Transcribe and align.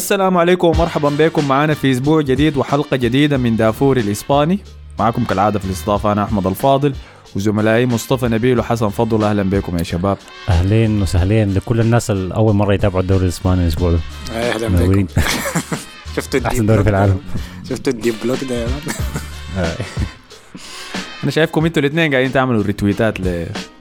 السلام 0.00 0.36
عليكم 0.36 0.68
ومرحبا 0.68 1.08
بكم. 1.08 1.48
معنا 1.48 1.74
في 1.74 1.90
أسبوع 1.90 2.20
جديد 2.20 2.56
وحلقة 2.56 2.96
جديدة 2.96 3.36
من 3.36 3.56
دافور 3.56 3.96
الإسباني. 3.96 4.58
معكم 4.98 5.24
كالعادة 5.24 5.58
في 5.58 5.64
الاستضافة 5.64 6.12
أنا 6.12 6.24
أحمد 6.24 6.46
الفاضل 6.46 6.94
وزملائي 7.36 7.86
مصطفى 7.86 8.28
نبيل 8.28 8.58
وحسن 8.58 8.88
فضل. 8.88 9.24
أهلا 9.24 9.42
بكم 9.42 9.78
يا 9.78 9.82
شباب. 9.82 10.18
أهلين 10.48 11.02
وسهلين 11.02 11.54
لكل 11.54 11.80
الناس 11.80 12.10
اللي 12.10 12.34
أول 12.34 12.54
مرة 12.54 12.74
يتابعوا 12.74 13.02
الدوري 13.02 13.22
الإسباني 13.22 13.62
الأسبوع 13.62 13.90
ده. 13.90 13.98
أهلا 14.32 14.68
بكم. 14.68 15.06
شفتوا 16.16 16.40
أحسن 16.46 16.66
دوري 16.66 16.84
في 16.84 16.90
العالم؟ 16.90 17.20
شفتوا 17.68 17.92
ال 17.92 17.96
deep 17.96 18.14
block 18.24 18.44
ده 18.44 18.54
يا 18.54 18.66
man؟ 18.66 19.66
أنا 21.22 21.30
شايفكم 21.30 21.64
أنتوا 21.64 21.82
الاثنين 21.82 22.12
قاعدين 22.12 22.32
تعملوا 22.32 22.62
retweetات 22.62 23.20
ل 23.20 23.26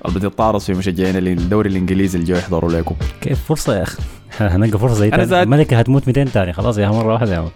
اللي 0.05 0.19
بتتعرض 0.19 0.59
في 0.59 0.73
مشجعين 0.73 1.17
الدوري 1.17 1.69
الإنجليزي 1.69 2.19
اللي 2.19 2.27
جو 2.33 2.35
يحضروا 2.35 2.71
لكم. 2.71 2.95
كيف؟ 3.21 3.39
فرصة 3.47 3.77
يا 3.77 3.83
أخي. 3.83 3.97
هنلقى 4.55 4.79
فرصة 4.79 4.93
زي 4.95 5.07
أنا 5.07 5.15
تاني. 5.17 5.27
زاد- 5.29 5.43
الملكة 5.43 5.79
هتموت 5.79 6.07
200 6.07 6.23
تاني 6.33 6.53
خلاص 6.53 6.77
يا 6.77 6.89
مرة 6.89 7.13
واحدة 7.13 7.33
يا. 7.33 7.49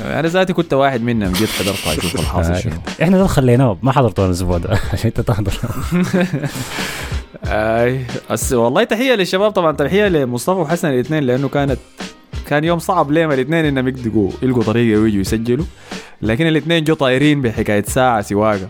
أنا 0.00 0.28
ذاتي 0.28 0.52
كنت 0.52 0.74
واحد 0.74 1.02
منهم 1.02 1.32
جيت 1.32 1.48
حضرت 1.48 1.98
أشوف 1.98 2.14
الحاصل 2.20 2.56
شنو 2.56 2.72
إحنا 3.02 3.18
ده 3.18 3.26
خليناه 3.26 3.78
ما 3.82 3.92
حضرته 3.92 4.26
الأسبوع 4.26 4.58
ده. 4.58 4.78
عشان 4.92 5.06
أنت 5.16 5.20
تحضر. 5.20 5.52
أي 7.46 8.04
بس 8.30 8.52
والله 8.52 8.84
تحية 8.84 9.14
للشباب 9.14 9.50
طبعا 9.50 9.72
تحية 9.72 10.08
لمصطفى 10.08 10.58
وحسن 10.60 10.88
الاثنين 10.88 11.22
لأنه 11.22 11.48
كانت 11.48 11.78
كان 12.48 12.64
يوم 12.64 12.78
صعب 12.78 13.10
ليهم 13.10 13.32
الاثنين 13.32 13.64
إنهم 13.64 13.88
يقدروا 13.88 14.30
يلقوا 14.42 14.62
طريقة 14.62 15.00
ويجوا 15.00 15.20
يسجلوا. 15.20 15.64
لكن 16.22 16.46
الاثنين 16.46 16.84
جو 16.84 16.94
طايرين 16.94 17.42
بحكاية 17.42 17.84
ساعة 17.86 18.22
سواقة. 18.22 18.68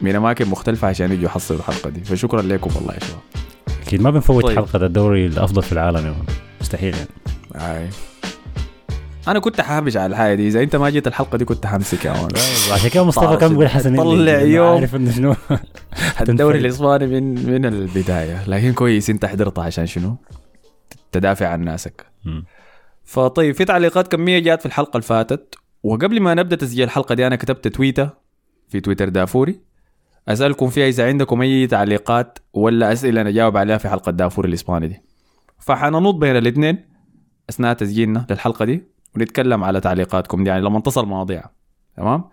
من 0.00 0.14
اماكن 0.16 0.48
مختلفه 0.48 0.88
عشان 0.88 1.12
يجوا 1.12 1.24
يحصلوا 1.24 1.60
الحلقة 1.60 1.90
دي. 1.90 2.00
فشكرا 2.04 2.42
لكم 2.42 2.70
والله 2.76 2.94
يا 2.94 2.98
شباب. 3.00 3.20
أكيد 3.86 4.02
ما 4.02 4.10
بنفوت 4.10 4.44
طيب. 4.44 4.56
حلقة 4.56 4.86
الدوري 4.86 5.26
الأفضل 5.26 5.62
في 5.62 5.72
العالم 5.72 5.96
يا 6.06 6.10
مان. 6.10 6.26
مستحيل 6.60 6.94
يعني 6.94 7.08
أي 7.78 7.88
أنا 9.28 9.38
كنت 9.38 9.60
حابش 9.60 9.96
على 9.96 10.06
الحاجة 10.06 10.34
دي 10.34 10.48
إذا 10.48 10.62
أنت 10.62 10.76
ما 10.76 10.90
جيت 10.90 11.06
الحلقة 11.06 11.38
دي 11.38 11.44
كنت 11.44 11.66
حمسك 11.66 12.04
يا 12.04 12.12
مان 12.12 12.28
عشان 12.72 12.90
كده 12.90 13.04
مصطفى 13.04 13.36
كان 13.36 13.48
بيقول 13.50 13.68
حسن 13.68 13.96
طلع 13.96 14.40
يوم. 14.40 14.74
عارف 14.74 14.94
إنه 14.94 15.10
شنو 15.12 15.34
الدوري 16.28 16.58
الإسباني 16.58 17.06
من 17.06 17.52
من 17.52 17.64
البداية 17.64 18.44
لكن 18.48 18.72
كويس 18.72 19.10
أنت 19.10 19.24
حضرتها 19.24 19.64
عشان 19.64 19.86
شنو؟ 19.86 20.16
تدافع 21.12 21.48
عن 21.48 21.64
ناسك. 21.64 22.06
فطيب 23.04 23.54
في 23.54 23.64
تعليقات 23.64 24.08
كمية 24.08 24.38
جات 24.38 24.60
في 24.60 24.66
الحلقة 24.66 24.96
اللي 24.96 25.06
فاتت 25.06 25.54
وقبل 25.82 26.20
ما 26.20 26.34
نبدأ 26.34 26.56
تسجيل 26.56 26.84
الحلقة 26.84 27.14
دي 27.14 27.26
أنا 27.26 27.36
كتبت 27.36 27.68
تويتة 27.68 28.10
في 28.68 28.80
تويتر 28.80 29.08
دافوري 29.08 29.60
أسألكم 30.28 30.68
فيها 30.68 30.88
إذا 30.88 31.06
عندكم 31.06 31.42
أي 31.42 31.66
تعليقات 31.66 32.38
ولا 32.52 32.92
أسئلة 32.92 33.22
نجاوب 33.22 33.56
عليها 33.56 33.78
في 33.78 33.88
حلقة 33.88 34.12
دافوري 34.12 34.48
الإسباني 34.48 34.88
دي. 34.88 35.02
فحننط 35.58 36.18
بين 36.18 36.36
الاثنين 36.36 36.84
أثناء 37.50 37.74
تسجيلنا 37.74 38.26
للحلقة 38.30 38.64
دي 38.64 38.84
ونتكلم 39.16 39.64
على 39.64 39.80
تعليقاتكم 39.80 40.44
دي 40.44 40.50
يعني 40.50 40.62
لما 40.62 40.80
تصل 40.80 41.06
مواضيع 41.06 41.44
تمام؟ 41.96 42.24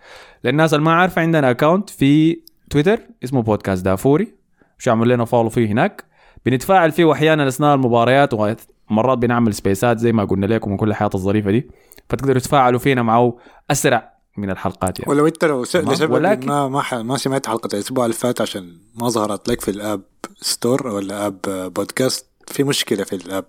للناس 0.44 0.74
اللي 0.74 0.86
ما 0.86 0.94
عارفة 0.94 1.22
عندنا 1.22 1.50
account 1.52 1.90
في 1.90 2.40
تويتر 2.70 3.00
اسمه 3.24 3.42
بودكاست 3.42 3.86
دافوري 3.86 4.34
مش 4.80 4.88
اعمل 4.90 5.10
لنا 5.10 5.26
follow 5.26 5.50
فيه 5.50 5.68
هناك. 5.68 6.04
بنتفاعل 6.46 6.92
فيه 6.92 7.12
أحيانا 7.12 7.48
أثناء 7.48 7.76
المباريات 7.76 8.34
ومرات 8.34 9.18
بنعمل 9.18 9.54
spaceات 9.54 10.00
زي 10.00 10.12
ما 10.12 10.24
قلنا 10.26 10.46
لكم 10.46 10.72
وكل 10.72 10.90
الحياة 10.90 11.10
الظريفة 11.16 11.52
دي. 11.52 11.70
فتقدروا 12.10 12.40
تتفاعلوا 12.40 12.80
فينا 12.80 13.04
معه 13.04 13.38
أسرع 13.72 14.13
من 14.38 14.50
الحلقات 14.50 15.00
يعني. 15.00 15.12
ولو 15.12 15.28
انت 15.28 15.46
لو 15.46 15.62
لسبب 15.64 16.12
ولكن- 16.12 16.48
ما 16.48 16.68
ما, 16.70 16.82
ح... 16.82 16.94
ما 16.94 17.18
سمعت 17.18 17.48
حلقة 17.48 17.70
الأسبوع 17.74 18.06
اللي 18.06 18.16
فات 18.16 18.42
عشان 18.42 18.78
ما 18.96 19.10
ظهرت 19.10 19.50
لك 19.50 19.62
في 19.62 19.72
ال 19.72 19.79
App 19.79 20.02
Store 20.42 20.88
ولا 20.88 21.28
Apple 21.28 21.40
Podcast 21.76 22.26
في 22.48 22.64
مشكلة 22.64 23.04
في 23.04 23.16
الأبل 23.16 23.46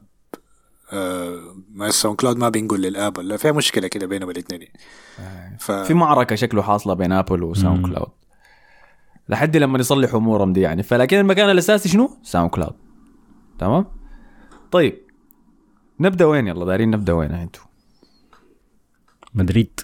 آه 0.92 1.40
ما 1.74 1.86
ال 1.86 2.16
SoundCloud 2.16 2.36
ما 2.36 2.48
بينقل 2.48 2.80
للأبل 2.80 3.18
ولا 3.18 3.36
في 3.36 3.52
مشكلة 3.52 3.88
كده 3.88 4.06
بينهم 4.06 4.30
الاثنين. 4.30 4.68
ف... 5.58 5.72
في 5.72 5.94
معركة 5.94 6.36
شكله 6.36 6.62
حاصلة 6.62 6.94
بين 6.94 7.12
Apple 7.12 7.42
و 7.42 7.86
SoundCloud 7.86 8.08
لحد 9.28 9.56
لما 9.56 9.78
يصلحوا 9.78 10.18
أمورهم 10.18 10.52
دي 10.52 10.60
يعني. 10.60 10.82
فلكن 10.82 11.16
المكان 11.18 11.50
الأساسي 11.50 11.88
شنو؟ 11.88 12.10
SoundCloud 12.22 12.74
تمام؟ 13.58 13.86
طيب 14.72 14.98
نبدأ 16.00 16.24
وين؟ 16.24 16.46
يلا 16.48 16.64
دايرين 16.64 16.90
نبدأ 16.90 17.12
وين؟ 17.12 17.30
أنتوا؟ 17.32 17.62
مدريد. 19.34 19.80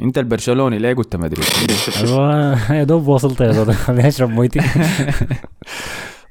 انت 0.00 0.18
البرشلوني 0.18 0.78
ليه 0.78 0.94
قلت 0.94 1.16
مدريد؟ 1.16 1.44
أيوه 2.04 2.72
يا 2.72 2.84
دوب 2.84 3.08
وصلت 3.08 3.40
يا 3.40 3.52
دوب 3.52 3.70
خليني 3.72 4.08
اشرب 4.08 4.30
مويتي 4.30 4.60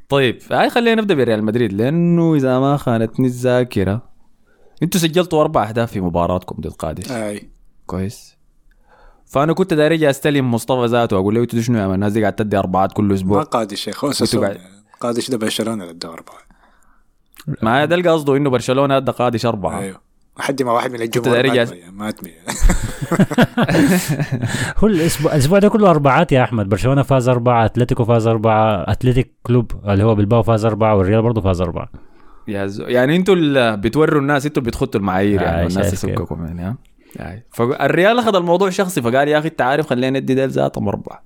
طيب 0.09 0.39
هاي 0.51 0.69
خلينا 0.69 1.01
نبدأ 1.01 1.13
بريال 1.15 1.43
مدريد 1.43 1.73
لأنه 1.73 2.35
إذا 2.35 2.59
ما 2.59 2.77
خانتني 2.77 3.25
الذاكرة. 3.27 4.01
أنتوا 4.83 4.99
سجلتوا 4.99 5.41
أربع 5.41 5.69
أهداف 5.69 5.91
في 5.91 6.01
مباراتكم 6.01 6.55
ضد 6.61 6.71
قادش 6.71 7.11
أي. 7.11 7.49
كويس. 7.85 8.35
فأنا 9.25 9.53
كنت 9.53 9.73
داير 9.73 9.93
أجي 9.93 10.09
أستلم 10.09 10.51
مصطفى 10.51 10.85
ذاته 10.85 11.15
واقول 11.17 11.35
له 11.35 11.41
أنتوا 11.41 11.61
شنو 11.61 11.77
يا 11.79 11.85
man 11.87 11.95
الناس 11.95 12.13
دي 12.13 12.21
قاعد 12.21 12.33
تدي 12.33 12.57
أربعات 12.57 12.93
كل 12.93 13.03
ما 13.03 13.13
أسبوع 13.13 13.43
قادش 13.43 13.87
يا 13.87 13.91
اخو 13.93 14.07
قاعد- 14.07 14.11
أساسا 14.13 14.57
قادش 14.99 15.29
ده 15.29 15.37
برشلونة 15.37 15.89
اداه 15.89 16.09
أربعة. 16.13 16.37
ما 17.61 17.85
ده 17.85 18.11
قصده 18.11 18.37
إنه 18.37 18.49
برشلونة 18.49 18.97
أدى 18.97 19.11
قادش 19.11 19.45
أربعة. 19.45 19.79
أيوه. 19.79 20.04
لحد 20.39 20.63
ما 20.63 20.71
واحد 20.71 20.91
من 20.91 21.01
الجمهور 21.01 21.31
داير 21.41 21.47
مات 21.55 21.69
أجي- 21.69 21.91
مات 21.93 22.23
مي- 22.23 22.31
هو 24.77 24.87
الأسبوع 24.87 25.31
الأسبوع 25.31 25.59
ده 25.59 25.67
كله 25.69 25.89
أربعات 25.89 26.31
يا 26.31 26.43
أحمد. 26.43 26.69
برشلونة 26.69 27.01
فاز 27.03 27.29
أربعة 27.29 27.65
أتلتيكو 27.65 28.05
فاز 28.05 28.27
أربعة 28.27 28.91
أتلتيك 28.91 29.33
كلوب 29.43 29.71
اللي 29.87 30.03
هو 30.03 30.15
بلباو 30.15 30.43
فاز 30.43 30.65
أربعة 30.65 30.95
والريال 30.95 31.21
برضه 31.21 31.41
فاز 31.41 31.61
أربعة. 31.61 31.89
يا 32.47 32.65
زو... 32.67 32.83
يعني 32.83 33.15
أنتوا 33.15 33.35
اللي 33.35 33.77
بتوروا 33.77 34.21
الناس 34.21 34.45
أنتوا 34.45 34.61
اللي 34.61 34.69
بتخطوا 34.71 34.99
المعايير 34.99 35.41
يعني 35.41 35.61
آه، 35.61 35.65
والناس 35.65 35.77
كيف. 35.89 35.93
يسبقكم 35.93 36.45
يعني 36.45 36.61
ها؟ 36.61 36.77
يعني 37.15 37.45
فالريال 37.51 38.19
أخذ 38.19 38.35
الموضوع 38.35 38.69
شخصي 38.69 39.01
فقال 39.01 39.27
يا 39.27 39.39
أخي 39.39 39.47
أنت 39.47 39.61
عارف 39.61 39.87
خلينا 39.87 40.19
ندي 40.19 40.33
ديل 40.33 40.49
ذاتهم 40.49 40.87
اربعه 40.87 41.23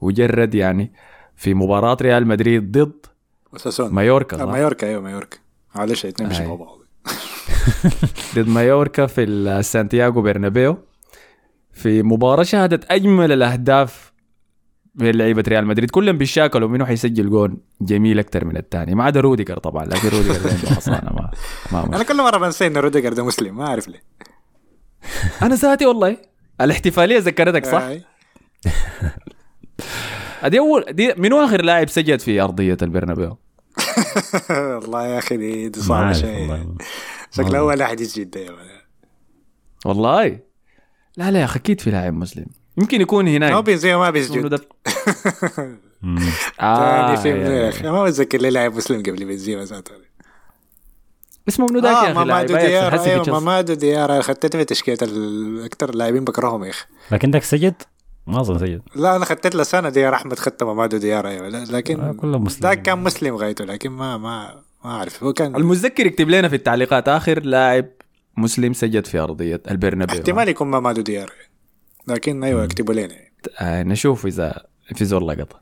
وجرد 0.00 0.54
يعني 0.54 0.92
في 1.36 1.54
مباراة 1.54 1.96
ريال 2.02 2.26
مدريد 2.26 2.72
ضد 2.72 3.06
أساسا 3.56 3.88
مايوركا 3.88 4.42
آه،؟ 4.42 4.46
مايوركا 4.46 4.86
أيوه 4.86 5.02
مايوركا. 5.02 5.38
معلش 5.74 6.04
الاثنين 6.04 6.28
مش 6.30 6.40
أي. 6.40 6.46
مع 6.46 6.54
بعض. 6.54 6.78
ضد 8.34 8.48
مايوركا 8.48 9.06
في 9.06 9.22
السانتياغو 9.24 10.22
برنابيو 10.22 10.78
في 11.72 12.02
مباراة 12.02 12.42
شهدت 12.42 12.90
أجمل 12.90 13.32
الأهداف 13.32 14.12
من 14.94 15.10
لعيبة 15.10 15.44
ريال 15.48 15.66
مدريد 15.66 15.90
كلهم 15.90 16.18
بيشاكلوا 16.18 16.68
منو 16.68 16.86
حيسجل 16.86 17.30
جون 17.30 17.56
جميل 17.80 18.18
أكثر 18.18 18.44
من 18.44 18.56
الثاني 18.56 18.94
ما 18.94 19.04
عدا 19.04 19.20
روديجر 19.20 19.58
طبعا 19.58 19.84
لكن 19.84 20.08
روديجر 20.08 20.38
ده 20.42 20.50
عنده 20.50 20.68
حصانة 20.68 21.10
ما 21.12 21.30
ما. 21.72 21.96
أنا 21.96 22.02
كل 22.02 22.16
مرة 22.16 22.38
بنسى 22.38 22.66
ان 22.66 22.76
روديجر 22.76 23.12
ده 23.12 23.24
مسلم 23.24 23.56
ما 23.56 23.66
أعرف 23.66 23.88
ليه 23.88 24.02
أنا 25.42 25.54
ذاتي 25.54 25.86
والله 25.86 26.16
الاحتفالية 26.60 27.18
ذكرتك 27.18 27.66
صح؟ 27.66 27.88
دي 30.46 30.58
أول 30.58 30.84
دي 30.90 31.14
منو 31.16 31.44
آخر 31.44 31.62
لاعب 31.62 31.88
سجد 31.88 32.20
في 32.20 32.40
أرضية 32.40 32.76
البرنابيو؟ 32.82 33.38
والله 34.50 35.06
يا 35.06 35.18
أخي 35.18 35.36
دي, 35.68 35.80
صعبة 35.80 36.12
شيء. 36.12 36.66
شكله 37.30 37.58
أول 37.58 37.82
أحد 37.82 38.00
يسجد 38.00 38.30
ده 38.30 38.40
يا 38.40 38.50
مان. 38.50 38.66
والله؟ 39.86 40.40
لا 41.16 41.30
لا 41.30 41.40
يا 41.40 41.44
أخي 41.44 41.58
أكيد 41.58 41.80
في 41.80 41.90
لاعب 41.90 42.14
مسلم. 42.14 42.46
يمكن 42.78 43.00
يكون 43.00 43.24
ما 43.24 43.30
هناك 43.36 43.64
بينزل 43.64 43.88
ما 43.94 43.96
اسمه 43.96 44.10
بيسجد 44.10 44.46
ده- 44.46 44.68
مم. 46.02 46.18
آه 46.60 47.12
يا- 47.26 47.68
أخي. 47.68 47.90
ما 47.90 48.04
بتذكر 48.04 48.38
ليه 48.38 48.48
لاعب 48.48 48.74
مسلم 48.76 49.00
قبل 49.02 49.24
بنزيما 49.24 49.64
ذاته 49.64 49.92
اسمه 51.48 51.66
منو 51.70 51.80
ذاك 51.80 51.92
يا 51.92 51.98
آه 51.98 52.02
أخي 52.02 52.12
مامادو 52.12 52.54
لاعب. 52.54 52.64
أياكس 52.64 52.66
ديار 52.68 52.86
الحسي 52.94 53.04
في 53.04 53.10
أيوه. 53.30 53.40
مامادو 53.40 53.74
ديار 53.74 54.22
خطيت 54.22 54.56
في 54.56 54.64
تشكيلة 54.64 54.98
أكثر 55.66 55.94
لاعبين 55.94 56.24
بكرههم 56.24 56.64
يا 56.64 56.70
أخي. 56.70 56.84
لكن 57.10 57.30
داك 57.30 57.42
سجد 57.42 57.74
ما 58.26 58.40
أظن 58.40 58.58
سجد 58.58 58.82
لا 58.96 59.16
أنا 59.16 59.24
خطيت 59.24 59.54
له 59.54 59.62
سنة 59.62 59.88
ديار 59.88 60.14
أحمد 60.14 60.38
خدت 60.38 60.62
مامادو 60.62 60.96
ديار 60.96 61.28
أيوه. 61.28 61.48
لا- 61.48 61.62
آه، 61.62 61.64
لكن 61.64 62.12
كله 62.12 62.38
مسلم 62.38 62.62
ذاك 62.62 62.82
كان 62.82 62.98
مسلم 62.98 63.36
غايته 63.36 63.64
لكن 63.64 63.90
ما 63.90 64.16
ما 64.16 64.62
ما 64.86 64.92
أعرف 64.92 65.24
هو 65.24 65.32
كان 65.32 65.56
المتذكر 65.56 66.06
يكتب 66.06 66.28
لنا 66.28 66.48
في 66.48 66.56
التعليقات 66.56 67.08
آخر 67.08 67.40
لاعب 67.42 67.86
مسلم 68.36 68.72
سجد 68.72 69.06
في 69.06 69.18
أرضية 69.18 69.62
البرنابيو. 69.70 70.16
احتمال 70.16 70.48
يكون 70.48 70.68
مامادو 70.68 71.00
ديار 71.00 71.32
لكن 72.08 72.44
أيوه 72.44 72.64
اكتبوا 72.64 72.94
لنا. 72.94 73.14
آه 73.60 73.82
نشوف 73.82 74.26
إذا 74.26 74.66
في 74.94 75.04
زول 75.04 75.28
لقطه 75.28 75.60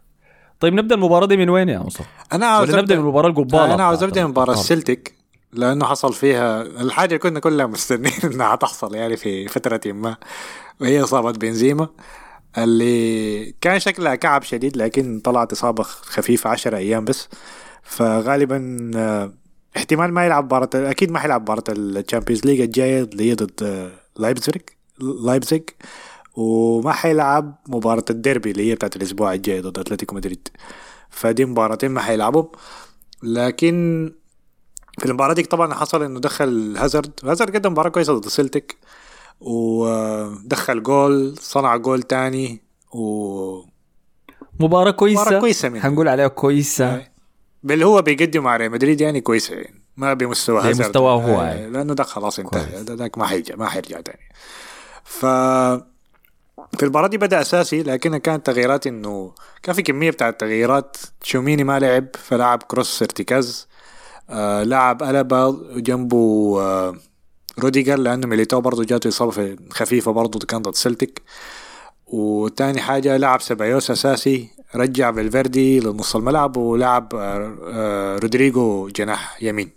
طيب 0.60 0.74
نبدأ 0.74 0.94
المباراة 0.94 1.26
دي 1.26 1.36
من 1.36 1.48
وين 1.48 1.68
يا 1.68 1.78
مصطفى؟ 1.78 2.08
أنا 2.32 2.46
عاوز 2.46 2.68
نبدأ 2.68 2.76
من 2.76 2.82
ابدا 2.82 2.94
المباراه 2.94 3.28
القبالة 3.28 3.74
أنا 3.74 3.84
عاوز 3.84 4.02
أبدأ 4.02 4.24
من 4.24 4.30
مباراة 4.30 4.44
الأرض. 4.44 4.58
السلتيك 4.58 5.14
لأنه 5.52 5.84
حصل 5.84 6.12
فيها 6.12 6.62
الحاجة 6.62 7.08
اللي 7.08 7.18
كنا 7.18 7.40
كلنا 7.40 7.66
مستنيين 7.66 8.14
إنها 8.34 8.56
تحصل 8.56 8.94
يعني 8.94 9.16
في 9.16 9.48
فترة 9.48 9.80
ما. 9.92 10.16
وهي 10.80 11.02
إصابة 11.02 11.32
بنزيما 11.32 11.88
اللي 12.58 13.54
كان 13.60 13.78
شكلها 13.80 14.14
كعب 14.14 14.42
شديد 14.42 14.76
لكن 14.76 15.20
طلعت 15.24 15.52
إصابة 15.52 15.82
خفيفة 15.82 16.50
10 16.50 16.76
أيام 16.76 17.04
بس. 17.04 17.28
فغالبا 17.84 18.90
آه، 18.96 19.32
احتمال 19.76 20.12
ما 20.12 20.26
يلعب 20.26 20.44
مباراة 20.44 20.68
أكيد 20.74 21.10
ما 21.10 21.18
حيلعب 21.18 21.40
مباراة 21.42 21.64
ال 21.68 21.76
Champions 21.76 22.44
League 22.44 22.60
الجاية 22.60 23.02
اللي 23.02 23.30
هي 23.30 23.34
ضد 23.34 23.62
آه، 23.62 23.90
لايبزيج 24.16 24.62
لايبزيج 25.00 25.62
وما 26.36 26.92
حيلعب 26.92 27.54
مباراة 27.68 28.04
الديربي 28.10 28.50
اللي 28.50 28.70
هي 28.70 28.74
بتاعت 28.74 28.96
الأسبوع 28.96 29.34
الجاي 29.34 29.60
ضد 29.60 29.78
أتلتيكو 29.78 30.14
مدريد. 30.14 30.48
فدي 31.10 31.44
مباراتين 31.44 31.90
ما 31.90 32.00
حيلعبوا. 32.00 32.44
لكن 33.22 34.12
في 34.98 35.06
المباراة 35.06 35.34
دي 35.34 35.42
طبعا 35.42 35.74
حصل 35.74 36.02
إنه 36.02 36.20
دخل 36.20 36.76
هازارد. 36.76 37.12
هازارد 37.24 37.56
قدم 37.56 37.72
مباراة 37.72 37.90
كويسة 37.90 38.12
ضد 38.18 38.28
سلتك 38.28 38.76
ودخل 39.40 40.82
جول 40.82 41.36
صنع 41.38 41.76
جول 41.76 42.02
تاني 42.02 42.62
و 42.92 43.62
مباراة 44.60 44.90
كويسة. 44.90 45.22
مباراة 45.22 45.40
كويسة 45.40 45.68
منه. 45.68 45.80
حنقول 45.80 46.08
عليها 46.08 46.28
كويسة. 46.28 47.13
باللي 47.64 47.86
هو 47.86 48.02
بيقدم 48.02 48.42
مع 48.42 48.56
ريال 48.56 48.70
مدريد 48.70 49.00
يعني 49.00 49.20
كويسه 49.20 49.54
يعني. 49.54 49.82
ما 49.96 50.14
بمستوى 50.14 50.58
هازارد 50.60 50.76
بمستواه 50.76 51.14
هو 51.22 51.40
آه، 51.40 51.44
يعني. 51.44 51.70
لأنه 51.70 51.94
ده 51.94 52.04
خلاص 52.04 52.38
انتهى. 52.38 52.82
ذاك 52.82 53.18
ما 53.18 53.26
حيرجع 53.26 53.54
ما 53.56 53.66
حيرجع 53.68 54.00
تاني. 54.00 54.28
ف 55.04 55.26
في 56.76 56.82
المباراة 56.82 57.06
دي 57.08 57.18
بدأ 57.18 57.40
أساسي 57.40 57.82
لكنها 57.82 58.18
كانت 58.18 58.46
تغييرات 58.46 58.86
إنه 58.86 59.32
كان 59.62 59.74
في 59.74 59.82
كمية 59.82 60.10
بتاعت 60.10 60.40
تغييرات. 60.40 60.96
تشواميني 61.20 61.64
ما 61.64 61.78
لعب 61.78 62.06
فلعب 62.14 62.62
كروس 62.62 63.02
ارتكاز 63.02 63.68
آه 64.30 64.62
لعب 64.62 65.02
ألابا 65.02 65.44
وجنبه 65.44 66.54
آه 66.60 66.94
روديجر 67.58 67.96
لأنه 67.98 68.26
ميليتاو 68.26 68.60
برضه 68.60 68.84
جاته 68.84 69.08
إصابة 69.08 69.30
في- 69.30 69.56
خفيفة 69.70 70.12
برضه 70.12 70.46
كان 70.46 70.62
ضد 70.62 70.74
سلتك 70.74 71.22
وتاني 72.06 72.80
حاجة 72.80 73.16
لعب 73.16 73.40
سيبايوس 73.40 73.90
أساسي. 73.90 74.48
رجع 74.76 75.12
فالفيردي 75.12 75.80
لنص 75.80 76.16
الملعب 76.16 76.56
ولعب 76.56 77.14
آه، 77.14 77.56
آه، 77.64 78.18
رودريجو 78.18 78.88
جناح 78.88 79.42
يمين. 79.42 79.70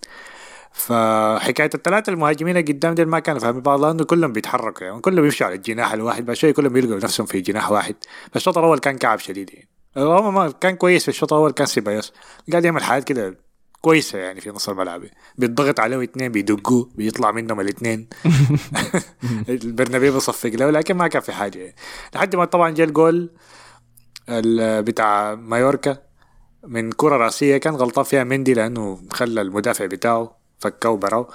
فحكاية 0.71 1.69
الثلاثة 1.75 2.13
المهاجمين 2.13 2.57
قدام 2.57 2.93
دي 2.95 3.05
ما 3.05 3.19
كانوا 3.19 3.39
فاهمين 3.41 3.61
بعض 3.61 3.85
لأنه 3.85 4.03
كلهم 4.03 4.33
بيتحركوا 4.33 4.87
يعني 4.87 4.99
كلهم 5.01 5.21
بيمشوا 5.21 5.47
على 5.47 5.55
الجناح 5.55 5.93
الواحد 5.93 6.25
بعد 6.25 6.35
شوية 6.35 6.51
كلهم 6.53 6.73
بيلقوا 6.73 6.95
نفسهم 6.97 7.25
في 7.27 7.41
جناح 7.41 7.71
واحد. 7.71 7.95
فالشوط 8.31 8.57
الأول 8.57 8.79
كان 8.79 8.97
كعب 8.97 9.19
شديد 9.19 9.49
يعني. 9.53 9.67
هو 9.97 10.31
ما 10.31 10.51
كان 10.51 10.75
كويس 10.75 11.03
في 11.03 11.09
الشوط 11.09 11.33
الأول 11.33 11.51
كان 11.51 11.67
سيبايوس. 11.67 12.13
قاعد 12.51 12.65
يعمل 12.65 12.83
حاجات 12.83 13.03
كده 13.03 13.37
كويسة 13.81 14.17
يعني 14.19 14.41
في 14.41 14.49
نص 14.49 14.69
الملعب. 14.69 15.03
بيضغط 15.37 15.79
عليه 15.79 16.03
اثنين 16.03 16.31
بيدقوه 16.31 16.89
بيطلع 16.95 17.31
منهم 17.31 17.59
الاثنين. 17.61 18.09
البرنابيو 19.49 20.13
بيصفق 20.13 20.49
له 20.49 20.69
لكن 20.69 20.93
ما 20.95 21.07
كان 21.07 21.21
في 21.21 21.31
حاجة 21.31 21.59
يعني. 21.59 21.75
لحد 22.15 22.35
ما 22.35 22.45
طبعا 22.45 22.69
جاء 22.69 22.87
الجول. 22.87 23.15
ال- 23.15 23.29
بتاع 24.29 25.35
مايوركا 25.35 25.97
من 26.63 26.91
كرة 26.91 27.17
رأسية 27.17 27.57
كان 27.57 27.75
غلطان 27.75 28.05
فيها 28.05 28.23
مندي 28.23 28.53
لأنه 28.53 29.01
خلى 29.11 29.41
المدافع 29.41 29.85
بتاعه 29.85 30.37
فكه 30.59 30.89
وبراو 30.89 31.27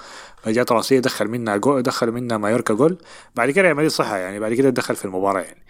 فجات 0.43 0.71
رأسية 0.71 0.99
دخل 0.99 1.27
منها 1.27 1.57
جول 1.57 1.83
دخل 1.83 2.11
منها 2.11 2.37
مايوركا 2.37 2.73
جول. 2.73 2.97
بعد 3.35 3.51
كده 3.51 3.67
يعمل 3.67 3.91
صحة 3.91 4.17
يعني 4.17 4.39
بعد 4.39 4.53
كده 4.53 4.69
دخل 4.69 4.95
في 4.95 5.05
المباراة 5.05 5.41
يعني. 5.41 5.63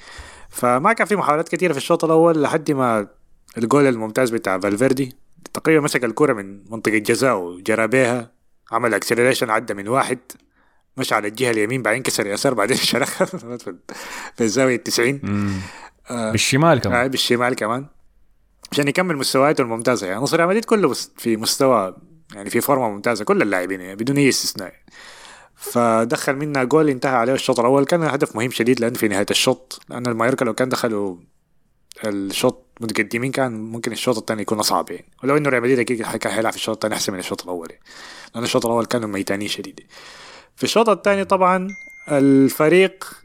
فما 0.50 0.94
كان 0.94 1.08
في 1.08 1.16
محاولات 1.16 1.50
كثيرة 1.50 1.72
في 1.72 1.78
الشوط 1.78 2.04
الأول 2.06 2.42
لحد 2.42 2.72
ما 2.72 3.08
الجول 3.58 3.88
الممتاز 3.88 4.30
بتاع 4.30 4.60
فالفيردي 4.60 5.16
تقريبا 5.54 5.82
مسك 5.84 6.04
الكرة 6.04 6.34
من 6.34 6.72
منطقة 6.72 6.98
جزاء 6.98 7.36
وجرى 7.38 7.88
بيها 7.88 8.32
عمل 8.72 8.94
acceleration 8.94 9.50
عدى 9.50 9.74
من 9.74 9.88
واحد 9.88 10.20
مشى 10.98 11.16
على 11.16 11.28
الجهة 11.28 11.52
اليمين 11.52 11.82
بعدين 11.82 12.02
كسر 12.04 12.28
يسار 12.28 12.54
بعدين 12.54 12.78
شرخها 12.92 13.26
في- 13.26 13.76
الزاوية 14.42 14.76
التسعين. 14.76 15.22
آه، 16.10 16.32
بالشمال 16.32 16.80
كمان. 16.80 17.00
آه 17.00 17.08
بالشمال 17.08 17.56
كمان. 17.56 17.86
عشان 18.72 18.88
يكمل 18.88 19.18
مستوياته 19.18 19.62
الممتازة. 19.62 20.08
يعني 20.08 20.22
ناس 20.22 20.48
مدريد 20.48 20.66
كله 20.66 20.94
في 21.18 21.38
مستوى 21.38 21.96
يعني 22.36 22.50
في 22.50 22.62
فورمة 22.62 22.90
ممتازة. 22.90 23.26
كل 23.26 23.42
اللاعبين 23.42 23.82
يعني 23.82 23.96
بدون 23.96 24.18
أي 24.18 24.30
استثناء. 24.30 24.74
فدخل 25.56 26.36
منا 26.36 26.64
جول 26.64 26.90
انتهى 26.90 27.16
عليه 27.16 27.34
الشوط 27.34 27.60
الأول. 27.60 27.86
كان 27.86 28.04
هدف 28.04 28.36
مهم 28.36 28.52
شديد 28.52 28.80
لأن 28.80 28.94
في 28.94 29.08
نهاية 29.08 29.26
الشوط. 29.32 29.82
لأن 29.90 30.08
المايوركا 30.08 30.46
لو 30.46 30.54
كان 30.54 30.70
دخلوا 30.70 31.18
الشوط 32.06 32.66
متقدمين 32.82 33.32
كان 33.32 33.72
ممكن 33.72 33.92
الشوط 33.92 34.18
الثاني 34.18 34.42
يكون 34.42 34.60
أصعب 34.60 34.92
يعني. 34.92 35.06
ولو 35.24 35.38
إنه 35.38 35.50
ريال 35.50 35.62
مدريد 35.62 35.80
أكيد 35.80 36.02
كان 36.02 36.32
حيلعب 36.32 36.52
في 36.52 36.58
الشوط 36.58 36.76
الثاني 36.76 36.96
أحسن 36.96 37.14
من 37.14 37.20
الشوط 37.20 37.44
الأول 37.44 37.68
يعني. 37.72 37.84
لأن 38.36 38.44
الشوط 38.44 38.66
الأول 38.66 38.86
كانوا 38.86 39.10
ميتانين 39.10 39.48
شديد. 39.48 39.80
في 40.56 40.64
الشوط 40.64 40.90
الثاني 40.90 41.26
طبعا 41.26 41.68
الفريق 42.12 43.23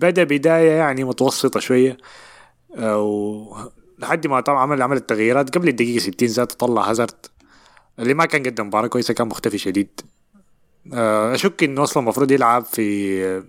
بدا 0.00 0.24
بداية 0.24 0.70
يعني 0.70 1.04
متوسطة 1.04 1.60
شوية 1.60 1.96
و 2.78 3.56
لحد 3.98 4.26
ما 4.26 4.40
طبعا 4.40 4.58
عمل 4.58 4.82
عمل 4.82 4.96
التغييرات. 4.96 5.54
قبل 5.58 5.68
الدقيقة 5.68 5.98
60 5.98 6.28
ذات 6.28 6.52
طلع 6.52 6.90
هازارد 6.90 7.26
اللي 7.98 8.14
ما 8.14 8.24
كان 8.26 8.42
قدم 8.42 8.66
مباراة 8.66 8.86
كويسة 8.86 9.14
كان 9.14 9.28
مختفي 9.28 9.58
شديد. 9.58 10.00
آه، 10.94 11.34
أشك 11.34 11.62
إنه 11.62 11.82
أصلا 11.82 12.02
المفروض 12.02 12.30
يلعب 12.30 12.64
في 12.64 13.42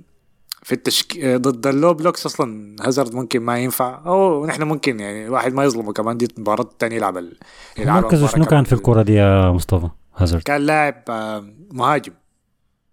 في 0.63 0.73
التشك... 0.73 1.25
ضد 1.25 1.67
ال 1.67 1.74
low 1.74 1.93
blocks 1.93 2.25
أصلا 2.25 2.75
هازارد 2.81 3.15
ممكن 3.15 3.39
ما 3.39 3.59
ينفع 3.59 4.01
أو 4.05 4.45
نحن 4.45 4.63
ممكن 4.63 4.99
يعني 4.99 5.25
الواحد 5.25 5.53
ما 5.53 5.63
يظلمه 5.63 5.93
كمان 5.93 6.17
دي 6.17 6.27
المباراه 6.37 6.61
الثانية 6.63 6.95
يلعب 6.95 7.17
ال... 7.17 7.37
يلعب 7.77 8.03
مركزه 8.03 8.27
شنو 8.27 8.45
كان. 8.45 8.63
في 8.63 8.73
الكرة 8.73 9.01
دي 9.01 9.13
يا 9.13 9.51
مصطفى 9.51 9.89
هازارد؟ 10.15 10.43
كان 10.43 10.61
لاعب 10.61 11.03
آه، 11.09 11.45
مهاجم. 11.71 12.13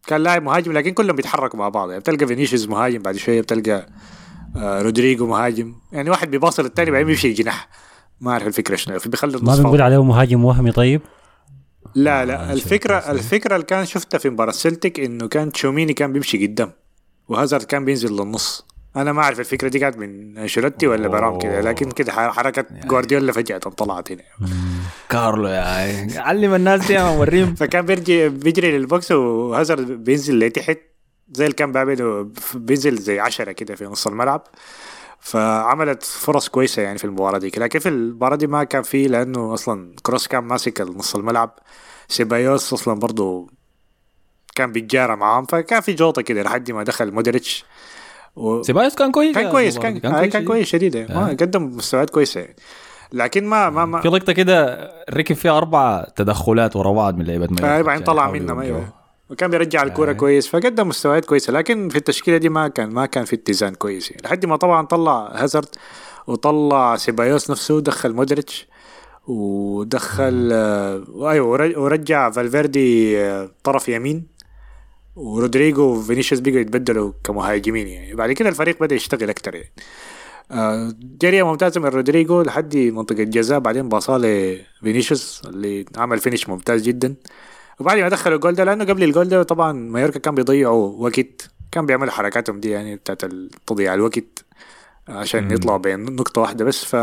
كان 0.07 0.23
لاعب 0.23 0.43
مهاجم 0.43 0.73
لكن 0.73 0.91
كلهم 0.91 1.17
بيتحركوا 1.17 1.59
مع 1.59 1.69
بعض. 1.69 1.89
يعني 1.89 2.01
بتلقى 2.01 2.27
فينيسيوس 2.27 2.69
مهاجم 2.69 2.99
بعد 3.03 3.17
شوية 3.17 3.41
بتلقى 3.41 3.87
آه، 4.57 4.83
رودريجو 4.83 5.27
مهاجم. 5.27 5.75
يعني 5.93 6.11
واحد 6.11 6.31
بيباصي 6.31 6.65
للثاني 6.65 6.91
بعدين 6.91 7.07
بيمشي 7.07 7.33
جناح 7.33 7.69
ما 8.21 8.31
أعرف 8.33 8.47
الفكرة 8.47 8.77
شنو 8.77 8.99
في 8.99 9.09
بيخلي 9.09 9.39
ما 9.43 9.57
بنقول. 9.57 9.83
عليه 9.83 10.03
مهاجم 10.05 10.45
وهمي 10.45 10.73
طيب؟ 10.73 11.01
لا 11.95 12.25
لا 12.25 12.51
آه، 12.51 12.53
الفكرة 12.53 13.01
شايف. 13.01 13.11
الفكرة 13.11 13.55
اللي 13.55 13.67
كان 13.67 13.87
شفتها 13.87 14.19
في 14.19 14.31
مباراة 14.31 14.53
سلتك 14.53 15.01
إنه 15.01 15.29
كان 15.29 15.53
تشواميني 15.53 15.93
كان 15.93 16.13
بيمشي 16.13 16.47
قدام 16.47 16.73
وهازارد 17.29 17.63
كان 17.63 17.85
بينزل 17.85 18.13
للنص. 18.13 18.67
أنا 18.97 19.13
ما 19.13 19.23
أعرف 19.23 19.41
الفكرة 19.41 19.69
دي 19.69 19.79
كانت 19.79 19.97
من 19.97 20.39
انشيلوتي 20.39 20.87
ولا 20.87 21.09
براهم 21.09 21.39
كده 21.39 21.61
لكن 21.61 21.91
كده 21.91 22.13
حركة 22.13 22.65
جوارديولا 22.71 23.33
فجأة 23.33 23.59
طلعت 23.59 24.13
هنا. 24.13 24.23
كارلو 25.09 25.49
يا. 25.49 26.21
علم 26.21 26.55
الناس 26.55 26.87
دي 26.87 26.99
وريهم 27.19 27.55
فكان 27.55 27.87
بيرجي 27.87 28.29
بيجري 28.29 28.79
لل 28.79 28.92
box 28.92 29.13
وهازارد 29.13 29.87
بينزل 30.05 30.39
لتحت 30.39 30.79
زي 31.33 31.45
اللي 31.45 31.55
كان 31.57 31.73
بيعمله 31.73 32.31
بينزل 32.55 32.97
زي 32.97 33.21
عشرة 33.21 33.53
كده 33.53 33.75
في 33.75 33.85
نص 33.85 34.07
الملعب. 34.07 34.43
فعملت 35.21 36.03
فرص 36.03 36.49
كويسة 36.49 36.83
يعني 36.83 36.99
في 36.99 37.05
المباراة 37.05 37.39
دي 37.39 37.53
لكن 37.57 37.79
في 37.79 37.89
المباراة 37.89 38.37
دي 38.37 38.47
ما 38.47 38.65
كان 38.65 38.83
فيه 38.83 39.09
لأنه 39.09 39.55
أصلا 39.55 39.95
كروس 40.03 40.27
كان 40.27 40.45
ماسك 40.45 40.81
نص 40.81 41.15
الملعب. 41.17 41.59
سيبايوس 42.09 42.73
أصلا 42.73 42.95
برضو 42.95 43.51
كان 44.55 44.73
بيتجارى 44.73 45.17
معاهم. 45.17 45.45
فكان 45.45 45.81
في 45.81 45.93
جوطة 45.93 46.23
كده 46.23 46.43
لحد 46.43 46.71
ما 46.71 46.83
دخل 46.83 47.13
مودريتش. 47.13 47.65
و... 48.37 48.63
سيبايوس 48.63 48.95
كان 48.95 49.11
كويس 49.13 49.35
كان 49.35 49.51
كويس 49.51 49.79
كان 49.79 49.99
كان 49.99 50.13
كويس, 50.13 50.33
كان 50.33 50.45
كويس 50.45 50.67
شديد 50.69 50.95
يعني. 50.95 51.15
آه. 51.15 51.29
قدم 51.29 51.63
مستويات 51.77 52.11
كويسة 52.11 52.41
يعني. 52.41 52.57
لكن 53.13 53.45
ما 53.47 53.71
ما 53.71 53.85
ما 53.85 54.01
في 54.01 54.09
لقطة 54.09 54.33
كده 54.33 54.91
ركب 55.11 55.35
فيها 55.37 55.59
أربع 55.59 56.07
تدخلات 56.17 56.77
ورا 56.77 56.93
بعض 56.93 57.17
من 57.19 57.25
لعيبة 57.25 57.47
مايوركا 57.51 57.69
بعدين 57.83 57.91
عشان 57.91 58.05
طلع 58.05 58.23
يحاولوا 58.23 58.43
منهم. 58.43 58.61
أيوه 58.61 58.89
وكان 59.31 59.51
بيرجع 59.51 59.83
الكورة 59.83 60.13
كويس 60.13 60.49
فقدم 60.49 60.89
مستويات 60.89 61.25
كويسة 61.25 61.53
لكن 61.53 61.89
في 61.89 61.97
التشكيلة 61.97 62.37
دي 62.37 62.49
ما 62.49 62.69
كان 62.69 62.91
ما 62.91 63.07
كان 63.07 63.25
في 63.25 63.37
اتزان 63.37 63.75
كويس 63.75 64.11
يعني. 64.11 64.23
لحد 64.25 64.47
ما 64.47 64.57
طبعا 64.57 64.87
طلع 64.87 65.29
هازارد 65.35 65.69
وطلع 66.27 66.97
سيبايوس 66.97 67.51
نفسه 67.51 67.81
دخل 67.81 68.13
مودريتش 68.13 68.67
ودخل 69.27 70.51
آه، 70.53 71.05
أيوه 71.31 71.47
ور- 71.49 71.73
ورجع 71.79 72.31
فالفيردي 72.31 73.21
آه، 73.21 73.51
طرف 73.65 73.89
يمين 73.89 74.27
ورودريجو 75.17 75.83
وفينيسيوس 75.83 76.41
بيقوا 76.41 76.61
يتبدلوا 76.61 77.13
كمهاجمين 77.25 77.89
يعني. 77.89 78.15
بعد 78.15 78.33
كده 78.33 78.49
الفريق 78.49 78.81
بدأ 78.81 78.95
يشتغل 78.95 79.31
أكتر 79.31 79.55
يعني. 79.55 79.73
آه، 80.51 80.95
جريه 81.21 81.43
ممتازة 81.43 81.81
من 81.81 81.87
رودريجو 81.87 82.43
لحد 82.43 82.77
منطقة 82.77 83.23
جزاء 83.23 83.59
بعدين 83.59 83.89
باصاه 83.89 84.19
لفينيسيوس 84.19 85.43
اللي 85.47 85.85
عمل 85.97 86.19
finish 86.19 86.49
ممتاز 86.49 86.83
جدا. 86.83 87.15
وبعد 87.81 87.99
ما 87.99 88.09
دخلوا 88.09 88.37
الجول 88.37 88.55
ده 88.55 88.65
لأنه 88.65 88.85
قبل 88.85 89.03
الجول 89.05 89.29
ده 89.29 89.43
طبعا 89.43 89.73
مايوركا 89.73 90.19
كان 90.19 90.35
بيضيعوا 90.35 90.93
وقت 90.99 91.51
كان 91.73 91.87
بيعملوا 91.87 92.13
حركاتهم 92.13 92.61
دي 92.61 92.71
يعني 92.71 92.97
بتاعت 92.97 93.25
تضييع 93.67 93.95
الوقت 93.95 94.45
عشان 95.09 95.51
يطلعوا 95.51 95.79
بي 95.79 96.01
نقطة 96.01 96.41
واحدة 96.41 96.65
بس. 96.65 96.85
ف 96.85 96.97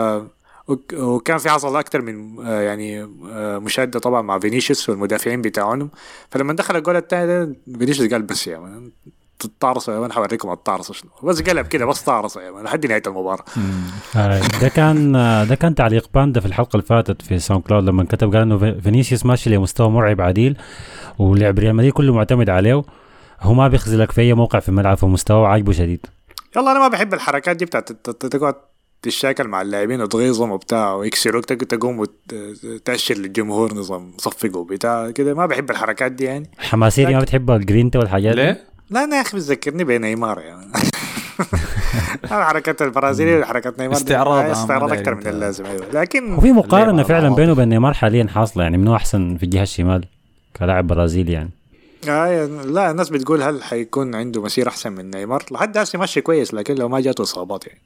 وكان 0.93 1.37
في 1.37 1.49
حصل 1.49 1.77
أكثر 1.77 2.01
من 2.01 2.45
آه، 2.47 2.61
يعني 2.61 3.03
آه، 3.31 3.57
مشادة 3.59 3.99
طبعا 3.99 4.21
مع 4.21 4.39
فينيسيوس 4.39 4.89
والمدافعين 4.89 5.41
بتاعهم. 5.41 5.89
فلما 6.31 6.53
دخل 6.53 6.75
الجول 6.75 6.95
الثاني 6.95 7.27
ده 7.27 7.55
فينيسيوس 7.79 8.11
قال 8.11 8.21
بس 8.21 8.47
يا 8.47 8.57
man 8.59 8.91
تتعرصوا 9.39 9.93
يا 9.93 9.99
man 9.99 10.11
حوريكم 10.11 10.51
التعرص 10.51 10.91
شنو 10.91 11.11
بس 11.23 11.41
قلب 11.41 11.67
كده 11.67 11.85
بس 11.85 12.03
تعرص 12.03 12.37
يا 12.37 12.51
man 12.51 12.63
لحد 12.63 12.85
نهاية 12.85 13.01
المباراة. 13.07 13.43
آه، 14.15 14.41
ده 14.61 14.67
كان 14.67 15.15
آه، 15.15 15.43
ده 15.43 15.55
كان 15.55 15.75
تعليق 15.75 16.09
باندا 16.13 16.39
في 16.39 16.45
الحلقة 16.45 16.69
اللي 16.73 16.85
فاتت 16.85 17.21
في 17.21 17.39
SoundCloud 17.39 17.83
لما 17.83 18.03
كتب 18.03 18.33
قال 18.33 18.41
إنه 18.41 18.57
في- 18.57 18.81
فينيسيوس 18.81 19.25
ماشي 19.25 19.49
لمستوى 19.49 19.89
مرعب 19.89 20.21
عديل 20.21 20.57
ولعب 21.19 21.59
ريال 21.59 21.75
مدريد 21.75 21.93
كله 21.93 22.13
معتمد 22.13 22.49
عليه 22.49 22.83
هو 23.41 23.53
ما 23.53 23.67
بيخزلك 23.67 24.11
في 24.11 24.21
أي 24.21 24.33
موقع 24.33 24.59
في 24.59 24.69
الملعب 24.69 24.97
فمستواه 24.97 25.47
عاجبه 25.47 25.71
شديد. 25.71 26.05
يلا 26.57 26.71
أنا 26.71 26.79
ما 26.79 26.87
بحب 26.87 27.13
الحركات 27.13 27.55
دي 27.55 27.65
بتاعت 27.65 27.91
تقعد 27.91 28.55
تشاكل 29.01 29.47
مع 29.47 29.61
اللاعبين 29.61 30.01
وتغيظهم 30.01 30.51
وبتاع 30.51 30.93
ويكسروك 30.93 31.45
تق- 31.45 31.63
تقوم 31.67 31.99
وتأشر 32.63 33.15
للجمهور 33.17 33.73
نظام 33.73 34.11
صفقوا 34.17 34.65
بتاع 34.65 35.11
كده. 35.11 35.33
ما 35.33 35.45
بحب 35.45 35.71
الحركات 35.71 36.11
دي 36.11 36.23
يعني. 36.23 36.49
حماسية 36.57 37.05
دي 37.05 37.11
ما 37.13 37.17
لكن- 37.17 37.25
بتحب 37.25 37.51
الجرينتا 37.51 37.99
والحاجات 37.99 38.35
دي؟ 38.35 38.41
ليه؟ 38.41 38.61
لا 38.89 39.03
أنا 39.03 39.15
يا 39.15 39.21
أخي 39.21 39.37
بتذكرني 39.37 39.83
بنيمار 39.83 40.39
يعني. 40.39 40.71
حركات 42.29 42.81
البرازيلي 42.81 43.39
وحركات 43.39 43.79
نيمار 43.79 43.97
استعراض، 43.97 44.45
استعراض 44.49 44.91
أكثر 44.93 45.11
من 45.11 45.17
انت. 45.17 45.27
اللازم 45.27 45.65
أيوه. 45.65 45.85
لكن 45.93 46.33
وفي 46.33 46.51
مقارنة 46.51 47.03
فعلا 47.03 47.35
بينه 47.35 47.51
وبين 47.51 47.69
نيمار 47.69 47.93
حاليا 47.93 48.27
حاصلة 48.27 48.63
يعني 48.63 48.77
منو 48.77 48.95
أحسن 48.95 49.37
في 49.37 49.43
الجهة 49.43 49.63
الشمال 49.63 50.05
كلاعب 50.59 50.87
برازيلي 50.87 51.31
يعني. 51.31 51.49
آه 52.09 52.45
لا 52.45 52.91
الناس 52.91 53.09
بتقول 53.09 53.41
هل 53.41 53.63
حيكون 53.63 54.15
عنده 54.15 54.41
مسير 54.41 54.67
أحسن 54.67 54.91
من 54.91 55.09
نيمار؟ 55.11 55.43
لحد 55.51 55.77
هسه 55.77 55.99
ماشي 55.99 56.21
كويس 56.21 56.53
لكن 56.53 56.75
لو 56.75 56.89
ما 56.89 56.99
جاته 56.99 57.21
إصابات 57.21 57.67
يعني. 57.67 57.81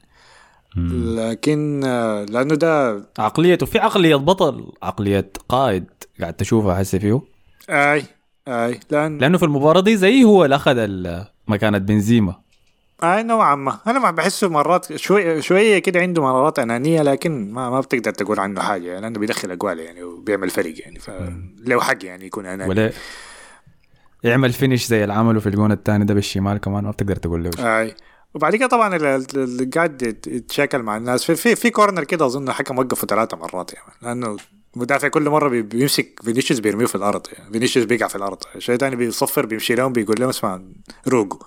لكن 0.78 1.82
آه، 1.86 2.26
لأنه 2.26 2.56
ده 2.56 3.04
عقليته 3.20 3.66
في 3.66 3.80
عقلية 3.80 4.16
بطل 4.16 4.72
عقلية 4.84 5.32
قائد 5.50 5.86
قاعد 6.22 6.34
تشوفها 6.34 6.82
هسه 6.82 6.98
فيه؟ 7.00 7.22
أي 7.70 8.04
أي 8.48 8.80
لأن 8.92 9.18
لأنه 9.18 9.38
في 9.38 9.46
المباراة 9.46 9.82
دي 9.82 9.98
زي 9.98 10.24
هو 10.24 10.46
اللي 10.46 10.56
أخذ 10.56 10.88
مكانه 11.48 11.78
بنزيما. 11.78 12.36
أي 13.04 13.24
نوعا 13.24 13.56
ما. 13.56 13.80
أنا 13.88 14.00
ما 14.00 14.12
بحسه 14.12 14.50
مرات 14.50 14.96
شوي 14.96 15.42
شوية 15.42 15.80
كده 15.80 16.00
عنده 16.00 16.22
مرات 16.22 16.60
أنانية 16.60 17.02
لكن 17.02 17.52
ما 17.52 17.70
ما 17.70 17.80
بتقدر 17.80 18.12
تقول 18.12 18.40
عنه 18.40 18.62
حاجة. 18.62 18.88
يعني 18.88 19.02
لأنه 19.02 19.20
بيدخل 19.20 19.52
أجوال 19.52 19.80
يعني 19.80 20.04
وبيعمل 20.04 20.50
فرق 20.50 20.74
يعني 20.80 21.00
فله 21.00 21.82
حق 21.82 22.06
يعني 22.06 22.26
يكون 22.26 22.46
أناني. 22.46 22.70
ولا 22.70 22.92
يعمل 24.24 24.54
finish 24.54 24.86
زي 24.86 25.04
اللي 25.04 25.14
عمله 25.14 25.40
في 25.40 25.48
الجون 25.50 25.72
الثاني 25.72 26.06
ده 26.06 26.14
بالشمال 26.14 26.58
كمان 26.58 26.84
ما 26.84 26.92
بتقدر 26.92 27.16
تقول 27.16 27.44
له. 27.44 27.80
أي. 27.80 27.96
وبعد 28.34 28.56
كده 28.56 28.68
طبعا 28.68 28.96
اللي 28.96 29.66
قاعد 29.66 30.02
يت- 30.02 30.28
يتشاكل 30.28 30.80
مع 30.84 30.98
الناس. 30.98 31.24
في 31.24 31.36
في, 31.36 31.56
في 31.56 31.70
corner 31.70 32.04
كده 32.04 32.26
أظن 32.26 32.50
الحكم 32.50 32.78
وقفه 32.80 33.08
ثلاثة 33.08 33.38
مرات 33.38 33.74
يعني 33.74 33.92
لأنه 34.02 34.38
المدافع 34.76 35.08
كل 35.08 35.30
مرة 35.30 35.50
بي- 35.50 35.62
بيمسك 35.62 36.20
فينيسيوس 36.24 36.60
بيرميه 36.60 36.86
في 36.86 36.96
الأرض 36.96 37.28
يعني 37.34 37.52
فينيسيوس 37.52 37.86
بيقع 37.86 38.08
في 38.08 38.16
الأرض. 38.16 38.38
شيء 38.58 38.78
ثاني 38.78 38.96
بيصفر 38.96 39.46
بيمشي 39.46 39.76
لهم 39.76 39.94
بيقول 39.94 40.16
لهم 40.20 40.30
اسمع 40.30 40.62
روقوا. 41.08 41.40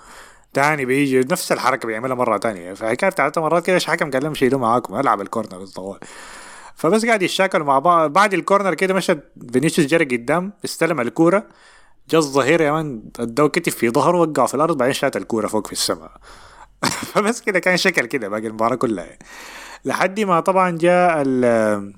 تاني 0.55 0.85
بيجي 0.85 1.21
نفس 1.21 1.53
الحركة 1.53 1.87
بيعملها 1.87 2.15
مرة 2.17 2.39
ثانية 2.39 2.73
فحكاية 2.75 3.11
ثلاث 3.11 3.39
مرات 3.39 3.67
كده 3.67 3.77
الحكم 3.77 4.11
قال 4.11 4.25
لهم 4.25 4.35
شيلوه 4.35 4.61
معاكم 4.61 4.95
ألعب 4.95 5.21
ال 5.21 5.27
corner 5.27 5.63
طوالي. 5.63 5.99
فبس 6.75 7.07
قاعد 7.07 7.23
يتشاكلوا 7.23 7.67
مع 7.67 7.79
بعض. 7.79 8.13
بعد 8.13 8.35
الكورنر 8.35 8.75
كده 8.75 8.95
مشى 8.95 9.15
فينيسيوس 9.53 9.89
جرى 9.89 10.05
قدام 10.17 10.53
استلم 10.65 11.01
الكورة. 11.01 11.47
جا 12.11 12.19
الظهير 12.19 12.61
يا 12.61 12.73
man 12.73 13.03
ادوه 13.19 13.49
كتف 13.49 13.75
في 13.75 13.91
ظهره 13.91 14.19
وقع 14.21 14.47
في 14.47 14.55
الأرض 14.55 14.77
بعدين 14.77 14.95
شات 14.95 15.17
الكورة 15.17 15.47
فوق 15.47 15.67
في 15.67 15.73
السماء. 15.73 16.11
فبس 17.13 17.41
كده 17.41 17.59
كان 17.59 17.77
شكل 17.77 18.07
كده 18.07 18.29
باقي 18.29 18.47
المباراة 18.47 18.77
كلها 18.77 19.05
يعني. 19.05 19.19
لحد 19.85 20.21
ما 20.21 20.41
طبعا 20.41 20.79
جاء 20.79 21.23
ال- 21.27 21.93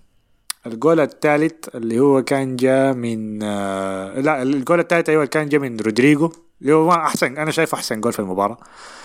الجول 0.67 1.01
الثالث 1.01 1.77
اللي 1.77 1.99
هو 2.01 2.23
كان 2.23 2.57
جاء 2.57 2.95
من 2.95 3.43
آه، 3.43 4.21
لا 4.21 4.43
الجول 4.43 4.81
الثالث 4.81 5.09
أيوه 5.09 5.25
كان 5.25 5.49
جاء 5.49 5.61
من 5.61 5.81
رودريجو 5.81 6.33
اللي 6.63 6.73
هو 6.73 6.87
ما 6.87 6.95
أحسن 7.07 7.37
أنا 7.39 7.51
شايفه 7.51 7.77
أحسن 7.77 8.01
جول 8.01 8.13
في 8.13 8.19
المباراة 8.19 8.59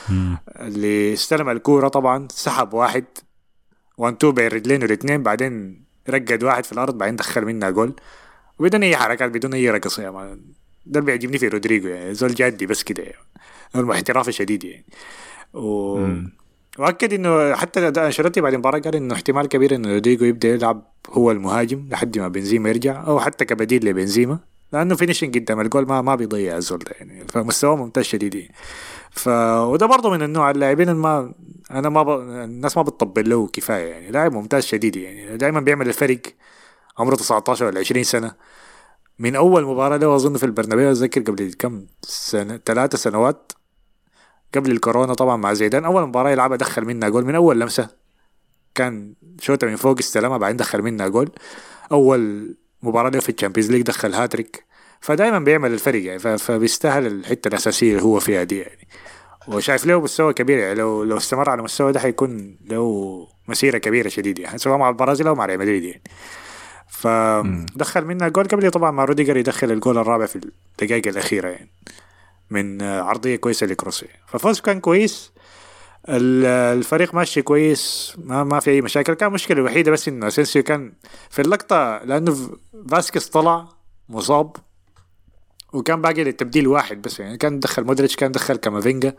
مم. 0.09 0.37
اللي 0.59 1.13
استلم 1.13 1.49
الكورة 1.49 1.87
طبعا 1.87 2.27
سحب 2.31 2.73
واحد 2.73 3.05
one 3.97 4.17
two 4.17 4.31
بين 4.31 4.47
رجلينه 4.47 4.85
الاثنين 4.85 5.23
بعدين 5.23 5.85
رقد 6.09 6.43
واحد 6.43 6.65
في 6.65 6.71
الأرض 6.71 6.97
بعدين 6.97 7.15
دخل 7.15 7.45
منها 7.45 7.69
جول 7.69 7.93
وبدون 8.59 8.83
أي 8.83 8.97
حركات 8.97 9.31
بدون 9.31 9.53
أي 9.53 9.69
رقص 9.69 9.99
man 9.99 10.41
ده 10.85 10.99
اللي 10.99 11.05
بيعجبني 11.11 11.37
في 11.37 11.47
رودريجو 11.47 11.87
يعني 11.87 12.13
زول 12.13 12.33
جادي 12.33 12.65
بس 12.65 12.83
كده 12.83 13.03
يعني 13.03 13.91
احترافي 13.91 14.31
شديد 14.31 14.63
يعني 14.63 14.85
و... 15.55 15.99
وأكد 16.79 17.13
إنه 17.13 17.55
حتى 17.55 17.87
أنشيلوتي 17.87 18.41
بعد 18.41 18.53
المباراه 18.53 18.79
قال 18.79 18.95
إنه 18.95 19.13
احتمال 19.13 19.47
كبير 19.47 19.75
إنه 19.75 19.93
رودريجو 19.93 20.25
يبدأ 20.25 20.47
يلعب 20.47 20.81
هو 21.09 21.31
المهاجم 21.31 21.87
لحد 21.91 22.19
ما 22.19 22.27
بنزيما 22.27 22.69
يرجع 22.69 23.07
أو 23.07 23.19
حتى 23.19 23.45
كبديل 23.45 23.85
لبنزيما 23.85 24.39
لأنه 24.73 24.95
finishing 24.95 25.37
قدام 25.37 25.61
الجول 25.61 25.87
ما 25.87 26.01
ما 26.01 26.15
بيضيع 26.15 26.57
الزول 26.57 26.79
ده 26.79 26.91
يعني. 26.99 27.27
فمستواه 27.27 27.75
ممتاز 27.75 28.03
شديد. 28.03 28.35
يعني. 28.35 28.53
ف 29.11 29.27
وده 29.67 29.85
برضه 29.85 30.09
من 30.09 30.21
النوع 30.23 30.51
اللاعبين 30.51 30.91
ما 30.91 31.33
أنا 31.71 31.89
ما 31.89 32.03
ب... 32.03 32.09
الناس 32.19 32.77
ما 32.77 32.83
بتطبل 32.83 33.29
له 33.29 33.47
كفاية 33.47 33.85
يعني. 33.85 34.11
لاعب 34.11 34.33
ممتاز 34.33 34.63
شديد 34.63 34.95
يعني. 34.95 35.37
دائما 35.37 35.59
بيعمل 35.59 35.87
الفرق 35.87 36.21
عمره 36.97 37.15
19 37.15 37.65
ولا 37.65 37.79
20 37.79 38.03
سنة. 38.03 38.31
من 39.19 39.35
أول 39.35 39.65
مباراة 39.65 39.97
له 39.97 40.15
أظن 40.15 40.37
في 40.37 40.45
البرنابيو 40.45 40.91
أتذكر 40.91 41.21
قبل 41.21 41.53
كم 41.59 41.85
سنة؟ 42.01 42.59
ثلاثة 42.65 42.97
سنوات 42.97 43.51
قبل 44.55 44.71
الكورونا 44.71 45.13
طبعا 45.13 45.37
مع 45.37 45.53
زيدان. 45.53 45.85
أول 45.85 46.07
مباراة 46.07 46.31
يلعبها 46.31 46.57
دخل 46.57 46.85
منها 46.85 47.09
جول. 47.09 47.25
من 47.25 47.35
أول 47.35 47.59
لمسة 47.59 47.89
كان 48.75 49.13
شوطة 49.41 49.67
من 49.67 49.75
فوق 49.75 49.97
استلمها 49.99 50.37
بعدين 50.37 50.57
دخل 50.57 50.81
منها 50.81 51.07
جول. 51.07 51.29
أول 51.91 52.55
مباراة 52.83 53.09
له 53.09 53.19
في 53.19 53.29
ال 53.29 53.34
Champions 53.34 53.71
League 53.71 53.81
دخل 53.81 54.13
هاتريك. 54.13 54.65
فدائما 54.99 55.39
بيعمل 55.39 55.73
الفرق 55.73 56.03
يعني. 56.03 56.37
فبيستاهل 56.37 57.07
الحتة 57.07 57.47
الأساسية 57.47 57.91
اللي 57.91 58.03
هو 58.03 58.19
فيها 58.19 58.43
دي 58.43 58.59
يعني. 58.59 58.87
وشايف 59.47 59.85
له 59.85 60.01
مستوى 60.01 60.33
كبير 60.33 60.57
يعني. 60.57 60.75
لو 60.75 61.03
لو 61.03 61.17
استمر 61.17 61.49
على 61.49 61.59
المستوى 61.59 61.91
ده 61.91 61.99
حيكون 61.99 62.57
له 62.69 63.27
مسيرة 63.47 63.77
كبيرة 63.77 64.09
شديد 64.09 64.39
يعني. 64.39 64.57
سواء 64.57 64.77
مع 64.77 64.89
البرازيل 64.89 65.27
أو 65.27 65.35
مع 65.35 65.45
ريال 65.45 65.59
مدريد 65.59 65.83
يعني. 65.83 66.03
فدخل 66.87 68.05
منها 68.05 68.27
جول. 68.27 68.47
قبل 68.47 68.71
طبعا 68.71 68.91
مع 68.91 69.05
روديجر 69.05 69.37
يدخل 69.37 69.71
الجول 69.71 69.97
الرابع 69.97 70.25
في 70.25 70.39
الدقائق 70.81 71.07
الأخيرة 71.07 71.49
يعني. 71.49 71.69
من 72.55 72.81
عرضية 72.81 73.35
كويسة 73.35 73.67
لكروس 73.67 74.03
يعني. 74.03 74.19
ففوز 74.27 74.59
كان 74.61 74.79
كويس. 74.79 75.31
ال- 76.09 76.45
الفريق 76.77 77.13
ماشي 77.15 77.41
كويس. 77.41 78.13
ما 78.17 78.43
ما 78.43 78.59
في 78.59 78.71
أي 78.71 78.81
مشاكل. 78.81 79.13
كان 79.13 79.29
المشكلة 79.29 79.59
الوحيدة 79.59 79.91
بس 79.91 80.07
إنه 80.07 80.27
أسينسيو 80.27 80.63
كان 80.63 80.93
في 81.29 81.41
اللقطة 81.41 81.97
لأنه 82.03 82.33
ف- 82.33 82.49
فاسكيز 82.91 83.25
طلع 83.29 83.67
مصاب 84.09 84.55
وكان 85.73 86.01
باقي 86.01 86.23
للتبديل 86.23 86.67
واحد 86.67 87.01
بس. 87.01 87.19
يعني 87.19 87.37
كان 87.37 87.59
دخل 87.59 87.83
مودريتش 87.83 88.15
كان 88.15 88.31
دخل 88.31 88.55
كامافينجا 88.55 89.13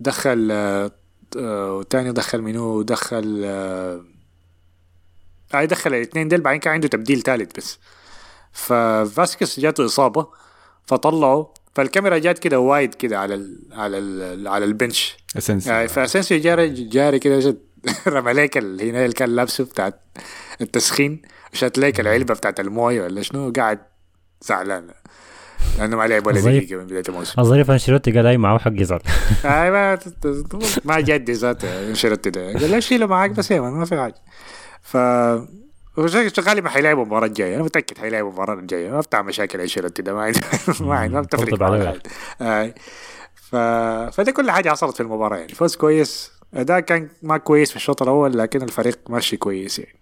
دخل 0.00 0.48
آه، 0.52 0.90
آه، 1.36 1.72
وتاني 1.76 2.12
دخل 2.12 2.42
منو 2.42 2.82
دخل 2.82 3.42
آه 3.44 4.04
آه 5.54 5.64
دخل 5.64 5.94
الاثنين 5.94 6.28
ديل. 6.28 6.40
بعدين 6.40 6.60
كان 6.60 6.72
عنده 6.72 6.88
تبديل 6.88 7.22
ثالث 7.22 7.50
بس. 7.58 7.78
ففاسكيز 8.52 9.60
جاته 9.60 9.84
إصابة 9.84 10.26
فطلعه. 10.86 11.54
فالكاميرا 11.74 12.18
جات 12.18 12.38
كده 12.38 12.58
wide 12.58 12.94
كده 12.94 13.18
على 13.18 13.34
ال 13.34 13.58
على 13.72 13.98
ال 13.98 14.48
على 14.48 14.64
ال 14.64 14.71
bench. 14.71 15.16
اسنسيو 15.38 15.72
يعني 15.72 15.88
فاسنسيو 15.88 16.40
جاري 16.40 16.68
جاري 16.70 17.18
كده 17.18 17.56
رمى 18.08 18.32
ليك 18.32 18.58
هنا 18.58 18.78
اللي 19.04 19.12
كان 19.12 19.36
لابسه 19.36 19.64
بتاعت 19.64 20.00
التسخين 20.60 21.22
شات 21.52 21.78
ليك 21.78 22.00
العلبة 22.00 22.34
بتاعت 22.34 22.60
الموية 22.60 23.02
ولا 23.02 23.22
شنو 23.22 23.52
قاعد 23.56 23.78
زعلان. 24.42 24.90
لأنه 25.78 25.96
ما 25.96 26.06
لعب 26.06 26.26
ولا 26.26 26.40
دقيقة 26.40 26.76
من 26.76 26.86
بداية 26.86 27.02
الموسم. 27.08 27.40
الظريف 27.40 27.70
أنشيلوتي 27.70 28.12
قال 28.12 28.26
أي 28.26 28.36
معه 28.36 28.58
حق 28.58 28.72
يزعل 28.74 29.00
آه 29.44 29.70
ما 29.70 29.98
ما 30.84 31.00
جدي 31.00 31.32
ذاته 31.32 31.88
انشرت 31.88 32.28
ده. 32.28 32.46
قال 32.52 32.70
له 32.70 32.80
شيله 32.80 33.06
معاك 33.06 33.30
بس 33.30 33.52
ما 33.52 33.84
في 33.84 33.96
حاجة. 33.96 34.14
ف 34.82 34.96
غالبا 35.98 36.68
حيلعبوا 36.68 37.02
المباراة 37.02 37.26
الجاية 37.26 37.54
أنا 37.54 37.62
متأكد 37.62 37.98
حيلعبوا 37.98 38.28
المباراة 38.28 38.54
الجاية 38.54 38.90
ما 38.90 39.00
بتاع 39.00 39.22
مشاكل 39.22 39.60
انشيلوتي 39.60 40.02
ده 40.02 40.14
ما 40.14 40.22
عندي 40.22 40.40
ما 40.80 40.94
عندي 40.94 41.14
ما 41.14 41.20
بتفرق 41.20 41.60
معاه. 41.60 41.98
آه. 42.40 42.74
ف... 43.34 43.56
فده 44.16 44.32
كل 44.32 44.50
حاجة 44.50 44.70
حصلت 44.70 44.94
في 44.96 45.00
المباراة 45.02 45.36
يعني. 45.36 45.54
فوز 45.54 45.76
كويس. 45.76 46.32
أداء 46.54 46.80
كان 46.80 47.08
ما 47.22 47.36
كويس 47.36 47.70
في 47.70 47.76
الشوط 47.76 48.02
الأول 48.02 48.38
لكن 48.38 48.62
الفريق 48.62 48.98
ماشي 49.08 49.36
كويس 49.36 49.78
يعني. 49.78 49.98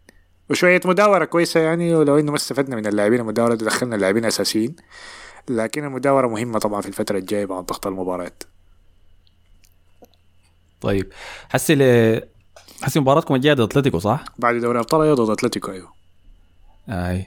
وشوية 0.50 0.80
مداورة 0.84 1.24
كويسة 1.24 1.60
يعني 1.60 1.94
ولو 1.94 2.18
إنه 2.18 2.30
ما 2.30 2.36
استفدنا 2.36 2.76
من 2.76 2.86
اللاعبين 2.86 3.20
المداورة 3.20 3.54
دي 3.54 3.64
دخلنا 3.64 3.96
اللاعبين 3.96 4.24
أساسيين. 4.24 4.76
لكن 5.48 5.84
المداورة 5.84 6.28
مهمة 6.28 6.58
طبعا 6.58 6.80
في 6.80 6.88
الفترة 6.88 7.18
الجاية 7.18 7.44
بعد 7.44 7.64
ضغط 7.64 7.86
المباريات. 7.86 8.42
طيب. 10.80 11.12
حسي 11.48 11.74
حسي 12.82 13.00
مباراتكم 13.00 13.34
الجاية 13.34 13.54
ضد 13.54 13.60
أتلتيكو 13.60 13.98
صح؟ 13.98 14.24
بعد 14.38 14.54
دوري 14.54 14.78
أبطال 14.78 15.02
أيوة 15.02 15.14
ضد 15.14 15.30
أتلتيكو 15.30 15.72
أيوة 15.72 15.92
أي 16.88 17.26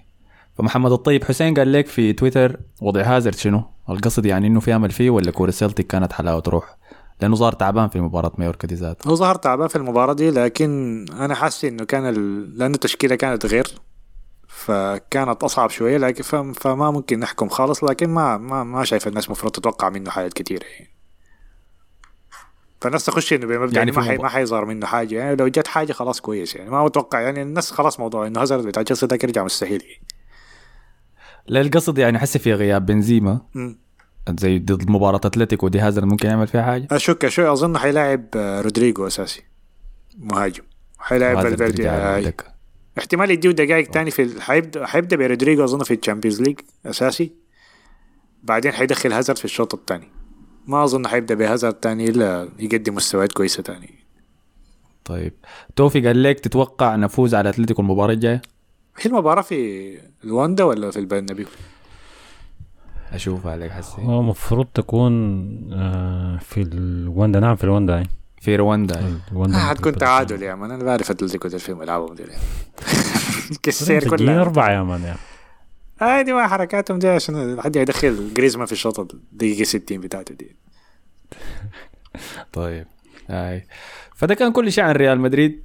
فمحمد 0.58 0.92
الطيب 0.92 1.24
حسين 1.24 1.54
قال 1.54 1.72
لك 1.74 1.88
في 1.88 2.14
تويتر 2.14 2.60
وضع 2.82 3.02
هازارد 3.02 3.36
شنو؟ 3.36 3.64
القصد 3.90 4.26
يعني 4.26 4.48
إنه 4.48 4.60
في 4.60 4.76
أمل 4.76 4.92
فيه 4.92 5.10
ولا 5.10 5.32
كورة 5.32 5.52
سيلتيك 5.52 5.88
كانت 5.88 6.14
حلاوة 6.14 6.40
روح؟ 6.40 6.78
لأنه 7.22 7.36
ظهر 7.36 7.52
تعبان 7.52 7.90
في 7.90 8.00
مباراة 8.00 8.32
مايوركا 8.38 8.68
دي 8.68 8.76
ذاته 8.76 9.10
هو 9.10 9.16
ظهر 9.16 9.36
تعبان 9.36 9.68
في 9.68 9.76
المباراة 9.76 10.14
دي 10.14 10.32
لكن 10.32 11.06
أنا 11.20 11.36
حاسس 11.36 11.66
إنه 11.66 11.84
كان 11.86 12.10
ال... 12.10 12.58
لأنه 12.58 12.74
التشكيلة 12.76 13.16
كانت 13.16 13.46
غير 13.46 13.68
فكانت 14.48 15.44
أصعب 15.44 15.70
شوية 15.70 15.98
لكن 15.98 16.24
ف... 16.24 16.36
فما 16.36 16.92
ممكن 16.92 17.20
نحكم 17.20 17.50
خالص 17.50 17.84
لكن 17.84 18.10
ما 18.10 18.38
ما 18.38 18.64
ما 18.64 18.84
شايف 18.84 19.08
الناس 19.08 19.26
المفروض 19.26 19.52
تتوقع 19.52 19.90
منه 19.90 20.10
حاجات 20.10 20.34
كتيرة 20.34 20.64
يعني 20.64 20.95
فالناس 22.82 23.06
تخش 23.06 23.34
إنه 23.34 23.48
بمبدأ 23.48 23.64
يعني 23.64 23.76
يعني 23.76 23.92
ما 23.92 24.04
حي... 24.04 24.18
ما 24.18 24.30
حيظهر 24.30 24.66
منه 24.66 24.86
حاجة. 24.86 25.16
يعني 25.16 25.36
لو 25.36 25.48
جت 25.48 25.68
حاجة 25.68 25.94
خلاص 25.94 26.22
كويس. 26.22 26.56
يعني 26.56 26.70
ما 26.70 26.84
متوقع 26.84 27.22
يعني 27.22 27.42
الناس 27.42 27.72
خلاص 27.72 28.00
موضوع 28.00 28.28
إنه 28.28 28.42
هازارد 28.42 28.68
بتاع 28.68 28.84
تشيلسي 28.84 29.08
ده 29.08 29.18
يرجع 29.24 29.44
مستحيل. 29.44 29.82
يعني. 29.82 30.04
لا 31.48 31.62
القصد 31.62 31.98
يعني 31.98 32.20
حسي 32.20 32.40
في 32.40 32.54
غياب 32.54 32.86
بنزيما. 32.86 33.42
زي 34.40 34.60
ضد 34.60 34.90
مباراة 34.90 35.22
أتلتيكو 35.24 35.68
دي 35.68 35.80
هازارد 35.80 36.08
ممكن 36.08 36.30
يعمل 36.30 36.48
فيها 36.48 36.64
حاجة؟ 36.64 36.88
اشك 36.92 37.28
شوي 37.28 37.52
أظن 37.52 37.78
حيلاعب 37.78 38.26
آه، 38.36 38.62
رودريجو 38.62 39.08
أساسي. 39.08 39.44
مهاجم. 40.18 40.64
حيلاعب 41.00 41.42
فالفيردي 41.42 41.90
آه،. 41.90 42.34
احتمال 42.98 43.32
يديه 43.32 43.52
دقائق 43.52 43.90
تاني 43.90 44.12
في 44.12 44.42
حيبدا 44.42 44.86
حيبدأ 44.86 45.16
برودريجو 45.16 45.64
أظن 45.64 45.84
في 45.84 45.94
ال 45.94 45.99
Champions 45.99 46.42
League 46.42 46.60
أساسي. 46.86 47.32
بعدين 48.44 48.72
حيدخل 48.72 49.14
هازارد 49.14 49.38
في 49.38 49.46
الشوط 49.46 49.74
الثاني. 49.74 50.15
ما 50.68 50.84
أظن 50.84 51.08
حيبدأ 51.08 51.36
بهازارد 51.36 51.74
تاني 51.74 52.10
إلا 52.10 52.50
يقدم 52.60 52.96
مستويات 52.96 53.32
كويسة 53.32 53.64
تاني. 53.64 53.90
طيب. 55.06 55.34
توفي 55.76 56.08
قال 56.08 56.24
لك 56.24 56.40
تتوقع 56.40 56.96
نفوز 56.96 57.36
على 57.36 57.50
أتلتيكو 57.50 57.82
المباراة 57.82 58.14
الجاية؟ 58.14 58.42
هي 59.00 59.06
المباراة 59.06 59.42
في 59.42 59.98
الواندا 60.24 60.64
ولا 60.64 60.92
في 60.92 61.00
البرنابيو؟ 61.00 61.46
اشوفها 63.14 63.52
عليك 63.52 63.72
حسي 63.72 64.02
هو 64.02 64.20
المفروض 64.20 64.66
تكون 64.74 65.14
آه 65.74 66.38
في 66.38 66.62
الوندا 66.62 67.40
نعم 67.40 67.56
في 67.56 67.64
الوندا 67.64 67.98
هاي 67.98 68.04
في 68.42 68.56
رواندا 68.56 69.20
الوندا 69.32 69.58
آه 69.58 69.60
حتكون 69.60 69.96
تعادل 69.96 70.44
يا 70.44 70.56
مان 70.56 70.72
أنا 70.72 70.84
بعرف 70.84 71.12
أتلتيكو 71.12 71.48
ده 71.48 71.60
يلعبوا 71.70 72.16
دي 72.16 72.24
كسير 73.64 73.98
مسجلين 73.98 74.18
كلها. 74.18 74.42
أربعة 74.42 74.72
يا 74.72 74.84
مان 74.84 75.02
يا 75.04 75.16
هذه 75.98 76.34
ما 76.34 76.48
حركاتهم 76.48 77.00
دي 77.00 77.08
عشان 77.08 77.62
حد 77.62 77.76
يدخل 77.76 78.34
جريزمان 78.34 78.66
في 78.66 78.72
الشوط 78.72 79.00
الدقيقة 79.00 79.64
60 79.64 80.02
بتاعته 80.02 80.36
دي. 80.36 80.56
طيب 82.54 82.88
هاي. 83.30 83.68
فده 84.16 84.36
كان 84.36 84.52
كل 84.52 84.72
شيء 84.72 84.84
عن 84.84 84.92
ريال 84.96 85.20
مدريد. 85.20 85.64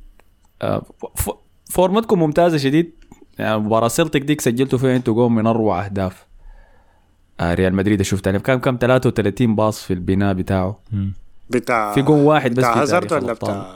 آه، 0.63 0.87
فورمتكم 1.71 2.19
ممتازة 2.19 2.59
شديد. 2.59 2.93
يعني 3.39 3.59
مباراة 3.59 3.89
سيلتيك 3.89 4.23
ديك 4.23 4.41
سجلتوا 4.41 4.79
فيها 4.79 4.97
أنتوا 4.97 5.15
جول 5.15 5.31
من 5.31 5.47
أروع 5.47 5.85
أهداف. 5.85 6.27
آه 7.41 7.55
ريال 7.55 7.75
مدريد 7.75 8.03
شفت 8.03 8.27
يعني 8.27 8.39
كان 8.39 8.61
كم؟ 8.61 8.79
33 8.81 9.57
pass 9.57 9.85
في 9.85 9.93
البناء 9.93 10.35
بتاعه. 10.35 10.81
مم. 10.93 11.13
بتاع 11.51 11.95
في 11.95 12.03
جون 12.03 12.21
واحد 12.21 12.51
بس 12.51 12.59
بتاع 12.59 12.75
في 12.75 12.81
هازارد 12.81 13.13
ولا. 13.13 13.33
بتاع 13.33 13.73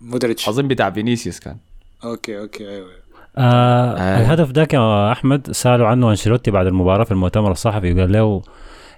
مودريتش؟ 0.00 0.48
أظن 0.48 0.68
بتاع 0.68 0.90
فينيسيوس 0.90 1.40
كان. 1.40 1.56
okay 2.04 2.38
okay 2.38 2.68
أيوه. 2.68 2.90
آه 3.36 3.96
آه. 3.96 4.20
الهدف 4.20 4.50
ذاك 4.50 4.74
يا 4.74 5.12
أحمد 5.12 5.50
سالوا 5.52 5.86
عنه 5.86 6.10
أنشيلوتي 6.10 6.50
بعد 6.50 6.66
المباراة 6.66 7.04
في 7.04 7.12
المؤتمر 7.12 7.50
الصحفي 7.52 7.92
وقال 7.92 8.12
له 8.12 8.42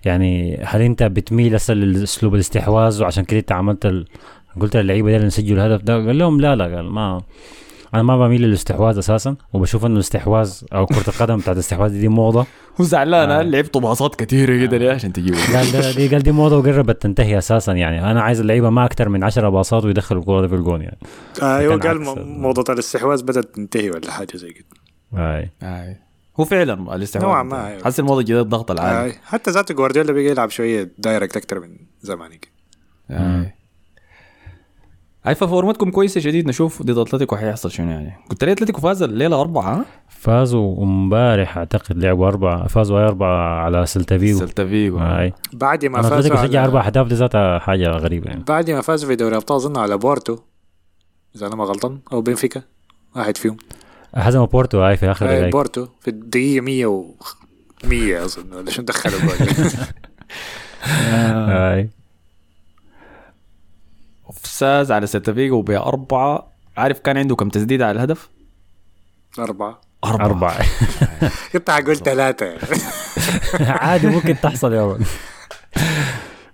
يعني 0.04 0.60
هل 0.64 0.82
أنت 0.82 1.02
بتميل 1.02 1.54
هسه 1.54 1.74
لاسلوب 1.74 2.34
الاستحواذ 2.34 3.02
وعشان 3.02 3.24
كده 3.24 3.40
أنت 3.40 3.52
عملت 3.52 3.86
ال... 3.86 4.06
قلت 4.60 4.76
للعيبة 4.76 5.08
دي 5.10 5.16
اللي 5.16 5.26
نسجلوا 5.26 5.66
الهدف 5.66 5.82
ده 5.84 5.94
قال 5.94 6.18
لهم 6.18 6.40
لا 6.40 6.56
لا 6.56 6.64
قال 6.76 6.84
ما 6.84 7.22
أنا 7.94 8.02
ما 8.02 8.18
بميل 8.18 8.42
للاستحواذ 8.42 8.98
أساسا 8.98 9.36
وبشوف 9.52 9.86
إنه 9.86 9.94
الاستحواذ 9.94 10.52
أو 10.72 10.86
كرة 10.86 11.08
القدم 11.08 11.36
بتاعت 11.36 11.56
الاستحواذ 11.56 11.90
دي, 12.00 12.08
موضة 12.08 12.46
هو 12.80 12.84
زعلان 12.84 13.30
آه. 13.30 13.40
آه. 13.40 13.42
لعبتوا 13.42 13.80
باصات 13.80 14.14
كثيره 14.14 14.66
كده 14.66 14.76
ليه 14.76 14.90
عشان 14.90 15.12
تجيبوا 15.12 15.38
قال 15.56 15.94
دي 15.96 16.08
قال 16.08 16.22
دي 16.22 16.32
موضة 16.32 16.58
وقربت 16.58 17.02
تنتهي 17.02 17.38
أساسا 17.38 17.72
يعني 17.72 18.10
أنا 18.10 18.22
عايز 18.22 18.40
اللعيبة 18.40 18.70
ما 18.70 18.84
أكثر 18.84 19.08
من 19.08 19.24
10 19.24 19.48
باصات 19.48 19.84
ويدخلوا 19.84 20.20
الكورة 20.20 20.40
دي 20.40 20.48
في 20.48 20.54
الجون 20.54 20.82
يعني 20.82 20.98
أيوه 21.42 21.78
كان 21.78 21.88
قال 21.88 22.08
عكس 22.08 22.18
م- 22.18 22.40
موضة 22.40 22.72
الاستحواذ 22.72 23.22
بدأت 23.22 23.54
تنتهي 23.54 23.90
ولا 23.90 24.10
حاجة 24.10 24.36
زي 24.36 24.50
كده 24.52 24.64
هاي 25.14 25.50
آه. 25.62 25.96
هو 26.40 26.44
فعلا 26.44 26.94
الاستحواذ 26.96 27.26
نوعاً 27.28 27.42
ما، 27.42 27.66
أيوة. 27.68 27.84
حس 27.84 28.00
الموضوع 28.00 28.20
الجديد 28.20 28.36
الضغط 28.40 28.70
العالي 28.70 29.10
آه. 29.10 29.14
حتى 29.24 29.50
ذاته 29.50 29.74
جوارديولا 29.74 30.12
بيجي 30.12 30.28
يلعب 30.30 30.50
شوية 30.50 30.90
direct 30.98 31.36
أكتر 31.36 31.60
من 31.60 31.76
زمان 32.02 32.30
كده. 32.30 33.52
هاي 35.24 35.34
ففورمتكم 35.34 35.90
كويسة 35.90 36.20
شديد 36.20 36.48
نشوف 36.48 36.82
ضد 36.82 36.98
أتلتيكو 36.98 37.36
حيحصل 37.36 37.70
شنو 37.70 37.90
يعني. 37.90 38.12
قلت 38.30 38.44
لي 38.44 38.52
أتلتيكو 38.52 38.80
فاز 38.80 39.02
الليلة 39.02 39.40
أربعة 39.40 39.74
ها؟ 39.74 39.84
فازوا 40.08 40.82
امبارح 40.82 41.58
أعتقد 41.58 41.98
لعبوا 41.98 42.26
أربعة 42.26 42.66
فازوا 42.68 43.00
أربعة 43.00 43.60
على 43.60 43.86
سيلتا 43.86 44.18
فيجو. 44.18 44.38
سلتا 44.38 44.66
فيجو. 44.66 44.98
هاي. 44.98 45.32
بعد 45.52 45.84
ما 45.84 46.00
أنا 46.00 46.08
فازوا 46.08 46.18
أتلتيكو 46.18 46.42
شجع 46.42 46.60
على... 46.60 46.68
أربع 46.68 46.86
أهداف 46.86 47.06
دي 47.06 47.14
ذاتها 47.14 47.58
حاجة 47.58 47.88
غريبة 47.88 48.30
يعني. 48.30 48.44
بعد 48.48 48.70
ما 48.70 48.80
فازوا 48.80 49.08
في 49.08 49.16
دوري 49.16 49.30
الأبطال 49.30 49.56
أظن 49.56 49.76
على 49.76 49.98
بورتو 49.98 50.38
إذا 51.36 51.46
أنا 51.46 51.56
ما 51.56 51.64
غلطان 51.64 51.98
أو 52.12 52.20
بنفيكا 52.20 52.62
واحد 53.16 53.36
فيهم. 53.36 53.56
هزموا 54.14 54.46
بورتو 54.46 54.82
هاي 54.82 54.96
في 54.96 55.10
آخر 55.10 55.26
آه 55.26 55.38
دقائق 55.38 55.52
بورتو 55.52 55.86
في 56.00 56.08
الدقيقة 56.08 56.60
100 56.60 56.86
و 56.86 57.04
100 57.84 58.24
أظن 58.24 58.52
ولا 58.52 58.70
شو 58.70 58.82
دخلوا 58.82 59.20
فاز 64.60 64.92
على 64.92 65.06
سلتا 65.06 65.32
فيجو 65.32 65.62
بأربعة 65.62 66.52
عارف 66.76 66.98
كان 66.98 67.18
عنده 67.18 67.36
كم 67.36 67.48
تسديدة 67.48 67.86
على 67.86 67.96
الهدف؟ 67.96 68.28
أربعة. 69.38 69.80
أربعة, 70.04 70.26
أربعة. 70.26 70.58
كنت 71.52 71.70
حقول 71.70 71.96
ثلاثة. 71.96 72.54
عادي 73.84 74.06
ممكن 74.06 74.36
تحصل 74.42 74.72
يا 74.72 74.82
man 74.86 75.00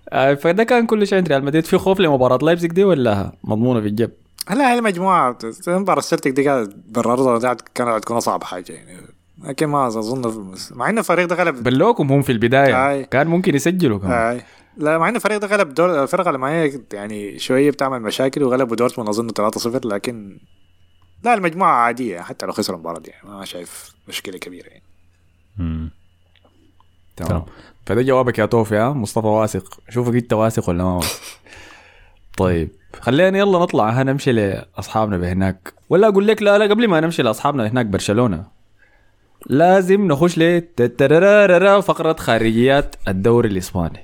آه 0.09 0.33
فده 0.33 0.63
كان 0.63 0.85
كل 0.85 1.07
شيء. 1.07 1.17
عند 1.17 1.27
ريال 1.27 1.45
مدريد 1.45 1.65
في 1.65 1.77
خوف 1.77 1.99
لمباراة 1.99 2.37
لايبزيج 2.37 2.71
دي 2.71 2.83
ولا 2.83 3.31
مضمونة 3.43 3.81
في 3.81 3.87
الجيب؟ 3.87 4.11
هلا 4.47 4.71
هاي 4.71 4.79
المجموعة 4.79 5.37
مباراة 5.67 5.99
السلتيك 5.99 6.33
دي 6.33 6.43
كانت 6.43 6.73
برا 6.89 7.39
دي 7.39 7.63
كانت 7.75 8.03
تكون 8.03 8.17
أصعب 8.17 8.43
حاجة 8.43 8.71
يعني. 8.71 9.01
لكن 9.43 9.67
ما 9.67 9.87
أظن 9.87 10.53
مع 10.71 10.89
إنه 10.89 10.99
الفريق 10.99 11.25
ده 11.25 11.35
غلب. 11.35 11.63
بلوكم 11.63 12.11
هم 12.11 12.21
في 12.21 12.31
البداية. 12.31 12.89
آي. 12.89 13.03
كان 13.03 13.27
ممكن 13.27 13.55
يسجلوا 13.55 13.99
كمان. 13.99 14.11
آه. 14.11 14.41
لا 14.77 14.97
مع 14.97 15.09
انه 15.09 15.15
الفريق 15.15 15.37
ده 15.37 15.47
غلب 15.47 15.73
دور 15.73 16.03
الفرقه 16.03 16.27
اللي 16.27 16.39
معايا 16.39 16.81
يعني 16.93 17.39
شوية 17.39 17.71
بتعمل 17.71 18.01
مشاكل 18.01 18.43
وغلبوا 18.43 18.75
دورتموند 18.75 19.09
أظن 19.09 19.29
3-0 19.29 19.85
لكن 19.85 20.39
لا 21.23 21.33
المجموعة 21.33 21.71
عادية 21.71 22.19
حتى 22.19 22.45
لو 22.45 22.51
خسروا 22.51 22.77
المباراة 22.77 22.99
دي 22.99 23.09
يعني 23.09 23.29
ما 23.29 23.45
شايف 23.45 23.95
مشكلة 24.07 24.37
كبيرة 24.37 24.67
يعني. 24.67 24.83
مم. 25.57 25.91
تمام. 27.15 27.45
فده 27.85 28.01
جوابك 28.01 28.39
يا 28.39 28.45
توفي 28.45 28.75
ها؟ 28.75 28.93
مصطفى 28.93 29.27
واثق. 29.27 29.79
شوفك 29.89 30.15
أنت 30.15 30.33
واثق 30.33 30.69
ولا 30.69 30.83
ما 30.83 30.95
واثق. 30.95 31.21
طيب 32.37 32.69
خلينا 32.99 33.37
يلا 33.37 33.59
نطلع 33.59 33.89
ها؟ 33.89 34.03
نمشي 34.03 34.31
لأصحابنا 34.31 35.17
بهناك. 35.17 35.73
ولا 35.89 36.07
أقول 36.07 36.27
لك 36.27 36.41
لا 36.41 36.57
لا 36.57 36.65
قبل 36.65 36.87
ما 36.87 36.99
نمشي 36.99 37.23
لأصحابنا 37.23 37.67
هناك 37.67 37.85
برشلونة. 37.85 38.45
لازم 39.45 40.07
نخش 40.07 40.37
ل 40.37 40.61
فقرة 41.81 42.15
خارجيات 42.19 42.95
الدوري 43.07 43.49
الإسباني. 43.49 43.99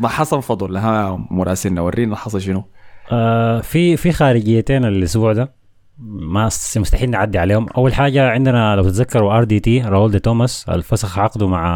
ما 0.00 0.08
حصل 0.08 0.42
فضل. 0.42 0.76
ها 0.76 1.26
مراسلنا 1.30 1.80
ورينا 1.80 2.16
حصل 2.16 2.40
شنو. 2.40 2.64
آه 3.12 3.60
في 3.60 3.96
في 3.96 4.12
خارجيتين 4.12 4.84
الأسبوع 4.84 5.32
ده. 5.32 5.52
ما 5.98 6.44
مستحيل 6.76 7.10
نعدي 7.10 7.38
عليهم. 7.38 7.66
أول 7.68 7.94
حاجة 7.94 8.30
عندنا 8.30 8.76
لو 8.76 8.82
تتذكروا 8.82 9.36
RDT 9.36 9.80
راول 9.80 10.10
دي 10.10 10.18
توماس 10.18 10.68
الفسخ 10.68 11.18
عقده 11.18 11.48
مع 11.48 11.66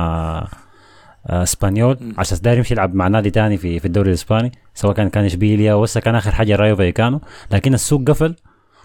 آه، 1.27 1.43
إسبانيول 1.43 1.99
عشان 2.19 2.39
داير 2.43 2.59
يمشي 2.59 2.75
يلعب 2.75 2.95
مع 2.95 3.09
نادي 3.09 3.31
تاني 3.31 3.57
في 3.57 3.79
في 3.79 3.85
الدوري 3.85 4.09
الإسباني 4.09 4.53
سواء 4.75 4.95
كان 4.95 5.09
كان 5.09 5.25
إشبيليا 5.25 5.75
وهسه 5.75 6.01
كان 6.01 6.15
آخر 6.15 6.33
حاجة 6.33 6.57
رايو 6.57 6.77
فايكانو. 6.77 7.21
لكن 7.51 7.75
السوق 7.75 8.03
قفل 8.11 8.37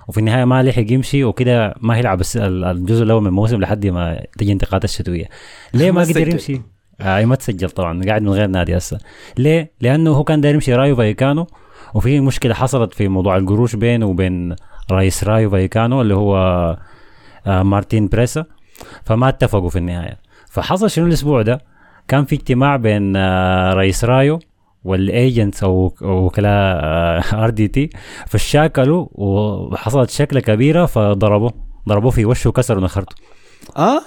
وفي 0.08 0.17
النهاية 0.17 0.45
ما 0.45 0.63
لحق 0.63 0.91
يمشي 0.91 1.24
وكده 1.24 1.76
ما 1.82 1.95
هيلعب 1.95 2.21
الجزء 2.36 3.04
الأول 3.04 3.21
من 3.21 3.28
الموسم 3.28 3.62
لحد 3.62 3.88
ما 3.88 4.26
تجي 4.38 4.52
انتقالات 4.52 4.84
الشتويه 4.84 5.26
ليه 5.74 5.91
ما 5.91 6.02
قدر. 6.02 6.28
يمشي؟ 6.28 6.62
آه 7.01 7.25
ما 7.25 7.36
تسجل 7.36 7.69
طبعا 7.69 8.01
قاعد 8.03 8.21
من 8.21 8.29
غير 8.29 8.47
نادي 8.47 8.77
هسه. 8.77 8.99
ليه؟ 9.38 9.71
لأنه 9.81 10.12
هو 10.12 10.23
كان 10.23 10.41
داير 10.41 10.53
يمشي 10.55 10.75
رايو 10.75 10.95
فايكانو 10.95 11.47
وفي 11.93 12.19
مشكلة 12.19 12.53
حصلت 12.53 12.93
في 12.93 13.08
موضوع 13.08 13.38
القروش 13.38 13.75
بينه 13.75 14.05
وبين 14.05 14.55
رئيس 14.91 15.23
رايو 15.23 15.49
فايكانو 15.49 16.01
اللي 16.01 16.15
هو 16.15 16.38
آه 17.47 17.63
مارتين 17.63 18.08
بريسا. 18.08 18.45
فما 19.05 19.29
اتفقوا 19.29 19.69
في 19.69 19.77
النهاية. 19.77 20.19
فحصل 20.51 20.89
شنو 20.89 21.05
الأسبوع 21.05 21.41
ده؟ 21.41 21.62
كان 22.08 22.25
في 22.25 22.36
اجتماع 22.36 22.75
بين 22.75 23.15
آه 23.15 23.73
رئيس 23.73 24.05
رايو 24.05 24.39
وال 24.84 25.03
agents 25.03 25.63
أو 25.63 25.93
وكلاء 26.01 26.84
RDT 27.43 27.89
فشاكلوا 28.27 29.08
وحصلت 29.12 30.10
شكلة 30.10 30.39
كبيرة 30.39 30.86
فضربوه 30.86 31.53
ضربوه 31.89 32.12
في 32.12 32.25
وشه 32.25 32.47
وكسروا 32.47 32.84
نخرته. 32.84 33.15
آه؟ 33.77 34.01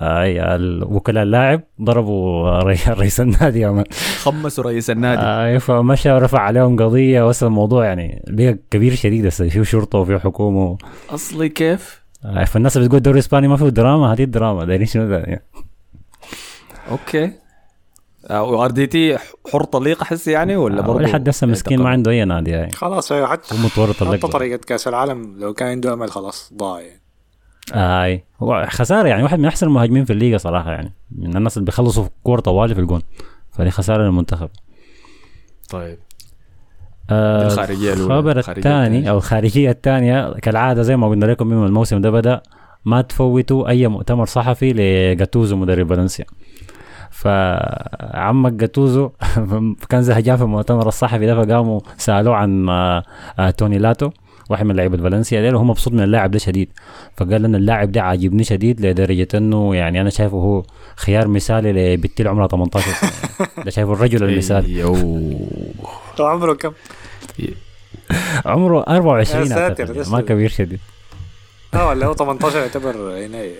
اي 0.00 0.54
ال- 0.54 0.84
وكلاء 0.84 1.22
اللاعب 1.22 1.60
ضربوا 1.82 2.58
ري- 2.62 2.78
رئيس 3.00 3.20
النادي 3.20 3.60
يا 3.60 3.84
خمسوا 4.22 4.64
رئيس 4.64 4.90
النادي. 4.90 5.22
اي 5.22 5.60
فمشى 5.60 6.12
ورفع 6.12 6.38
عليهم 6.40 6.76
قضية 6.76 7.28
وصل 7.28 7.46
الموضوع 7.46 7.84
يعني 7.84 8.22
بقى 8.28 8.58
كبير 8.70 8.94
شديد. 8.94 9.26
هسه 9.26 9.48
فيه 9.48 9.62
شرطة 9.62 9.98
وفيه 9.98 10.16
حكومة 10.18 10.78
أصلي 11.10 11.48
كيف؟ 11.48 12.00
آه، 12.24 12.44
فالناس 12.44 12.76
اللي 12.76 12.86
بتقول 12.88 12.98
الدوري 12.98 13.14
الإسباني 13.18 13.48
ما 13.48 13.56
فيه 13.56 13.68
دراما. 13.68 14.12
هذه 14.12 14.22
الدراما 14.24 14.64
دايرين 14.64 14.86
شنو 14.86 15.08
ده؟ 15.08 15.18
يعني. 15.18 15.42
okay. 16.90 17.32
و 18.30 18.70
RD 18.70 18.86
T 18.86 19.18
حر 19.52 19.64
طليق 19.64 20.02
أحس 20.02 20.28
يعني 20.28 20.56
ولا 20.56 20.80
برضه 20.82 21.00
لحد 21.00 21.28
هسه 21.28 21.46
مسكين 21.46 21.82
ما 21.82 21.88
عنده 21.88 22.10
أي 22.10 22.24
نادي 22.24 22.50
يعني. 22.50 22.70
خلاص 22.72 23.12
أيوه 23.12 23.26
حتى 23.26 23.54
حتى 24.12 24.18
طريقة 24.32 24.60
كأس 24.66 24.88
العالم 24.88 25.36
لو 25.38 25.52
كان 25.54 25.68
عنده 25.68 25.92
أمل 25.92 26.10
خلاص 26.10 26.52
ضاع 26.56 26.80
يعني. 26.80 27.00
آي. 27.74 28.24
هو 28.42 28.66
خسارة 28.70 29.08
يعني 29.08 29.22
واحد 29.22 29.38
من 29.38 29.44
أحسن 29.46 29.66
المهاجمين 29.66 30.04
في 30.04 30.12
الليغا 30.12 30.38
صراحة 30.38 30.70
يعني. 30.72 30.92
من 31.18 31.36
الناس 31.36 31.56
اللي 31.56 31.66
بيخلصوا 31.66 32.06
كور 32.22 32.40
طوالي 32.40 32.74
في 32.74 32.80
الجون. 32.80 33.02
فدي 33.52 33.70
خسارة 33.70 34.02
للمنتخب. 34.02 34.48
طيب. 35.70 35.98
آه، 37.10 37.46
الخارجية 37.46 37.92
الأولى. 37.92 38.14
الخبر 38.14 38.38
الثاني. 38.38 39.10
أو 39.10 39.16
الخارجية 39.16 39.70
الثانية 39.70 40.32
كالعادة 40.32 40.82
زي 40.82 40.96
ما 40.96 41.08
قلنا 41.08 41.24
لكم 41.26 41.46
من 41.46 41.66
الموسم 41.66 42.00
ده 42.00 42.10
بدأ 42.10 42.42
ما 42.84 43.02
تفوتوا 43.02 43.68
أي 43.68 43.88
مؤتمر 43.88 44.26
صحفي 44.26 44.72
لجاتوزو 44.72 45.56
مدرب 45.56 45.88
فالنسيا. 45.88 46.24
فعمك 47.10 48.52
جاتوزو 48.52 49.10
كان 49.90 50.02
زهجان 50.02 50.36
في 50.36 50.42
المؤتمر 50.42 50.88
الصحفي 50.88 51.26
ده 51.26 51.44
فقاموا 51.44 51.80
سألوه 51.96 52.34
عن 52.36 52.68
آه، 52.68 53.02
آه، 53.38 53.50
توني 53.50 53.78
لاتو. 53.78 54.10
واحد 54.50 54.66
من 54.66 54.76
لعيبة 54.76 54.96
فالنسيا 54.96 55.40
ديل 55.40 55.54
وهو 55.54 55.64
مبسوط 55.64 55.92
من 55.92 56.00
اللاعب 56.00 56.30
ده 56.30 56.38
شديد. 56.38 56.68
فقال 57.16 57.42
لنا 57.42 57.58
اللاعب 57.58 57.92
ده 57.92 58.02
عاجبني 58.02 58.44
شديد 58.44 58.86
لدرجة 58.86 59.28
إنه 59.34 59.76
يعني 59.76 60.00
أنا 60.00 60.10
شايفه 60.10 60.36
هو 60.36 60.62
خيار 60.96 61.28
مثالي 61.28 61.94
لبنت 61.96 62.20
عمرها 62.20 62.48
18 62.48 62.90
سنة. 62.90 63.10
ده 63.64 63.70
شايفه 63.70 63.92
الرجل 63.92 64.24
المثالي. 64.24 64.78
يو 64.78 64.94
هو 66.20 66.26
عمره 66.26 66.54
كم؟ 66.54 66.72
عمره 68.46 68.80
24 68.88 69.42
يا 69.42 69.48
ساتر، 69.48 70.10
ما. 70.10 70.20
كبير 70.20 70.48
شديد. 70.48 70.80
آه 71.74 71.88
ولا 71.88 72.06
هو 72.06 72.14
18 72.14 72.58
يعتبر 72.58 73.12
عناية 73.12 73.54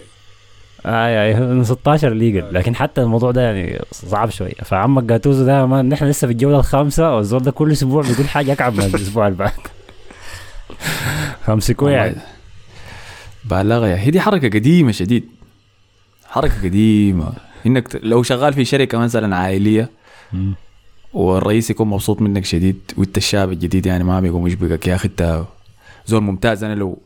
اي 0.87 1.37
اي 1.37 1.64
16 1.64 2.09
legal. 2.09 2.54
لكن 2.55 2.76
حتى 2.76 3.03
الموضوع 3.03 3.31
ده 3.31 3.42
يعني 3.42 3.83
صعب 3.92 4.31
شوية. 4.31 4.55
فعمك 4.64 5.03
جاتوزو 5.05 5.44
ده 5.44 5.66
ما 5.66 5.83
نحن 5.83 6.05
لسه 6.05 6.26
في 6.26 6.33
الجولة 6.33 6.59
الخامسة 6.59 7.16
والزول 7.16 7.42
ده 7.42 7.50
كل 7.50 7.72
أسبوع 7.72 8.03
بيقول 8.03 8.29
حاجة 8.29 8.53
أكعب 8.53 8.72
من 8.74 8.85
الأسبوع 8.85 9.26
اللي 9.26 9.38
بعد. 9.38 9.53
فامسكوه 11.46 11.90
يعني 11.90 12.16
بالغ 13.44 13.87
يا 13.87 13.96
هي 13.96 14.11
دي 14.11 14.20
حركة 14.20 14.48
قديمة 14.48 14.92
شديد. 14.92 15.24
حركة 16.26 16.62
قديمة. 16.64 17.33
إنك 17.66 18.00
لو 18.02 18.22
شغال 18.22 18.52
في 18.52 18.64
شركة 18.64 18.98
مثلا 18.98 19.37
عائلية. 19.37 19.90
والرئيس 21.12 21.70
يكون 21.70 21.88
مبسوط 21.88 22.22
منك 22.22 22.44
شديد 22.44 22.80
وأنت 22.96 23.16
الشاب 23.16 23.52
الجديد 23.52 23.87
يعني 23.87 24.04
ما 24.04 24.20
بيقوم 24.20 24.46
يشبكك. 24.46 24.87
يا 24.87 24.94
أخي 24.94 25.09
أنت 25.09 25.44
زول 26.06 26.22
ممتاز. 26.22 26.64
أنا 26.64 26.74
لو 26.74 26.98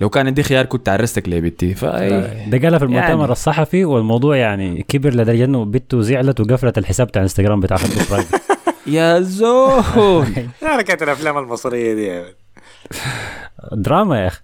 لو 0.00 0.08
كان 0.08 0.26
عندي 0.26 0.42
خيار 0.42 0.66
كنت 0.66 0.88
عرستك 0.88 1.28
لبنتي 1.28 1.74
فاي 1.74 2.10
ده 2.50 2.58
قالها 2.58 2.78
في 2.78 2.84
المؤتمر 2.84 3.20
يعني. 3.20 3.32
الصحفي 3.32 3.84
والموضوع 3.84 4.36
يعني 4.36 4.82
كبر 4.88 5.14
لدرجة 5.14 5.44
إنه 5.44 5.64
بنته 5.64 6.00
زعلت 6.00 6.40
وقفلت 6.40 6.78
الحساب 6.78 7.06
بتاع 7.06 7.22
انستغرام 7.22 7.60
بتاع 7.60 7.76
خدته 7.76 8.10
private 8.10 8.34
يا 8.86 9.20
زول. 9.20 9.82
حركة 10.66 11.04
الأفلام 11.04 11.38
المصرية 11.38 11.94
دي. 11.94 12.34
دراما 13.72 14.20
يا 14.22 14.26
أخي. 14.26 14.42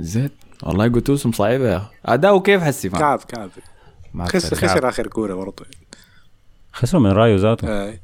زيت 0.00 0.32
والله 0.62 0.88
قلتوسم 0.88 1.32
صعيبه 1.32 1.68
يا 1.72 1.76
أخي. 1.76 1.88
اداؤه 2.04 2.40
كيف 2.40 2.62
حسي 2.62 2.88
كعب 2.88 3.18
كعب 3.18 3.50
خسر. 4.28 4.56
خسر 4.56 4.88
آخر 4.88 5.06
كورة 5.06 5.34
برضه. 5.34 5.66
خسروا 6.72 7.02
من 7.02 7.10
رايو 7.12 7.36
ذاته. 7.36 7.68
آه. 7.68 7.98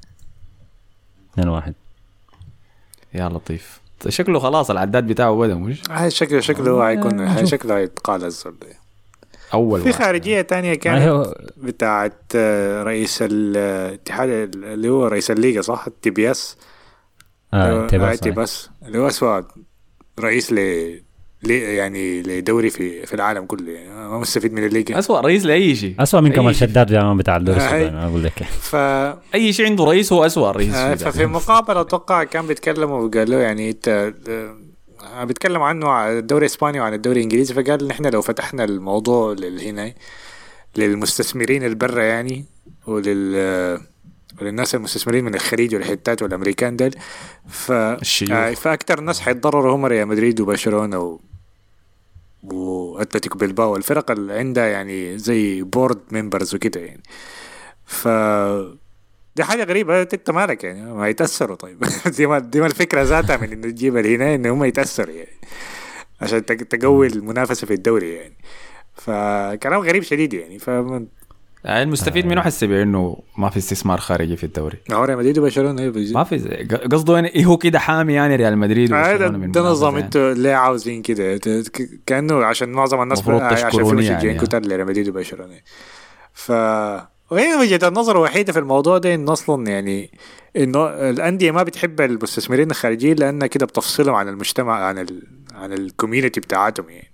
2 1.33 1.49
1 1.49 1.75
يا 3.15 3.29
لطيف. 3.29 3.81
شكله 4.09 4.39
خلاص 4.39 4.71
العداد 4.71 5.07
بتاعه 5.07 5.37
بدأ 5.37 5.55
مش؟ 5.55 5.83
هاي 5.91 6.11
شكله 6.11 6.41
شكله 6.41 6.87
حيكون 6.87 7.21
هاي 7.21 7.47
شكله 7.47 7.77
هيتقال 7.77 8.25
الزول 8.25 8.59
ده. 8.59 8.82
أول 9.55 9.81
في 9.81 9.89
واحد. 9.89 10.03
خارجية 10.03 10.41
تانية 10.41 10.75
كانت 10.75 11.27
بتاعت 11.57 12.23
آه، 12.37 12.83
رئيس 12.83 13.19
الاتحاد 13.23 14.29
اللي 14.57 14.89
هو 14.89 15.07
رئيس 15.07 15.31
الليغا 15.31 15.61
صح؟ 15.63 15.85
تيباس. 15.87 16.57
آه 17.55 17.87
تيباس 17.87 18.29
بس 18.39 18.71
اللي 18.87 18.99
هو 18.99 19.09
أسوأ 19.09 19.41
رئيس 20.21 20.53
ل 20.53 20.55
لي- 21.45 21.77
يعني 21.77 22.23
لدوري 22.23 22.71
في 22.71 23.07
في 23.07 23.15
العالم 23.15 23.45
كله 23.47 23.73
يعني 23.73 23.89
ما 24.09 24.19
مستفيد 24.19 24.53
من 24.53 24.65
الليغا 24.67 24.99
اسوء 24.99 25.21
رئيس 25.21 25.45
لأي 25.45 25.75
شيء. 25.75 25.95
اسوء 25.99 26.21
من 26.21 26.33
كمال. 26.33 26.55
شداد 26.57 26.91
زمان 26.91 27.17
بتاع 27.17 27.37
الدوري 27.37 27.61
آه، 27.61 27.65
السوداني 27.65 27.89
أنا 27.89 28.07
أقول 28.07 28.25
لك. 28.25 28.43
ف 28.43 28.77
أي 29.35 29.53
شيء 29.53 29.67
عنده 29.67 29.85
رئيس 29.85 30.13
هو 30.13 30.27
اسوء 30.27 30.49
رئيس 30.51 30.75
آه، 30.75 30.95
ففي 30.95 31.27
مقابلة 31.27 31.81
أتوقع 31.81 32.25
كان 32.25 32.47
بيتكلموا 32.47 33.01
وقالوا 33.01 33.41
يعني 33.41 33.71
أنت 33.71 34.13
آه، 34.29 34.57
بيتكلم 35.25 35.63
عنه 35.63 35.89
عن 35.89 36.19
الدوري 36.19 36.47
الإسباني 36.47 36.81
وعن 36.81 36.95
الدوري 36.95 37.19
الإنجليزي 37.19 37.55
فقال 37.55 37.89
نحن 37.89 38.07
لو 38.07 38.23
فتحنا 38.23 38.65
الموضوع 38.65 39.37
هنا 39.43 39.95
للمستثمرين 40.77 41.65
البرة 41.65 42.03
يعني 42.03 42.45
ولل 42.87 43.37
وللناس 44.41 44.75
المستثمرين 44.75 45.25
من 45.25 45.35
الخليج 45.35 45.75
والحتات 45.75 46.23
والأمريكان 46.23 46.77
دول 46.77 46.91
ف. 47.49 47.73
آه، 48.33 48.55
فاكثر 48.55 49.01
ناس 49.01 49.21
حيتضرروا 49.21 49.77
هم 49.77 49.87
ريال 49.87 50.09
مدريد 50.09 50.41
وبرشلونة 50.41 50.99
و... 50.99 51.21
وأتلتيكو 52.43 53.39
بيلباو 53.39 53.77
الفرق 53.77 54.11
اللي 54.11 54.33
عندها 54.33 54.67
يعني 54.67 55.19
زي 55.19 55.63
board 55.63 55.99
members 56.11 56.55
وكده 56.55 56.81
يعني 56.81 57.03
ف 57.87 58.09
دي 59.37 59.45
حاجة 59.45 59.65
غريبة. 59.65 60.03
أنت 60.03 60.31
مالك 60.31 60.65
يعني؟ 60.65 60.95
ما 60.95 61.09
يتأثروا 61.09 61.57
طيب. 61.57 61.85
دي 62.17 62.27
ما 62.27 62.39
دي 62.39 62.61
ما 62.61 62.67
الفكرة 62.67 63.03
ذاتها 63.03 63.37
من 63.37 63.53
إنه 63.53 63.71
تجيب 63.71 63.97
هنا 63.97 64.35
ان 64.35 64.47
هم 64.47 64.65
يتأثروا 64.65 65.15
يعني. 65.15 65.39
عشان 66.21 66.45
تق- 66.47 66.57
تقوي 66.79 67.07
المنافسة 67.07 67.67
في 67.67 67.75
الدوري 67.75 68.15
يعني. 68.15 68.35
فكلام 68.95 69.81
غريب 69.81 70.03
شديد 70.03 70.35
يعني. 70.35 70.59
ف 70.59 70.71
يعني 71.65 71.83
المستفيد 71.83 72.27
منه 72.27 72.41
حسي 72.41 72.67
بانه 72.67 73.17
ما 73.39 73.51
في 73.51 73.57
استثمار 73.59 73.99
خارجي 74.01 74.37
في 74.37 74.45
الدوري. 74.45 74.79
هو 74.93 75.05
ريال 75.05 75.19
مدريد 75.19 75.39
وبرشلونة 75.39 75.83
أيوه 75.83 75.93
بيجي. 75.93 76.15
ما 76.15 76.25
في 76.25 76.39
قصده 76.93 77.15
يعني 77.15 77.29
إيه 77.35 77.45
هو 77.45 77.57
كده 77.57 77.79
حامي 77.79 78.13
يعني 78.15 78.37
ريال 78.37 78.59
مدريد 78.59 78.93
آه، 78.93 79.03
ده, 79.03 79.09
وبرشلونة 79.15 79.39
من 79.39 79.53
ده 79.53 79.61
نظام 79.61 79.93
يعني. 79.95 80.05
إنتوا 80.05 80.35
ليه 80.35 80.55
عاوزين 80.55 81.03
كده. 81.03 81.41
كأنه 82.07 82.45
عشان 82.45 82.73
معظم 82.73 83.03
الناس 83.03 83.29
عشان 83.29 83.71
في 83.71 83.95
مشجعين 83.95 84.27
يعني. 84.27 84.39
كتار 84.39 84.63
لريال 84.63 84.87
مدريد 84.87 85.09
وبرشلونة. 85.09 85.61
ف 86.33 86.53
وهي 87.33 87.55
وجهة 87.55 87.89
النظر 87.89 88.17
الوحيدة 88.17 88.53
في 88.53 88.59
الموضوع 88.59 88.99
ده 88.99 89.15
انه 89.15 89.33
أصلا 89.33 89.67
يعني 89.67 90.11
إنه 90.57 90.87
الأندية 91.11 91.51
ما 91.51 91.63
بتحب 91.63 92.01
المستثمرين 92.01 92.71
الخارجيين 92.71 93.17
لأنها 93.17 93.47
كده 93.47 93.67
بتفصلهم 93.67 94.15
عن 94.15 94.29
المجتمع 94.29 94.85
عن 94.85 94.99
ال... 94.99 95.23
عن 95.55 95.73
الكوميونتي 95.73 96.41
بتاعتهم 96.41 96.91
يعني 96.91 97.13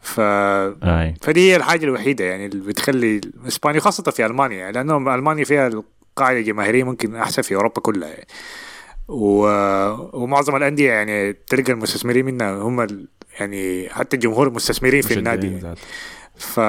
ف 0.00 0.20
أي 0.20 1.14
فدي 1.22 1.50
هي 1.50 1.56
الحاجة 1.56 1.84
الوحيدة 1.84 2.24
يعني 2.24 2.46
اللي 2.46 2.66
بتخلي 2.66 3.20
إسبانيا 3.46 3.80
خاصة 3.80 4.10
في 4.10 4.26
ألمانيا 4.26 4.58
يعني 4.58 4.72
لأنه 4.72 5.14
ألمانيا 5.14 5.44
فيها 5.44 5.66
القاعدة 5.66 6.38
الجماهيرية 6.38 6.84
ممكن 6.84 7.16
أحسن 7.16 7.42
في 7.42 7.54
أوروبا 7.54 7.80
كلها 7.80 8.08
يعني. 8.08 8.26
و... 9.08 9.46
ومعظم 10.22 10.56
الأندية 10.56 10.92
يعني 10.92 11.32
تلقى 11.32 11.72
المستثمرين 11.72 12.24
منها 12.24 12.54
هم 12.54 12.80
ال... 12.80 13.08
يعني 13.40 13.88
حتى 13.88 14.16
الجمهور 14.16 14.50
مستثمرين 14.50 15.02
في 15.02 15.14
النادي 15.14 15.46
يعني. 15.46 15.74
ف... 16.38 16.60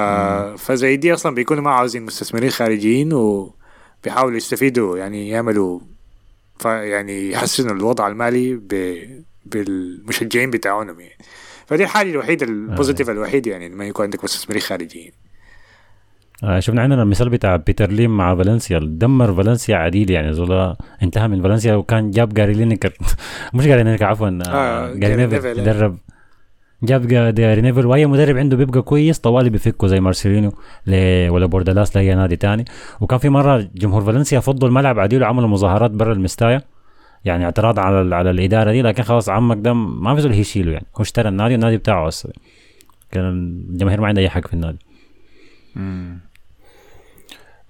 فزي 0.58 0.96
دي 0.96 1.14
أصلا 1.14 1.34
بيكونوا 1.34 1.62
ما 1.62 1.70
عاوزين 1.70 2.02
مستثمرين 2.02 2.50
خارجيين 2.50 3.12
وبيحاولوا 3.12 4.36
يستفيدوا 4.36 4.98
يعني 4.98 5.28
يعملوا 5.28 5.80
ف... 6.58 6.64
يعني 6.64 7.30
يحسنوا 7.30 7.74
الوضع 7.74 8.08
المالي 8.08 8.54
ب... 8.54 8.98
بالمشجعين 9.46 10.50
بتاعونهم 10.50 11.00
يعني. 11.00 11.16
فدي 11.66 11.82
الحاجة 11.84 12.10
الوحيدة 12.10 12.46
ال 12.46 12.53
positive 12.53 13.10
الوحيد 13.10 13.46
يعني 13.46 13.68
لما 13.68 13.86
يكون 13.86 14.04
عندك 14.04 14.24
مستثمرين 14.24 14.62
خارجيين. 14.62 15.12
آه 16.44 16.60
شفنا 16.60 16.82
عندنا 16.82 17.02
المثال 17.02 17.28
بتاع 17.28 17.56
بيتر 17.56 17.90
ليم 17.90 18.16
مع 18.16 18.36
فالنسيا. 18.36 18.78
دمر 18.82 19.34
فالنسيا 19.34 19.76
عديل 19.76 20.10
يعني 20.10 20.32
زول 20.32 20.76
انتهى 21.02 21.28
من 21.28 21.42
فالنسيا 21.42 21.74
وكان 21.74 22.10
جاب 22.10 22.34
جاري 22.34 22.52
لينيكر. 22.52 22.92
مش 23.54 23.66
جاري 23.66 23.82
لينيكر 23.82 24.04
عفوا 24.04 24.28
آه 24.28 24.42
آه، 24.48 24.86
جاري 24.86 24.98
جاري 24.98 25.16
نيفل 25.16 25.34
نيفل، 25.34 25.60
آه. 25.60 25.64
درب. 25.64 25.98
جاب 26.82 27.12
نيفل 27.40 27.86
وأي 27.86 28.06
مدرب 28.06 28.36
عنده 28.36 28.56
بيبقى 28.56 28.82
كويس 28.82 29.18
طوالي 29.18 29.50
بيفكه 29.50 29.86
زي 29.86 30.00
مارسيلينو. 30.00 30.52
ولا 31.34 31.46
بوردالاس 31.46 31.96
لأي 31.96 32.14
نادي 32.14 32.36
تاني. 32.36 32.64
وكان 33.00 33.18
في 33.18 33.28
مرة 33.28 33.68
جمهور 33.74 34.04
فالنسيا 34.04 34.40
فضوا 34.40 34.68
الملعب 34.68 34.98
عديل 34.98 35.22
وعملوا 35.22 35.48
مظاهرات 35.48 35.90
برا 35.90 36.12
المستايا. 36.12 36.62
يعني 37.24 37.44
اعتراض 37.44 37.78
على 37.78 38.14
على 38.14 38.30
الإدارة 38.30 38.72
دي 38.72 38.82
لكن 38.82 39.02
خلاص 39.02 39.28
عمك 39.28 39.56
ده 39.60 39.72
ما 39.72 40.14
في 40.14 40.20
زول 40.20 40.32
هيشيله 40.32 40.72
يعني. 40.72 40.86
هو 40.96 41.02
اشترى 41.02 41.28
النادي 41.28 41.54
النادي 41.54 41.76
بتاعه 41.76 42.08
أصلا. 42.08 42.32
كان 43.10 43.24
الجماهير 43.70 44.00
ما 44.00 44.06
عندها 44.06 44.22
أي 44.24 44.30
حق 44.30 44.46
في 44.46 44.54
النادي. 44.54 44.78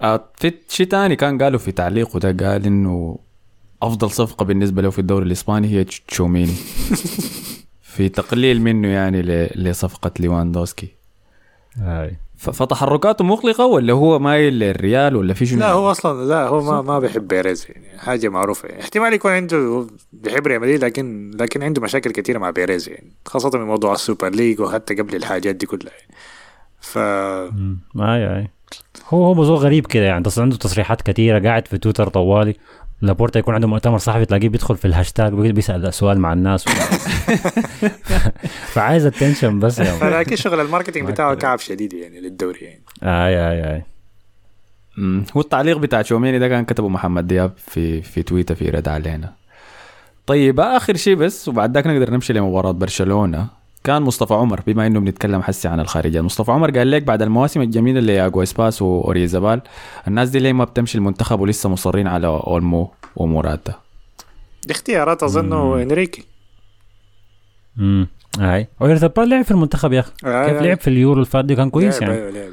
آه 0.02 0.24
في 0.36 0.52
شيء 0.68 0.86
تاني 0.86 1.16
كان 1.16 1.42
قالوا 1.42 1.58
في 1.58 1.72
تعليقه 1.72 2.18
ده 2.18 2.50
قال 2.50 2.66
إنه 2.66 3.18
أفضل 3.82 4.10
صفقة 4.10 4.44
بالنسبة 4.44 4.82
له 4.82 4.90
في 4.90 4.98
الدوري 4.98 5.26
الإسباني 5.26 5.68
هي 5.68 5.84
تشوميني. 5.84 6.52
في 7.90 8.08
تقليل 8.08 8.62
منه 8.62 8.88
يعني 8.88 9.22
ل- 9.22 9.50
لصفقة 9.54 10.10
ليواندوسكي. 10.20 10.88
هاي. 11.76 12.16
فتحركاته 12.36 13.24
مقلقة 13.24 13.66
ولا 13.66 13.92
هو 13.92 14.18
مايل 14.18 14.58
للريال 14.58 15.16
ولا 15.16 15.34
في 15.34 15.46
شنو؟ 15.46 15.58
لا 15.60 15.70
هو 15.70 15.90
أصلا 15.90 16.24
لا 16.28 16.48
هو 16.48 16.60
ما 16.62 16.82
ما 16.82 16.98
بيحب 16.98 17.28
بيريز 17.28 17.66
يعني 17.68 17.98
حاجة 17.98 18.28
معروفة. 18.28 18.68
يعني 18.68 18.82
احتمال 18.82 19.12
يكون 19.14 19.32
عنده 19.32 19.86
بيحب 20.12 20.46
ريال 20.46 20.60
مدريد 20.60 20.84
لكن 20.84 21.30
لكن 21.40 21.62
عنده 21.62 21.82
مشاكل 21.82 22.10
كثيرة 22.10 22.38
مع 22.38 22.50
بيريز 22.50 22.88
يعني 22.88 23.12
خاصة 23.26 23.50
من 23.58 23.64
موضوع 23.64 23.92
ال 23.92 23.98
Super 23.98 24.28
League 24.28 24.60
وحتى 24.60 24.94
قبل 24.94 25.16
الحاجات 25.16 25.54
دي 25.56 25.66
كلها 25.66 25.92
يعني. 26.00 26.14
ف. 26.80 26.98
اي 26.98 28.36
اي 28.36 28.48
هو 29.08 29.24
هو 29.24 29.34
موضوع 29.34 29.56
غريب 29.56 29.86
كده 29.86 30.04
يعني 30.04 30.24
عنده 30.38 30.56
تصريحات 30.56 31.02
كثيرة 31.02 31.38
قاعد 31.48 31.68
في 31.68 31.78
تويتر 31.78 32.08
طوالي. 32.08 32.54
لابورتا 33.02 33.38
يكون 33.38 33.54
عنده 33.54 33.68
مؤتمر 33.68 33.98
صحفي 33.98 34.24
تلاقيه 34.24 34.48
بيدخل 34.48 34.76
في 34.76 34.84
الهاشتاج 34.84 35.32
بي- 35.32 35.52
بيسأل 35.52 35.94
سؤال 35.94 36.18
مع 36.20 36.32
الناس 36.32 36.64
فعايز 38.72 39.06
attention 39.06 39.58
بس 39.60 39.78
يعني 39.78 39.98
فلكن 39.98 40.36
شغل 40.36 40.60
ال 40.60 40.65
marketing 40.65 41.06
ما 41.06 41.10
بتاعه. 41.12 41.34
كعب 41.34 41.58
شديد 41.58 41.92
يعني 41.92 42.20
للدوري 42.20 42.58
يعني. 42.60 42.80
آي 43.02 43.50
آي 43.50 43.74
آي. 43.74 43.82
هو 45.36 45.40
التعليق 45.40 45.76
بتاع 45.78 46.02
تشوميني 46.02 46.38
ده 46.38 46.48
كان 46.48 46.64
كتبه 46.64 46.88
محمد 46.88 47.26
دياب 47.26 47.52
في 47.56 48.02
في 48.02 48.22
تويتر 48.22 48.54
في 48.54 48.70
رد 48.70 48.88
علينا. 48.88 49.32
طيب 50.26 50.60
آخر 50.60 50.96
شيء 50.96 51.14
بس 51.14 51.48
وبعد 51.48 51.74
ذاك 51.74 51.86
نقدر 51.86 52.10
نمشي 52.10 52.32
لمباراة 52.32 52.70
برشلونة. 52.72 53.46
كان 53.90 54.02
مصطفى 54.02 54.34
عمر 54.34 54.60
بما 54.66 54.86
إنه 54.86 55.00
بنتكلم 55.00 55.42
حسي 55.42 55.68
عن 55.68 55.80
الخارجية. 55.80 56.20
مصطفى 56.20 56.52
عمر 56.52 56.70
قال 56.78 56.90
لك 56.90 57.02
بعد 57.02 57.22
المواسم 57.22 57.62
الجميلة 57.62 57.98
لي 57.98 58.14
ياجو 58.14 58.42
اسباس 58.42 58.82
واوريزابال 58.82 59.60
الناس 60.08 60.28
دي 60.28 60.38
ليه 60.38 60.52
ما 60.52 60.64
بتمشي 60.64 60.98
المنتخب 60.98 61.40
ولسه 61.40 61.68
مصرين 61.68 62.06
على 62.06 62.26
أولمو 62.26 62.90
وموراتا؟ 63.16 63.74
دي 64.66 64.72
اختيارات 64.72 65.22
اظنه 65.22 65.82
إنريكي. 65.82 66.24
امم 67.78 68.08
أي. 68.40 68.68
اويرزابال 68.82 69.28
لعب 69.28 69.44
في 69.44 69.50
المنتخب 69.50 69.92
يا 69.92 70.00
أخي. 70.00 70.12
آه، 70.24 70.46
كيف 70.48 70.56
آه. 70.56 70.62
لعب 70.62 70.80
في 70.80 70.88
اليورو 70.88 71.14
اللي 71.14 71.26
فات 71.26 71.44
دي؟ 71.44 71.54
كان 71.56 71.70
كويس 71.70 72.02
لعب- 72.02 72.10
يعني. 72.10 72.30
لعب. 72.30 72.50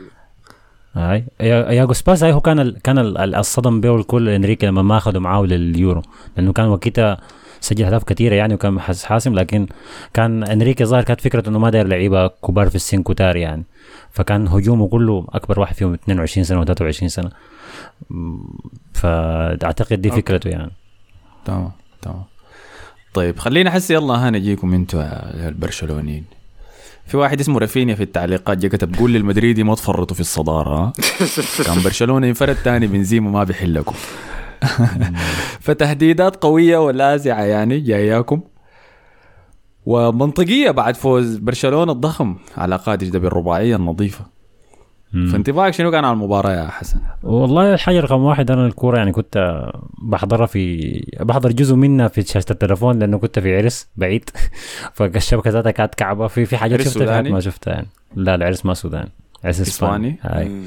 أي. 1.12 1.23
يا- 1.39 1.71
ياجو 1.71 1.93
سباس 1.93 2.23
هاي 2.23 2.34
هو 2.34 2.39
كان 2.41 2.60
ال... 2.60 2.82
كان 2.84 2.97
ال- 3.00 3.17
ال- 3.17 3.36
الصدم 3.36 3.82
بيه 3.82 3.95
الكل 3.95 4.30
إنريكي 4.30 4.65
لما 4.65 4.82
ما 4.82 4.97
أخذوا 4.97 5.21
معاه 5.21 5.41
لليورو 5.43 6.02
لأنه 6.38 6.54
كان 6.54 6.67
وقتها 6.67 7.17
سجل 7.62 7.86
أهداف 7.86 8.04
كثيرة 8.04 8.36
يعني 8.36 8.54
وكان 8.54 8.80
حاسم 8.80 9.34
لكن 9.34 9.67
كان 10.13 10.43
إنريكي 10.43 10.86
ظاهر 10.86 11.04
كانت 11.04 11.22
فكرته 11.22 11.50
إنه 11.50 11.60
ما 11.60 11.70
داير 11.70 11.88
لعيبة 11.88 12.28
كبار 12.28 12.70
في 12.70 12.76
السن 12.76 13.04
كتار 13.04 13.36
يعني. 13.36 13.63
فكان 14.12 14.48
هجومه 14.48 14.88
كله 14.88 15.28
أكبر 15.30 15.60
واحد 15.60 15.76
فيهم 15.76 15.93
22 15.93 16.43
سنة 16.43 16.60
و 16.60 16.63
23 16.63 17.10
سنة. 17.10 17.30
فاعتقد 18.93 20.02
دي 20.02 20.10
أوكي. 20.10 20.22
فكرته 20.22 20.50
يعني. 20.50 20.72
تمام 21.46 21.72
تمام. 22.02 22.24
طيب 23.13 23.39
خلينا 23.39 23.70
أحس 23.70 23.91
يلا 23.91 24.13
ها 24.13 24.30
نجيكم 24.30 24.74
أنتوا 24.74 25.02
يا 25.02 25.50
البرشلونيين. 25.50 26.26
في 27.06 27.17
واحد 27.17 27.39
اسمه 27.39 27.60
رافينيا 27.60 27.96
في 27.96 28.04
التعليقات 28.04 28.58
جا 28.58 28.67
كتب 28.67 28.96
قول 28.96 29.13
للمدريدي 29.13 29.63
ما 29.63 29.76
تفرطوا 29.76 30.15
في 30.15 30.22
الصدارة 30.22 30.93
كان 31.65 31.84
برشلونة 31.84 32.28
ينفرد 32.28 32.56
تاني 32.63 32.88
بنزيما 32.88 33.32
ما 33.32 33.43
بيحلكم. 33.43 33.96
فتهديدات 35.65 36.36
قوية 36.36 36.78
ولاذعه 36.78 37.41
يعني 37.41 37.80
جاياكم 37.80 38.41
ومنطقية 39.86 40.72
بعد 40.72 40.96
فوز 40.96 41.38
برشلونة 41.38 41.91
الضخم 41.91 42.36
على 42.58 42.76
قادش 42.76 43.08
ده 43.08 43.20
بالرباعيه 43.20 43.76
النظيفة. 43.76 44.26
فانطباعك 45.13 45.74
شنو 45.74 45.91
كان 45.91 46.06
على 46.06 46.13
المباراة 46.13 46.52
يا 46.52 46.67
حسن؟ 46.67 47.00
والله 47.24 47.74
الحاجة 47.74 48.00
رقم 48.00 48.24
واحد 48.24 48.52
أنا 48.52 48.67
الكورة 48.67 48.98
يعني 48.98 49.12
كنت 49.12 49.65
بحضرها 50.02 50.46
في 50.46 50.91
بحضر 51.20 51.52
جزء 51.52 51.76
منها 51.76 52.08
في 52.08 52.22
شاشة 52.22 52.46
التليفون 52.52 53.00
لأنه 53.00 53.17
كنت 53.17 53.39
في 53.39 53.58
عرس 53.58 53.88
بعيد 53.96 54.30
فالشبكة 54.96 55.50
ذاتها 55.50 55.72
كانت 55.72 55.96
كعبة 55.96 56.28
في 56.28 56.46
في 56.46 56.58
حاجات 56.58 56.80
عرس 56.80 56.88
شفتها 56.88 57.06
في 57.06 57.13
حاجات؟ 57.13 57.32
ما 57.32 57.39
شفتها 57.39 57.74
يعني 57.74 57.88
لا 58.15 58.36
العرس 58.36 58.65
ما 58.65 58.74
سوداني 58.74 59.12
عرس 59.43 59.62
إسباني 59.62 60.20
إسباني؟ 60.20 60.20
هاي. 60.22 60.62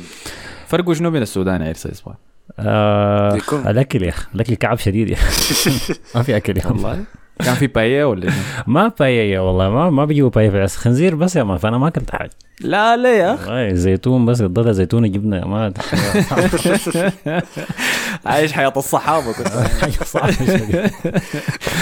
فرقوا 0.67 0.95
شنو 0.95 1.11
بين 1.11 1.23
السودان 1.23 1.63
وعرس 1.63 1.87
الاسبان؟ 1.87 2.15
آه. 2.59 3.39
الاكل 3.53 4.03
يا 4.03 4.09
أخي. 4.09 4.27
الاكل 4.35 4.55
كعب 4.55 4.79
شديد 4.79 5.09
يا 5.11 5.15
أخي. 5.15 5.71
ما 6.15 6.23
في 6.23 6.37
أكل 6.37 6.57
يا. 6.59 6.67
والله. 6.67 7.05
كان 7.45 7.55
في 7.55 7.67
باية 7.67 8.05
ولا؟ 8.05 8.33
ما 8.67 8.93
باية 9.01 9.39
والله. 9.39 9.71
ما 9.71 9.91
ما 9.91 10.05
بيجيبوا 10.05 10.31
باية 10.31 10.51
في 10.51 10.57
العرس 10.57 10.77
خنزير 10.77 11.15
بس 11.15 11.37
يا 11.37 11.43
ما. 11.43 11.59
فأنا 11.59 11.79
ما 11.79 11.89
أكلت 11.89 12.11
حاجة. 12.11 12.31
لا 12.61 12.97
لا 12.97 13.17
يا 13.19 13.35
أخي؟ 13.35 13.75
زيتون 13.77 14.27
بس. 14.27 14.43
قضيتها 14.43 14.73
زيتون 14.73 15.13
جبنة. 15.13 15.41
ما 15.47 15.73
عايش 18.27 18.53
حياة 18.53 18.73
الصحابة 18.77 19.33
حاجة 19.81 20.05
صعبة 20.05 20.31
شديد 20.33 20.91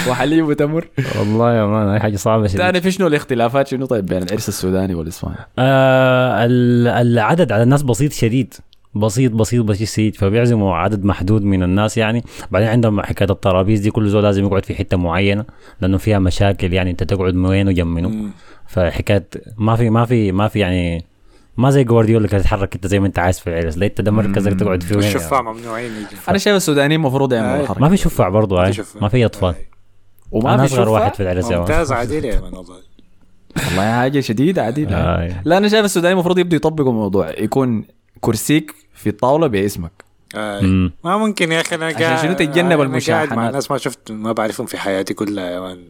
وحليب 0.09 0.47
وتمر. 0.47 0.87
والله 1.19 1.53
يا 1.53 1.65
مان 1.65 1.87
هاي 1.87 1.99
حاجة 1.99 2.15
صعبة 2.15 2.47
شديد. 2.47 2.59
تعرف 2.59 2.87
شنو 2.87 3.07
الاختلافات؟ 3.07 3.67
شنو 3.67 3.85
طيب 3.85 4.05
بين 4.05 4.23
العرس 4.23 4.49
السوداني 4.49 4.95
والإسباني؟ 4.95 5.35
آه 5.59 6.45
ال- 6.45 6.87
العدد 6.87 7.51
على 7.51 7.63
الناس 7.63 7.83
بسيط 7.83 8.11
شديد. 8.13 8.53
بسيط 8.95 9.31
بسيط 9.31 9.65
بسيط 9.65 10.15
فبيعزموا 10.15 10.75
عدد 10.75 11.03
محدود 11.03 11.43
من 11.43 11.63
الناس 11.63 11.97
يعني 11.97 12.23
بعدين 12.51 12.67
عندهم 12.67 13.01
حكاية 13.01 13.29
الطرابيز 13.29 13.79
دي 13.79 13.91
كل 13.91 14.09
زول 14.09 14.23
لازم 14.23 14.45
يقعد 14.45 14.65
في 14.65 14.75
حتة 14.75 14.97
معينة 14.97 15.45
لأنه 15.81 15.97
فيها 15.97 16.19
مشاكل 16.19 16.73
يعني 16.73 16.91
أنت 16.91 17.03
تقعد 17.03 17.33
من 17.33 17.45
وين 17.45 17.67
وجنب 17.67 17.87
منه 17.87 18.09
مم. 18.09 18.31
فحكاية 18.67 19.27
ما 19.57 19.75
في 19.75 19.89
ما 19.89 20.05
في 20.05 20.31
ما 20.31 20.47
في 20.47 20.59
يعني 20.59 21.05
ما 21.57 21.69
زي 21.69 21.83
جوارديولا 21.83 22.27
كده 22.27 22.39
تتحرك 22.41 22.75
أنت 22.75 22.87
زي 22.87 22.99
ما 22.99 23.07
أنت 23.07 23.19
عايز 23.19 23.39
في 23.39 23.47
العرس 23.49 23.77
لا 23.77 23.85
أنت 23.85 24.01
ده 24.01 24.11
مركزك 24.11 24.53
تقعد 24.53 24.83
فيه 24.83 24.95
وين 24.95 25.05
والشفاع 25.05 25.41
يعني. 25.41 25.53
ممنوعين 25.57 25.91
يجي 25.91 26.07
أنا 26.29 26.37
شايف 26.37 26.55
السودانيين 26.55 26.99
المفروض 26.99 27.33
يعملوا 27.33 27.57
آه. 27.57 27.61
الحركه 27.61 27.81
ما 27.81 27.89
في 27.89 27.97
شفع 27.97 28.29
برضه 28.29 28.63
هاي. 28.63 28.73
ما 29.01 29.07
في 29.09 29.25
أطفال 29.25 29.49
آه. 29.49 29.55
وما 30.31 30.57
في 30.57 30.73
اصغر 30.73 30.89
واحد 30.89 31.13
في 31.13 31.23
العرس. 31.23 31.51
ممتاز 31.51 31.91
عديل 31.91 32.25
يا 32.25 32.35
من 32.39 32.43
والله 32.43 32.75
والله 33.67 33.91
حاجة 33.91 34.19
شديدة 34.19 34.63
عديله 34.63 34.95
آه. 34.95 35.41
لا 35.45 35.57
أنا 35.57 35.67
شايف 35.67 35.85
السودانيين 35.85 36.13
المفروض 36.17 36.37
يبدوا 36.37 36.55
يطبقوا 36.55 36.93
موضوع 36.93 37.29
يكون 37.29 37.83
كرسيك 38.21 38.75
في 38.95 39.09
الطاوله 39.09 39.47
باسمك. 39.47 39.91
آه. 40.35 40.61
مم. 40.61 40.91
ما 41.03 41.17
ممكن 41.17 41.51
يا 41.51 41.61
أخي 41.61 41.75
أنا 41.75 41.85
عشان 41.85 41.99
قاعد 42.03 42.23
شنو 42.23 42.33
تتجنب 42.33 42.81
المشاحنات؟ 42.81 43.33
مع 43.33 43.49
ناس 43.49 43.71
ما 43.71 43.77
شفت 43.77 44.11
ما 44.11 44.31
بعرفهم 44.31 44.67
في 44.67 44.77
حياتي 44.77 45.13
كلها 45.13 45.49
يا 45.49 45.59
مان. 45.59 45.89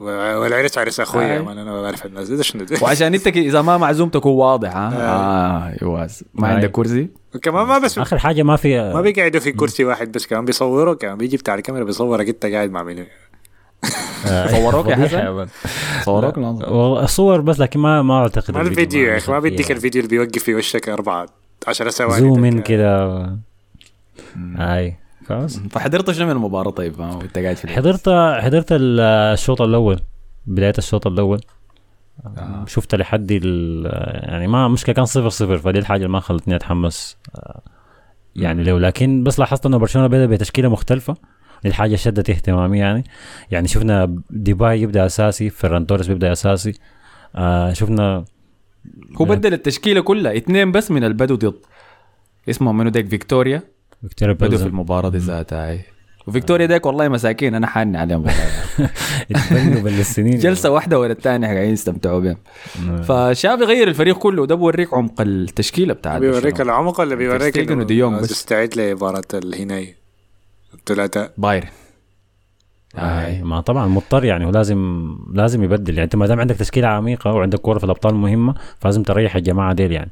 والعرس 0.00 0.78
عرس 0.78 1.00
أخويا 1.00 1.26
يا 1.26 1.38
آه. 1.38 1.52
أنا 1.52 1.64
ما 1.64 1.82
بعرف 1.82 2.06
الناس. 2.06 2.28
دي 2.28 2.36
ده 2.36 2.42
شنو؟ 2.42 2.64
ده 2.64 2.76
وعشان 2.82 3.14
إنت 3.14 3.26
إذا 3.26 3.62
ما 3.62 3.76
معزوم 3.78 4.08
تكون 4.08 4.32
واضح 4.32 4.76
ها؟ 4.76 4.92
آه. 4.96 5.76
أيوه. 5.82 6.08
ما 6.34 6.50
آه. 6.50 6.54
عندك 6.54 6.70
كرسي؟ 6.70 7.08
وكمان 7.34 7.66
ما 7.66 7.78
بس 7.78 7.98
آخر 7.98 8.18
حاجة 8.18 8.42
ما 8.42 8.56
في 8.56 8.78
ما 8.78 9.00
بيقعدوا 9.00 9.40
في 9.40 9.52
كرسي 9.52 9.84
واحد 9.84 10.12
بس 10.12 10.26
كمان 10.26 10.44
بيصوروا 10.44 10.94
كمان 10.94 11.16
بيجي 11.18 11.36
بتاع 11.36 11.54
الكاميرا 11.54 11.84
بيصورك 11.84 12.28
أنت 12.28 12.46
قاعد 12.46 12.70
مع 12.70 12.82
منو 12.82 13.04
آه، 14.26 14.46
صوروك 14.46 14.86
يا 14.86 14.96
حسن؟ 14.96 15.46
صوروك؟ 16.04 16.36
والله 16.36 17.04
الصور 17.04 17.40
بس 17.40 17.60
لكن 17.60 17.80
ما 17.80 18.02
ما 18.02 18.22
أعتقد 18.22 18.54
ما 18.54 18.60
الفيديو 18.60 19.08
يا 19.08 19.16
أخي 19.16 19.32
ما 19.32 19.38
بيديك. 19.38 19.70
الفيديو 19.70 20.02
اللي 20.02 20.10
بيوقف 20.10 20.42
في 20.42 20.54
وشك 20.54 20.88
أربعة. 20.88 21.41
10 21.68 21.90
ثواني 21.90 22.20
زوم 22.20 22.44
إن 22.44 22.56
ده. 22.56 22.62
كده 22.62 23.06
هاي 24.56 24.96
خلاص. 25.28 25.58
فحضرت 25.58 26.10
شنو 26.10 26.26
من 26.26 26.32
المباراة 26.32 26.70
طيب؟ 26.70 26.98
وانت 27.00 27.38
قاعد 27.38 27.56
في؟ 27.56 27.68
حضرت 27.68 28.08
حضرت 28.40 28.72
ال- 28.72 29.00
الشوط 29.32 29.62
الأول 29.62 30.00
بداية 30.46 30.72
الشوط 30.78 31.06
الأول. 31.06 31.40
آه. 32.26 32.64
شفت 32.68 32.94
لحد 32.94 33.28
ال- 33.32 33.86
يعني 34.30 34.46
ما 34.46 34.68
مشكلة 34.68 34.94
كان 34.94 35.04
صفر 35.04 35.28
صفر 35.28 35.58
فدي 35.58 35.78
الحاجة 35.78 35.98
اللي 36.00 36.08
ما 36.12 36.20
خلتني 36.20 36.56
أتحمس. 36.56 37.16
آه، 37.34 37.60
يعني 38.36 38.62
لو 38.64 38.78
لكن 38.78 39.24
بس 39.24 39.38
لاحظت 39.38 39.66
إنه 39.66 39.76
برشلونة 39.78 40.08
بدأ 40.08 40.26
بتشكيلة 40.26 40.68
مختلفة. 40.68 41.16
دي 41.62 41.68
الحاجة 41.68 41.96
شدت 41.96 42.30
اهتمامي 42.30 42.78
يعني. 42.78 43.04
يعني 43.50 43.68
شفنا 43.68 44.16
ديباي 44.30 44.80
يبدأ 44.82 45.06
أساسي 45.06 45.50
فيران 45.50 45.86
توريس 45.86 46.06
بيبدأ 46.06 46.32
أساسي. 46.32 46.72
آه 47.36 47.72
شفنا 47.72 48.24
هو 49.20 49.24
بدل 49.24 49.52
التشكيلة 49.52 50.00
كلها 50.00 50.36
اثنين 50.36 50.72
بس 50.72 50.90
من 50.90 51.04
البدو 51.04 51.34
ضد. 51.34 51.54
اسمهم 52.50 52.78
منو 52.78 52.90
ديك؟ 52.90 53.08
فيكتوريا؟ 53.08 53.62
فيكتوريا 54.02 54.34
بدوا 54.34 54.58
في 54.58 54.66
المباراة 54.66 55.08
دي 55.08 55.18
ذاتها 55.18 55.78
وفيكتوريا 56.26 56.66
ديك 56.66 56.86
والله 56.86 57.08
مساكين 57.08 57.54
أنا 57.54 57.66
حاني 57.66 57.98
عليهم 57.98 58.22
بالسنين. 59.84 60.38
جلسة 60.38 60.70
واحدة 60.70 61.00
ورا 61.00 61.12
الثانية 61.12 61.46
قاعدين 61.46 61.72
يستمتعوا 61.72 62.20
بهم. 62.20 62.36
فشافي 63.02 63.64
غير 63.64 63.88
الفريق 63.88 64.18
كله 64.18 64.42
وده 64.42 64.54
بوريك 64.54 64.94
عمق 64.94 65.20
التشكيلة 65.20 65.94
بتاعت 65.94 66.20
بيوريك. 66.20 66.60
العمق 66.60 67.00
ولا 67.00 67.14
بيوريك 67.14 67.70
ودي 67.70 67.94
يونغ 67.94 68.20
بس. 68.20 68.28
تستعد 68.28 68.76
لمباراة 68.76 69.22
الهناي 69.34 69.94
الثلاثاء 70.74 71.32
بايرن. 71.38 71.68
آه 72.96 73.42
ما 73.42 73.60
طبعا 73.60 73.86
مضطر 73.86 74.24
يعني 74.24 74.44
ولازم 74.46 75.10
لازم 75.32 75.64
يبدل. 75.64 75.92
يعني 75.92 76.04
أنت 76.04 76.16
ما 76.16 76.26
دام 76.26 76.40
عندك 76.40 76.56
تشكيلة 76.56 76.88
عميقة 76.88 77.32
وعندك 77.32 77.58
كورة 77.58 77.78
في 77.78 77.84
الأبطال 77.84 78.14
مهمة 78.14 78.54
فلازم 78.80 79.02
تريح 79.02 79.36
الجماعة 79.36 79.72
ديل 79.72 79.92
يعني. 79.92 80.10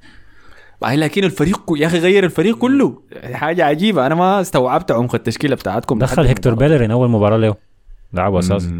أي 0.82 0.96
لكن 0.96 1.24
الفريق 1.24 1.60
يا 1.76 1.86
أخي 1.86 1.98
غير 1.98 2.24
الفريق 2.24 2.58
كله. 2.58 3.02
حاجة 3.32 3.64
عجيبة. 3.64 4.06
أنا 4.06 4.14
ما 4.14 4.40
استوعبت 4.40 4.92
عمق 4.92 5.14
التشكيلة 5.14 5.56
بتاعتكم 5.56 5.98
دخل 5.98 6.26
هيكتور. 6.26 6.54
بيلرين 6.54 6.90
أول 6.90 7.10
مباراة 7.10 7.36
له. 7.36 7.54
لعبه 8.12 8.38
اساسي. 8.38 8.74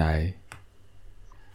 أي. 0.00 0.34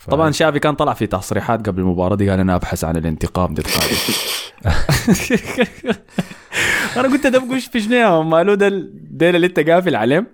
طبعا 0.08 0.32
شافي 0.32 0.60
كان 0.60 0.76
طلع 0.76 0.94
في 0.94 1.08
تصريحات 1.08 1.68
قبل 1.68 1.82
المباراة 1.82 2.16
دي 2.16 2.30
قال 2.30 2.40
أنا 2.40 2.56
أبحث 2.56 2.84
عن 2.84 2.98
الانتقام 2.98 3.54
ضد 3.54 3.66
أنا 6.98 7.08
قلت 7.08 7.28
ده 7.28 7.40
بقوش 7.40 7.68
في 7.68 7.80
شنو 7.80 8.24
مالو 8.24 8.54
ده 8.54 8.68
اللي 9.30 9.48
أنت 9.48 9.60
قافل 9.60 9.96
عليهم 9.96 10.26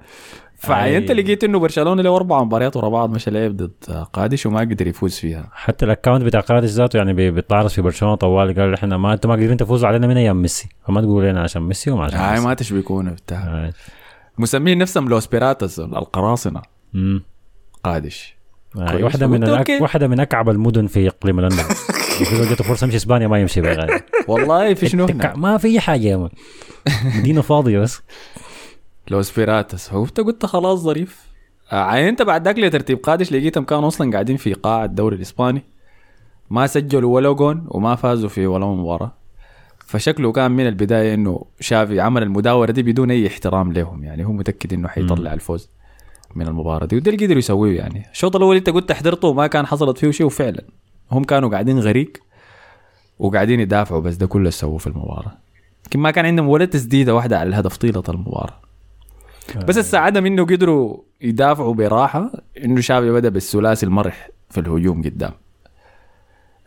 فعينت 0.67 1.09
أي. 1.11 1.15
لقيت 1.21 1.43
انه 1.43 1.59
برشلونة 1.59 2.01
له 2.01 2.15
أربع 2.15 2.43
مباريات 2.43 2.77
ورا 2.77 2.89
بعض 2.89 3.09
مشى 3.09 3.31
لعب 3.31 3.57
ضد 3.57 3.71
قادش 4.13 4.45
وما 4.45 4.59
قدر 4.59 4.87
يفوز 4.87 5.15
فيها 5.15 5.49
حتى 5.53 5.85
الاكونت 5.85 6.23
بتاع 6.23 6.39
قادش 6.41 6.69
ذاته 6.69 6.97
يعني 6.97 7.13
بي- 7.13 7.31
بيتعرض 7.31 7.67
في 7.67 7.81
برشلونة 7.81 8.15
طوال 8.15 8.55
قال 8.59 8.73
إحنا 8.73 8.97
ما 8.97 9.13
أنتم 9.13 9.29
ما 9.29 9.35
قادرين 9.35 9.57
تفوزوا 9.57 9.87
علينا 9.87 10.07
من 10.07 10.17
أيام 10.17 10.41
ميسي 10.41 10.69
فما 10.87 11.01
تقولوا 11.01 11.31
لنا 11.31 11.41
عشان 11.41 11.61
ميسي 11.61 11.91
وما 11.91 12.03
عشان 12.03 12.19
هاي 12.19 12.39
ما 12.39 12.53
تشبكونا 12.53 13.11
بتاع. 13.11 13.69
مسمين 14.37 14.77
نفسهم 14.77 15.09
لوس 15.09 15.27
بيراتس 15.27 15.79
القراصنة 15.79 16.61
مم. 16.93 17.23
قادش 17.83 18.35
آه. 18.77 18.91
كويس. 18.91 19.03
واحدة 19.03 19.27
من. 19.27 19.43
أوكي. 19.43 19.79
واحدة 19.79 20.07
من 20.07 20.19
أكعب 20.19 20.49
المدن 20.49 20.87
في 20.87 21.07
إقليم 21.07 21.41
لندن 21.41 21.63
وفي 22.21 22.49
جاته 22.49 22.63
فرصة 22.63 22.85
يمشي 22.85 22.97
إسبانيا 22.97 23.27
ما 23.27 23.39
يمشي 23.41 23.61
بغالي 23.61 24.01
والله 24.27 24.73
في 24.73 24.89
شنو 24.89 25.07
ما 25.35 25.57
في 25.57 25.79
حاجة 25.79 26.01
يا 26.07 26.17
مان 26.17 26.29
مدينه 27.19 27.41
فاضيه 27.41 27.79
بس 27.79 28.01
لوس 29.11 29.39
بيراتس 29.39 29.89
فقلت 29.89 30.19
قلت 30.19 30.45
خلاص 30.45 30.79
ظريف. 30.79 31.25
آه، 31.71 31.83
عينت 31.83 32.21
بعد 32.21 32.45
ذاك 32.45 32.59
لترتيب 32.59 32.97
قادش 32.97 33.31
لقيتهم 33.31 33.63
كانوا 33.63 33.87
أصلا 33.87 34.11
قاعدين 34.11 34.37
في 34.37 34.53
قاع 34.53 34.85
الدوري 34.85 35.15
الإسباني. 35.15 35.63
ما 36.49 36.67
سجلوا 36.67 37.15
ولا 37.15 37.31
جون 37.31 37.65
وما 37.67 37.95
فازوا 37.95 38.29
في 38.29 38.47
ولا 38.47 38.65
مباراة. 38.65 39.11
فشكله 39.85 40.31
كان 40.31 40.51
من 40.51 40.67
البداية 40.67 41.13
إنه 41.13 41.45
شافي 41.59 41.99
عمل 41.99 42.23
المداورة 42.23 42.71
دي 42.71 42.83
بدون 42.83 43.11
أي 43.11 43.27
احترام 43.27 43.73
لهم. 43.73 44.03
يعني 44.03 44.25
هو 44.25 44.31
متأكد 44.31 44.73
إنه 44.73 44.87
حيطلع 44.87 45.33
الفوز 45.33 45.69
من 46.35 46.47
المباراة 46.47 46.85
دي 46.85 46.95
وده 46.95 47.11
اللي 47.11 47.25
قدروا 47.25 47.39
يسويه 47.39 47.77
يعني. 47.77 48.05
الشوط 48.11 48.35
الأول 48.35 48.55
أنت 48.55 48.69
قلت 48.69 48.91
حضرته 48.91 49.27
وما 49.27 49.47
كان 49.47 49.65
حصلت 49.65 49.97
فيه 49.97 50.11
شيء 50.11 50.25
وفعلا 50.25 50.63
هم 51.11 51.23
كانوا 51.23 51.49
قاعدين 51.49 51.79
غريق 51.79 52.17
وقاعدين 53.19 53.59
يدافعوا 53.59 54.01
بس 54.01 54.15
ده 54.15 54.27
كله 54.27 54.49
سووه 54.49 54.77
في 54.77 54.87
المباراة. 54.87 55.37
لكن 55.85 55.99
ما 55.99 56.11
كان 56.11 56.25
عندهم 56.25 56.49
ولا 56.49 56.65
تسديدة 56.65 57.15
واحدة 57.15 57.39
على 57.39 57.49
الهدف 57.49 57.77
طيلة 57.77 58.03
المباراة. 58.09 58.64
بس 59.67 59.77
السعادة 59.77 60.21
منه 60.21 60.45
قدروا 60.45 60.97
يدافعوا 61.21 61.73
براحة 61.73 62.31
إنه 62.63 62.81
شافي 62.81 63.11
بدأ 63.11 63.29
بالثلاثي 63.29 63.85
المرح 63.85 64.29
في 64.49 64.59
الهجوم 64.59 65.03
قدام. 65.03 65.31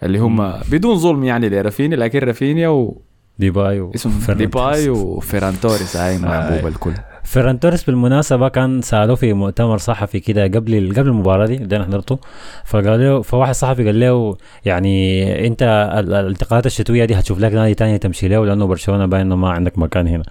اللي 0.02 0.18
هم 0.18 0.52
بدون 0.70 0.96
ظلم 0.96 1.24
يعني 1.24 1.48
لرافينيا 1.48 1.96
لكن 1.96 2.18
رافينيا 2.18 2.68
واسمه 2.68 2.94
ديباي 3.38 3.80
و... 3.80 3.92
ديباي 4.34 4.88
وفيران 4.88 5.60
توريس 5.60 5.96
هاي 5.96 6.18
محبوب 6.18 6.66
الكل. 6.66 6.92
فيران 7.28 7.60
توريس 7.60 7.84
بالمناسبة 7.84 8.48
كان 8.48 8.82
سالوه 8.82 9.16
في 9.16 9.32
مؤتمر 9.32 9.78
صحفي 9.78 10.20
كده 10.20 10.42
قبل 10.44 10.92
قبل 10.96 11.08
المباراة 11.08 11.46
دي 11.46 11.56
اللي 11.56 11.76
أنا 11.76 11.84
حضرته. 11.84 12.18
فقال 12.64 13.00
له 13.00 13.22
فواحد 13.22 13.54
صحفي 13.54 13.84
قال 13.84 14.00
له 14.00 14.36
يعني 14.64 15.46
أنت 15.46 15.62
ال- 15.98 16.14
الانتقالات 16.14 16.66
الشتوية 16.66 17.04
دي 17.04 17.14
هتشوف 17.14 17.38
لك 17.40 17.52
نادي 17.52 17.74
تاني 17.74 17.98
تمشي 17.98 18.28
له 18.28 18.46
لأنه 18.46 18.66
برشلونة 18.66 19.06
باين 19.06 19.20
انه 19.26 19.36
ما 19.36 19.50
عندك 19.50 19.78
مكان 19.78 20.06
هنا. 20.08 20.22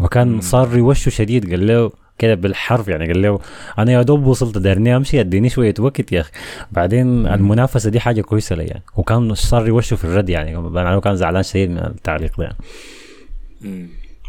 وكان 0.00 0.40
صار 0.40 0.76
يوشه 0.76 1.08
شديد 1.10 1.50
قال 1.50 1.66
له 1.66 1.90
كده 2.18 2.34
بالحرف 2.34 2.88
يعني 2.88 3.06
قال 3.06 3.22
له 3.22 3.38
أنا 3.78 3.92
يا 3.92 4.02
دوب 4.02 4.26
وصلت 4.26 4.58
دارني 4.58 4.96
أمشي 4.96 5.20
أديني 5.20 5.48
شوية 5.48 5.74
وقت 5.78 6.12
يا 6.12 6.20
أخي. 6.20 6.30
بعدين 6.72 7.26
المنافسة 7.26 7.90
دي 7.90 8.00
حاجة 8.00 8.20
كويسة 8.20 8.56
لي 8.56 8.64
يعني. 8.64 8.82
وكان 8.96 9.34
صار 9.34 9.66
يوشه 9.68 9.96
في 9.96 10.04
الرد 10.04 10.28
يعني 10.28 11.00
كان 11.00 11.16
زعلان 11.16 11.42
شديد 11.42 11.70
من 11.70 11.78
التعليق 11.78 12.38
ده 12.38 12.44
يعني. 12.44 12.56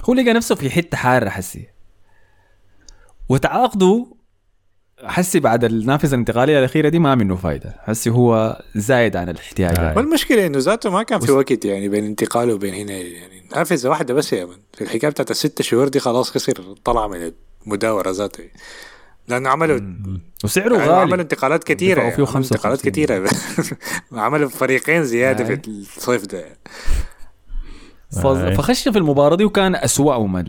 هو 0.09 0.13
لقى 0.13 0.33
نفسه 0.33 0.55
في 0.55 0.69
حتة 0.69 0.97
حارة 0.97 1.29
حسي. 1.29 1.76
وتعاقده 3.29 4.05
حسي 5.03 5.39
بعد 5.39 5.63
النافذة 5.63 6.13
الانتقالية 6.13 6.59
الأخيرة 6.59 6.89
دي 6.89 6.99
ما 6.99 7.15
منه 7.15 7.35
فايدة. 7.35 7.75
حسي 7.79 8.09
هو 8.09 8.61
زايد 8.75 9.15
عن 9.15 9.29
الاحتياج 9.29 9.79
آه. 9.79 9.93
والمشكلة 9.97 10.45
إنه 10.45 10.57
ذاته 10.57 10.89
ما 10.89 11.03
كان 11.03 11.19
في 11.19 11.31
وقت 11.31 11.65
يعني 11.65 11.89
بين 11.89 12.05
انتقاله 12.05 12.53
وبين 12.53 12.73
هنا 12.73 12.93
يعني 12.93 13.43
نافذة 13.55 13.89
واحدة 13.89 14.13
بس 14.13 14.33
يا 14.33 14.45
من. 14.45 14.55
في 14.73 14.83
الحكاية 14.83 15.11
بتاعت 15.11 15.31
الست 15.31 15.61
شهور 15.61 15.87
دي 15.87 15.99
خلاص 15.99 16.31
خسر 16.31 16.75
طلع 16.85 17.07
من 17.07 17.31
المداورة 17.65 18.11
ذاته. 18.11 18.43
لأنه 19.27 19.49
عملوا 19.49 19.79
وسعره 20.43 20.77
يعني 20.77 20.91
عملوا 20.91 21.11
غالي 21.11 21.21
انتقالات 21.21 21.63
كثيره 21.63 21.99
يعني 22.01 22.11
عملوا 22.13 22.27
انتقالات 22.27 22.79
55. 22.79 22.91
كثيره 22.91 23.29
عملوا 24.23 24.49
فريقين 24.49 25.03
زيادة 25.03 25.43
آه. 25.43 25.47
في 25.47 25.67
الصيف 25.67 26.25
ده. 26.25 26.45
آه. 28.17 28.53
فخش 28.53 28.87
في 28.89 28.97
المباراة 28.97 29.35
دي 29.35 29.45
وكان 29.45 29.75
أسوأهم 29.75 30.45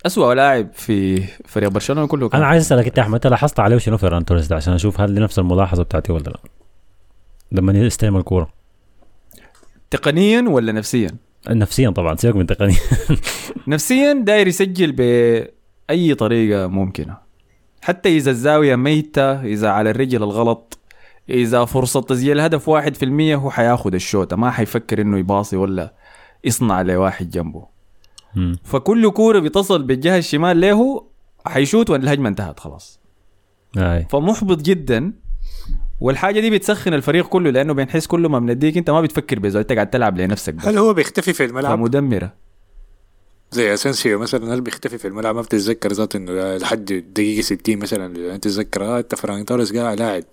ال... 0.00 0.06
أسوأ 0.06 0.34
لاعب 0.34 0.68
في 0.72 1.22
فريق 1.46 1.68
برشلونة 1.68 2.06
كله 2.06 2.28
كان. 2.28 2.40
أنا 2.40 2.48
عايز 2.50 2.62
أسألك 2.62 2.86
أنت 2.86 2.98
أحمد 2.98 3.26
لاحظت 3.26 3.60
عليه 3.60 3.78
شنو 3.78 3.96
فيران 3.96 4.24
توريس 4.24 4.46
ده؟ 4.46 4.56
عشان 4.56 4.72
أشوف 4.72 5.00
هل 5.00 5.14
نفس 5.14 5.38
الملاحظة 5.38 5.82
بتاعتي 5.82 6.12
ولا 6.12 6.22
لا. 6.22 6.38
لما 7.52 7.72
يستلم 7.72 8.16
الكورة. 8.16 8.48
تقنيا 9.90 10.44
ولا 10.48 10.72
نفسيا؟ 10.72 11.10
نفسيا 11.48 11.90
طبعا 11.90 12.16
سيبك 12.16 12.36
من 12.36 12.46
تقنيا. 12.46 12.76
نفسيا 13.68 14.12
داير 14.12 14.46
يسجل 14.46 14.92
بأي 14.92 16.14
طريقة 16.14 16.66
ممكنة. 16.66 17.16
حتى 17.82 18.16
إذا 18.16 18.30
الزاوية 18.30 18.76
ميتة 18.76 19.42
إذا 19.42 19.68
على 19.68 19.90
الرجل 19.90 20.22
الغلط 20.22 20.78
إذا 21.30 21.64
فرصة 21.64 22.00
تسجيل 22.00 22.40
هدف 22.40 22.68
واحد 22.68 22.94
في 22.94 23.04
المية 23.04 23.36
هو 23.36 23.50
حياخد 23.50 23.94
الشوطة. 23.94 24.36
ما 24.36 24.50
حيفكر 24.50 25.00
إنه 25.00 25.18
يباصي 25.18 25.56
ولا 25.56 25.94
يصنع 26.44 26.82
لواحد 26.82 27.30
جنبه. 27.30 27.69
فكل 28.64 29.10
كورة 29.10 29.38
بتصل 29.38 29.82
بالجهة 29.82 30.18
الشمال 30.18 30.60
له 30.60 31.06
حيشوت 31.46 31.90
والهجمة 31.90 32.28
انتهت 32.28 32.60
خلاص. 32.60 33.00
أي. 33.78 34.06
فمحبط 34.10 34.62
جدا 34.62 35.12
والحاجة 36.00 36.40
دي 36.40 36.50
بتسخن 36.50 36.94
الفريق 36.94 37.26
كله 37.26 37.50
لأنه 37.50 37.72
بينحس 37.72 38.06
كل 38.06 38.20
ما 38.20 38.38
بنديك 38.38 38.76
أنت 38.76 38.90
ما 38.90 39.00
بتفكر 39.00 39.38
بزول 39.38 39.60
أنت 39.60 39.72
قاعد 39.72 39.90
تلعب 39.90 40.18
لنفسك 40.18 40.54
بس. 40.54 40.66
هل 40.66 40.78
هو 40.78 40.94
بيختفي 40.94 41.32
في 41.32 41.44
الملعب؟ 41.44 41.78
فمدمرة. 41.78 42.32
زي 43.52 43.74
اسنسيو 43.74 44.18
مثلا 44.18 44.54
هل 44.54 44.60
بيختفي 44.60 44.98
في 44.98 45.08
الملعب؟ 45.08 45.34
ما 45.34 45.42
بتتذكر 45.42 45.92
ذاته 45.92 46.16
إنه 46.16 46.56
لحد 46.56 46.84
دقيقة 47.14 47.42
60 47.42 47.76
مثلا 47.76 48.34
أنت 48.34 48.44
تتذكر 48.44 48.84
آه 48.84 48.98
أنت 48.98 49.14
فيران 49.14 49.48
توريس 49.48 49.76
قاعد 49.76 49.98
لاعب. 49.98 50.24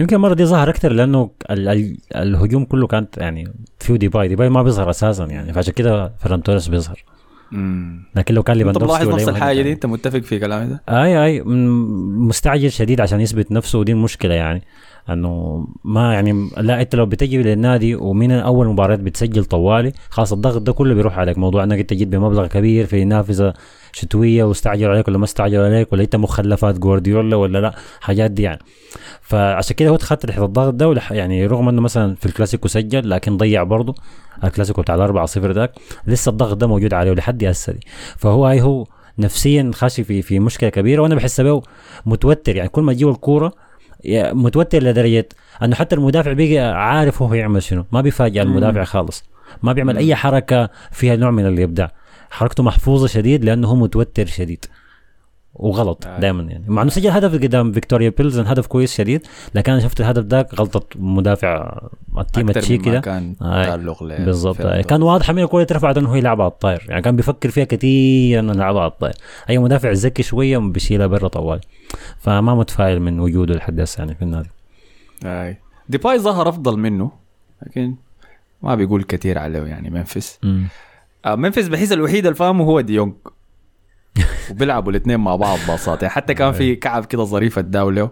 يمكن 0.00 0.16
المرة 0.16 0.34
دي 0.34 0.44
ظهر 0.46 0.70
أكثر 0.70 0.92
لأنه 0.92 1.30
ال 1.50 1.68
ال 1.68 1.96
الهجوم 2.16 2.64
كله 2.64 2.86
كانت 2.86 3.18
يعني 3.18 3.52
فيه 3.78 3.94
ديباي 3.96 4.28
ديباي 4.28 4.48
ما 4.48 4.62
بيظهر 4.62 4.90
أساسا 4.90 5.24
يعني 5.24 5.52
فعشان 5.52 5.72
كده 5.74 6.12
فيران 6.18 6.42
توريس 6.42 6.68
بيظهر. 6.68 7.04
امم 7.52 8.02
لكن 8.16 8.34
لو 8.34 8.42
كان 8.42 8.56
انت 8.56 8.66
ليفاندوفسكي 8.66 8.92
ملاحظ 9.04 9.06
ولا 9.14 9.16
نفس 9.16 9.28
الحاجة. 9.28 9.62
دي؟ 9.62 9.72
أنت 9.72 9.86
متفق 9.86 10.18
في 10.18 10.38
كلامي 10.38 10.66
ده؟ 10.66 10.82
أي 10.88 11.24
أي. 11.24 11.40
م- 11.40 12.28
مستعجل 12.28 12.70
شديد 12.72 13.00
عشان 13.00 13.20
يثبت 13.20 13.52
نفسه 13.52 13.78
ودي 13.78 13.92
المشكلة 13.92 14.34
يعني. 14.34 14.62
إنه 15.10 15.64
ما 15.84 16.14
يعني 16.14 16.48
لا 16.56 16.80
أنت 16.80 16.94
لو 16.94 17.06
بتجي 17.06 17.42
للنادي 17.42 17.94
ومن 17.94 18.30
أول 18.32 18.66
مباريات 18.66 19.00
بتسجل 19.00 19.44
طوالي 19.44 19.92
خلاص 20.10 20.32
الضغط 20.32 20.62
ده 20.62 20.72
كله 20.72 20.94
بيروح 20.94 21.18
عليك. 21.18 21.38
موضوع 21.38 21.64
إنك 21.64 21.78
أنت 21.78 21.92
جيت 21.94 22.08
بمبلغ 22.08 22.46
كبير 22.46 22.86
في 22.86 23.04
نافذه 23.04 23.54
شتوية 23.92 24.44
واستعجلوا 24.44 24.92
عليك 24.92 25.08
ولا 25.08 25.18
ما 25.18 25.24
استعجلوا 25.24 25.64
عليك 25.66 25.92
ولا 25.92 26.02
انت 26.02 26.16
مخلفات 26.16 26.78
جوارديولا 26.78 27.36
ولا 27.36 27.58
لا 27.58 27.74
حاجات 28.00 28.30
دي 28.30 28.42
يعني. 28.42 28.58
فعشان 29.22 29.76
كده 29.76 29.88
هو 29.90 29.96
تخطى 29.96 30.26
تحت 30.26 30.38
الضغط 30.38 30.74
ده 30.74 30.88
ولح- 30.94 31.12
يعني 31.12 31.46
رغم 31.46 31.68
انه 31.68 31.80
مثلا 31.80 32.14
في 32.14 32.26
الكلاسيكو 32.26 32.68
سجل 32.68 33.10
لكن 33.10 33.36
ضيع 33.36 33.62
برضه 33.62 33.94
الكلاسيكو 34.44 34.82
بتاع 34.82 34.94
الأربعة 34.94 35.26
صفر 35.26 35.52
ذاك 35.52 35.72
لسه 36.06 36.30
الضغط 36.30 36.56
ده 36.56 36.66
موجود 36.66 36.94
عليه 36.94 37.12
لحد 37.12 37.44
هسه 37.44 37.72
دي. 37.72 37.80
فهو 38.16 38.46
هاي 38.46 38.60
هو 38.62 38.86
نفسيا 39.18 39.70
خاشي 39.74 40.04
في 40.04 40.22
في 40.22 40.38
مشكلة 40.40 40.70
كبيرة 40.70 41.02
وأنا 41.02 41.14
بحس 41.14 41.40
به 41.40 41.62
متوتر 42.06 42.56
يعني. 42.56 42.68
كل 42.68 42.82
ما 42.82 42.92
تجيه 42.92 43.10
الكورة 43.10 43.52
متوتر 44.32 44.82
لدرجة 44.82 45.28
إنه 45.62 45.74
حتى 45.76 45.94
المدافع 45.96 46.32
بيجي 46.32 46.58
عارف 46.60 47.22
هو 47.22 47.34
يعمل 47.34 47.62
شنو 47.62 47.84
ما 47.92 48.00
بيفاجئ 48.00 48.42
المدافع 48.42 48.84
خالص 48.84 49.24
ما 49.62 49.72
بيعمل 49.72 49.96
أي 49.96 50.14
حركة 50.14 50.70
فيها 50.92 51.16
نوع 51.16 51.30
من 51.30 51.46
الإبداع. 51.46 51.92
حركته 52.32 52.62
محفوظة 52.62 53.06
شديد 53.06 53.44
لأنه 53.44 53.68
هو 53.68 53.74
متوتر 53.74 54.26
شديد. 54.26 54.64
وغلط 55.54 56.06
آه. 56.06 56.20
دائما 56.20 56.42
يعني. 56.42 56.64
مع 56.68 56.82
إنه 56.82 56.90
سجل 56.90 57.10
هدف 57.10 57.32
قدام 57.32 57.72
فيكتوريا 57.72 58.12
بيلزن 58.18 58.46
هدف 58.46 58.66
كويس 58.66 58.94
شديد 58.96 59.26
لكن 59.54 59.72
أنا 59.72 59.80
شفت 59.80 60.00
الهدف 60.00 60.24
ذاك 60.24 60.54
غلطة 60.54 60.86
مدافع 60.96 61.80
ال 62.18 62.24
team 62.24 62.48
التشيكي 62.48 62.90
مما 62.90 62.98
ده 62.98 63.00
كان 63.00 63.36
آه. 63.42 63.64
تعلق 63.64 64.02
له 64.02 64.24
بالضبط. 64.24 64.62
كان. 64.62 65.02
واضح 65.02 65.30
من 65.30 65.42
الكوره 65.42 65.62
اترفعت 65.62 65.98
إنه 65.98 66.10
هو 66.10 66.14
يلعبها 66.14 66.44
على 66.44 66.52
الطاير. 66.52 66.86
يعني 66.88 67.02
كان 67.02 67.16
بيفكر 67.16 67.50
فيها 67.50 67.64
كثير 67.64 68.40
إنه 68.40 68.52
يلعبها 68.52 68.80
على 68.80 68.90
الطاير. 68.90 69.14
أي 69.50 69.58
مدافع 69.58 69.90
ذكي 69.92 70.22
شوية 70.22 70.58
بيشيلها 70.58 71.06
برا 71.06 71.28
طوال. 71.28 71.60
فما 72.18 72.54
متفائل 72.54 73.00
من 73.00 73.20
وجوده 73.20 73.54
لحد 73.54 73.80
هسه 73.80 73.98
يعني 73.98 74.14
في 74.14 74.22
النادي. 74.22 74.50
أي. 75.24 75.56
ديباي 75.88 76.18
ظهر 76.18 76.48
أفضل 76.48 76.78
منه 76.78 77.10
لكن 77.66 77.94
ما 78.62 78.74
بيقول 78.74 79.02
كثير 79.02 79.38
عليه 79.38 79.62
يعني 79.62 79.90
منفس. 79.90 80.38
منفس 81.26 81.68
بحس 81.68 81.92
الوحيد 81.92 82.26
اللي 82.26 82.36
فاهمه 82.36 82.64
هو 82.64 82.80
دي 82.80 82.91
يونج 82.91 83.12
وبيلعبوا 84.50 84.90
الاثنين 84.90 85.20
مع 85.20 85.36
بعض 85.36 85.58
باصات 85.68 86.02
يعني 86.02 86.14
حتى 86.14 86.34
كان 86.34 86.52
في 86.52 86.76
كعب 86.76 87.04
كده 87.04 87.24
ظريف 87.24 87.58
اداوله 87.58 88.10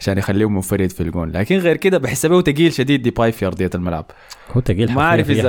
عشان 0.00 0.18
يخليه 0.18 0.48
منفرد 0.48 0.90
في 0.90 1.00
الجون 1.02 1.30
لكن 1.32 1.56
غير 1.58 1.76
كده 1.76 1.98
بحس 1.98 2.26
به 2.26 2.40
تقيل 2.40 2.72
شديد 2.72 3.02
ديباي 3.02 3.32
في 3.32 3.46
أرضية 3.46 3.70
الملعب 3.74 4.06
هو 4.52 4.60
تقيل 4.60 4.92
ما 4.92 5.02
حاجة 5.10 5.20
أخي. 5.40 5.48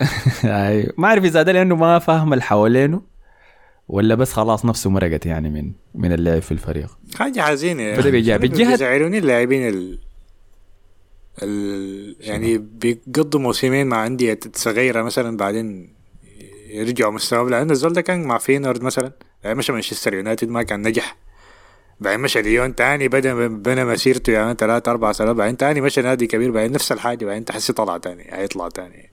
أي. 0.44 0.92
ما 0.98 1.08
أعرف 1.08 1.24
إذا 1.24 1.42
ده 1.42 1.52
لأنه 1.52 1.76
ما 1.76 1.98
فاهم 1.98 2.32
اللي 2.32 2.42
حوالينه 2.44 3.02
ولا 3.88 4.14
بس 4.14 4.32
خلاص 4.32 4.64
نفسه 4.64 4.90
مرقت 4.90 5.26
يعني 5.26 5.50
من 5.50 5.72
من 5.94 6.12
اللعب 6.12 6.42
في 6.42 6.52
الفريق 6.52 6.98
حاجة 7.18 7.40
حزينة 7.40 7.92
فده 7.92 8.00
أخي. 8.00 8.10
بيجي- 8.10 8.38
بيجهد- 8.38 8.66
بيزعلوني 8.70 9.18
اللاعبين 9.18 9.68
ال... 9.68 9.74
ال... 9.74 9.98
يعني 12.20 12.58
بيقضوا 12.58 13.40
موسمين 13.40 13.86
مع 13.86 14.06
انديه 14.06 14.40
صغيره 14.54 15.02
مثلا 15.02 15.36
بعدين 15.36 15.94
يرجعوا 16.68 17.12
مستواهم 17.12 17.48
لأن 17.48 17.70
الزول 17.70 17.92
ده 17.92 18.00
كان 18.00 18.24
مع 18.24 18.38
فينورد 18.38 18.82
مثلا 18.82 19.12
بعدين 19.44 19.58
مشى 19.58 19.72
مانشستر 19.72 20.14
يونايتد 20.14 20.48
ما 20.48 20.62
كان 20.62 20.88
نجح. 20.88 21.16
بعدين 22.00 22.20
مشى 22.20 22.42
ليون 22.42 22.74
تاني 22.74 23.08
بدأ 23.08 23.46
بنى 23.46 23.84
مسيرته 23.84 24.32
يعني 24.32 24.54
ثلاث 24.58 24.88
أربع 24.88 25.12
سنوات 25.12 25.36
بعدين 25.36 25.56
تاني 25.56 25.80
مشى 25.80 26.02
نادي 26.02 26.26
كبير 26.26 26.50
بعدين 26.50 26.72
نفس 26.72 26.92
الحاجة 26.92 27.24
بعدين 27.24 27.44
تحسي 27.44 27.72
طلع 27.72 27.98
تاني 27.98 28.26
هيطلع 28.30 28.68
تاني. 28.68 29.10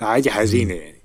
حاجة 0.00 0.30
حزينة 0.30 0.74
يعني. 0.74 0.95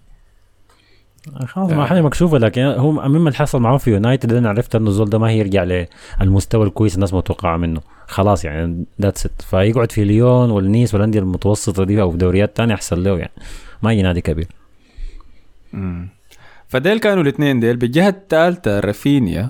خلاص 1.46 1.72
ما 1.72 1.86
حاجة 1.86 2.02
مكشوفه 2.02 2.38
لكن 2.38 2.62
هو 2.62 2.92
مما 2.92 3.18
اللي 3.18 3.34
حصل 3.34 3.62
معه 3.62 3.78
في 3.78 3.92
يونايتد 3.92 4.34
أنا 4.34 4.50
عرفت 4.50 4.76
إنه 4.76 4.90
الزول 4.90 5.10
ده 5.10 5.20
ما 5.20 5.30
هيرجع 5.30 5.86
للمستوى 6.22 6.66
الكويس 6.66 6.96
الناس 6.96 7.14
متوقعة 7.14 7.58
منه. 7.58 7.82
خلاص 8.08 8.46
يعني 8.46 8.86
that's 9.02 9.26
it 9.26 9.42
فيقعد 9.42 9.92
في 9.92 10.04
ليون 10.04 10.50
ونيس 10.52 10.94
والأندية 10.94 11.20
المتوسطة 11.20 11.84
دي 11.84 12.02
أو 12.02 12.12
في 12.12 12.18
دوريات 12.18 12.58
تانية 12.58 12.74
أحسن 12.74 13.04
له 13.04 13.18
يعني. 13.18 13.32
ما 13.82 13.94
يجي 13.94 14.02
نادي 14.02 14.22
كبير. 14.22 14.48
مم. 15.74 16.10
فديل 16.68 17.00
كانوا 17.00 17.24
الاثنين 17.24 17.60
ديل 17.60 17.78
بالجهة 17.78 18.10
الثالثة 18.10 18.80
رافينيا. 18.80 19.50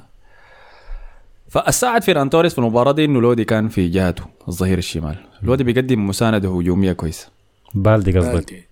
فالساعد 1.50 2.04
فيران 2.04 2.30
توريس 2.30 2.54
في 2.54 2.60
المباراة 2.60 2.92
دي 2.92 3.06
إنه 3.06 3.22
لودي 3.22 3.44
كان 3.44 3.68
في 3.68 3.88
جهته 3.88 4.24
الظهير 4.48 4.78
الشمال. 4.78 5.16
لودي 5.44 5.64
بيقدم 5.64 6.08
مساندة 6.08 6.58
هجومية 6.58 6.94
كويسة. 6.94 7.28
بالدي 7.74 8.20
قصدك. 8.20 8.71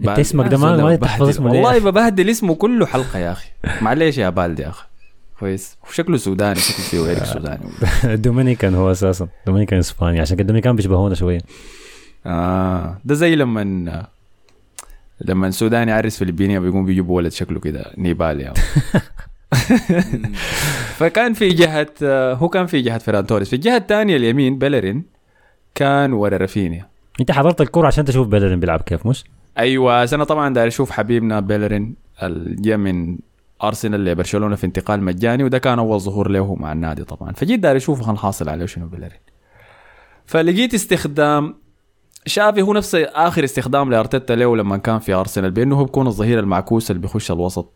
أنت 0.00 0.18
اسمك 0.18 0.46
ده 0.50 0.58
ما 0.58 0.76
ما 0.76 0.96
تحفظ 0.96 1.28
اسمه؟ 1.28 1.50
والله 1.52 1.78
ببهدل 1.78 2.30
اسمه 2.30 2.54
كله 2.54 2.86
حلقة 2.86 3.18
يا 3.18 3.32
أخي. 3.32 3.48
معلش 3.80 4.18
يا 4.18 4.28
بالدي 4.28 4.62
يا 4.62 4.68
أخي. 4.68 4.84
كويس. 5.40 5.76
شكله 5.92 6.16
سوداني 6.16 6.54
شكله 6.54 6.84
فيه 6.86 7.06
ايريك 7.06 7.24
سوداني. 7.24 7.60
دومينيكان 8.24 8.74
هو 8.74 8.90
أساسا. 8.90 9.28
دومينيكان 9.46 9.78
إسباني. 9.78 10.20
عشان 10.20 10.36
كده 10.36 10.46
دومينيكان 10.46 10.76
بيشبهونا 10.76 11.14
شوية. 11.14 11.40
آه. 12.26 12.98
ده 13.04 13.14
زي 13.14 13.36
لما 13.36 14.06
لما 15.20 15.50
سوداني 15.50 15.90
يعرس 15.90 16.18
فلبيني 16.18 16.60
بيقوم 16.60 16.84
بيجيبوا 16.84 17.16
ولد 17.16 17.32
شكله 17.32 17.60
كده 17.60 17.92
نيبالي 17.98 18.42
يعني. 18.42 18.58
فكان 20.98 21.32
في 21.32 21.48
جهة 21.48 21.88
هو 22.34 22.48
كان 22.48 22.66
في 22.66 22.80
جهة 22.80 22.98
فيران 22.98 23.26
توريس. 23.26 23.48
في 23.48 23.56
الجهة 23.56 23.76
الثانية 23.76 24.16
اليمين 24.16 24.58
بيلرين 24.58 25.04
كان 25.74 26.12
ورا 26.12 26.36
رافينيا. 26.36 26.88
أنت 27.20 27.32
حضرت 27.32 27.60
الكورة 27.60 27.86
عشان 27.86 28.04
تشوف 28.04 28.28
بيلرين 28.28 28.60
بيلعب 28.60 28.80
كيف 28.80 29.06
مش؟ 29.06 29.24
أيوه 29.58 30.04
أنا 30.04 30.24
طبعا 30.24 30.54
داير 30.54 30.68
أشوف 30.68 30.90
حبيبنا 30.90 31.40
بيلرين 31.40 31.94
الجا 32.22 32.76
من 32.76 33.18
أرسنال 33.62 34.04
لبرشلونة 34.04 34.56
في 34.56 34.66
انتقال 34.66 35.02
مجاني 35.02 35.44
وده 35.44 35.58
كان 35.58 35.78
أول 35.78 36.00
ظهور 36.00 36.30
له 36.30 36.54
مع 36.54 36.72
النادي 36.72 37.04
طبعا. 37.04 37.32
فجيت 37.32 37.60
داري 37.60 37.76
أشوف 37.76 38.06
كان 38.06 38.18
حاصل 38.18 38.48
عليه 38.48 38.66
شنو 38.66 38.86
بيلرين. 38.86 39.20
فلقيت 40.26 40.74
استخدام 40.74 41.54
شافي 42.26 42.62
هو 42.62 42.72
نفس 42.72 42.94
آخر 42.94 43.44
استخدام 43.44 43.90
لأرتيتا 43.90 44.32
له 44.32 44.56
لما 44.56 44.76
كان 44.76 44.98
في 44.98 45.14
أرسنال 45.14 45.50
بأنه 45.50 45.76
هو 45.76 45.84
بيكون 45.84 46.06
الظهير 46.06 46.38
المعكوس 46.40 46.90
اللي 46.90 47.02
بيخش 47.02 47.30
الوسط 47.30 47.72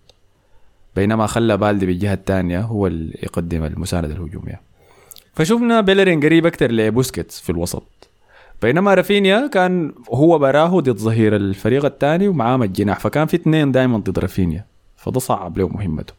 بينما 0.97 1.27
خلى 1.27 1.57
بالدي 1.57 1.87
بالجهة 1.87 2.15
الثانية 2.15 2.61
هو 2.61 2.87
اللي 2.87 3.19
يقدم 3.23 3.65
المساندة 3.65 4.15
الهجومية. 4.15 4.61
فشفنا 5.35 5.81
بيلرين 5.81 6.21
قريب 6.21 6.47
أكثر 6.47 6.73
لبوسكيتس 6.73 7.41
في 7.41 7.51
الوسط. 7.51 7.98
بينما 8.63 8.95
رافينيا 8.95 9.47
كان 9.47 9.93
هو 10.11 10.39
براه 10.39 10.81
ضد 10.81 10.99
ظهير 10.99 11.37
الفريق 11.37 11.85
الثاني 11.85 12.29
ومعاه 12.29 12.57
الجناح 12.57 13.01
فكان 13.01 13.27
في 13.27 13.37
اثنين 13.37 13.73
دائما 13.73 13.99
ضد 13.99 14.19
رافينيا 14.19 14.67
فده 14.97 15.21
صعب 15.21 15.59
له 15.59 15.69
مهمته. 15.69 16.15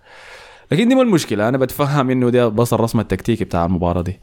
لكن 0.71 0.89
دي 0.89 0.95
ما 0.95 1.01
المشكلة 1.01 1.49
أنا 1.49 1.57
بتفهم 1.57 2.09
إنه 2.09 2.29
ده 2.29 2.47
بس 2.47 2.73
الرسم 2.73 2.99
التكتيكي 2.99 3.43
بتاع 3.43 3.65
المباراة 3.65 4.01
دي. 4.01 4.19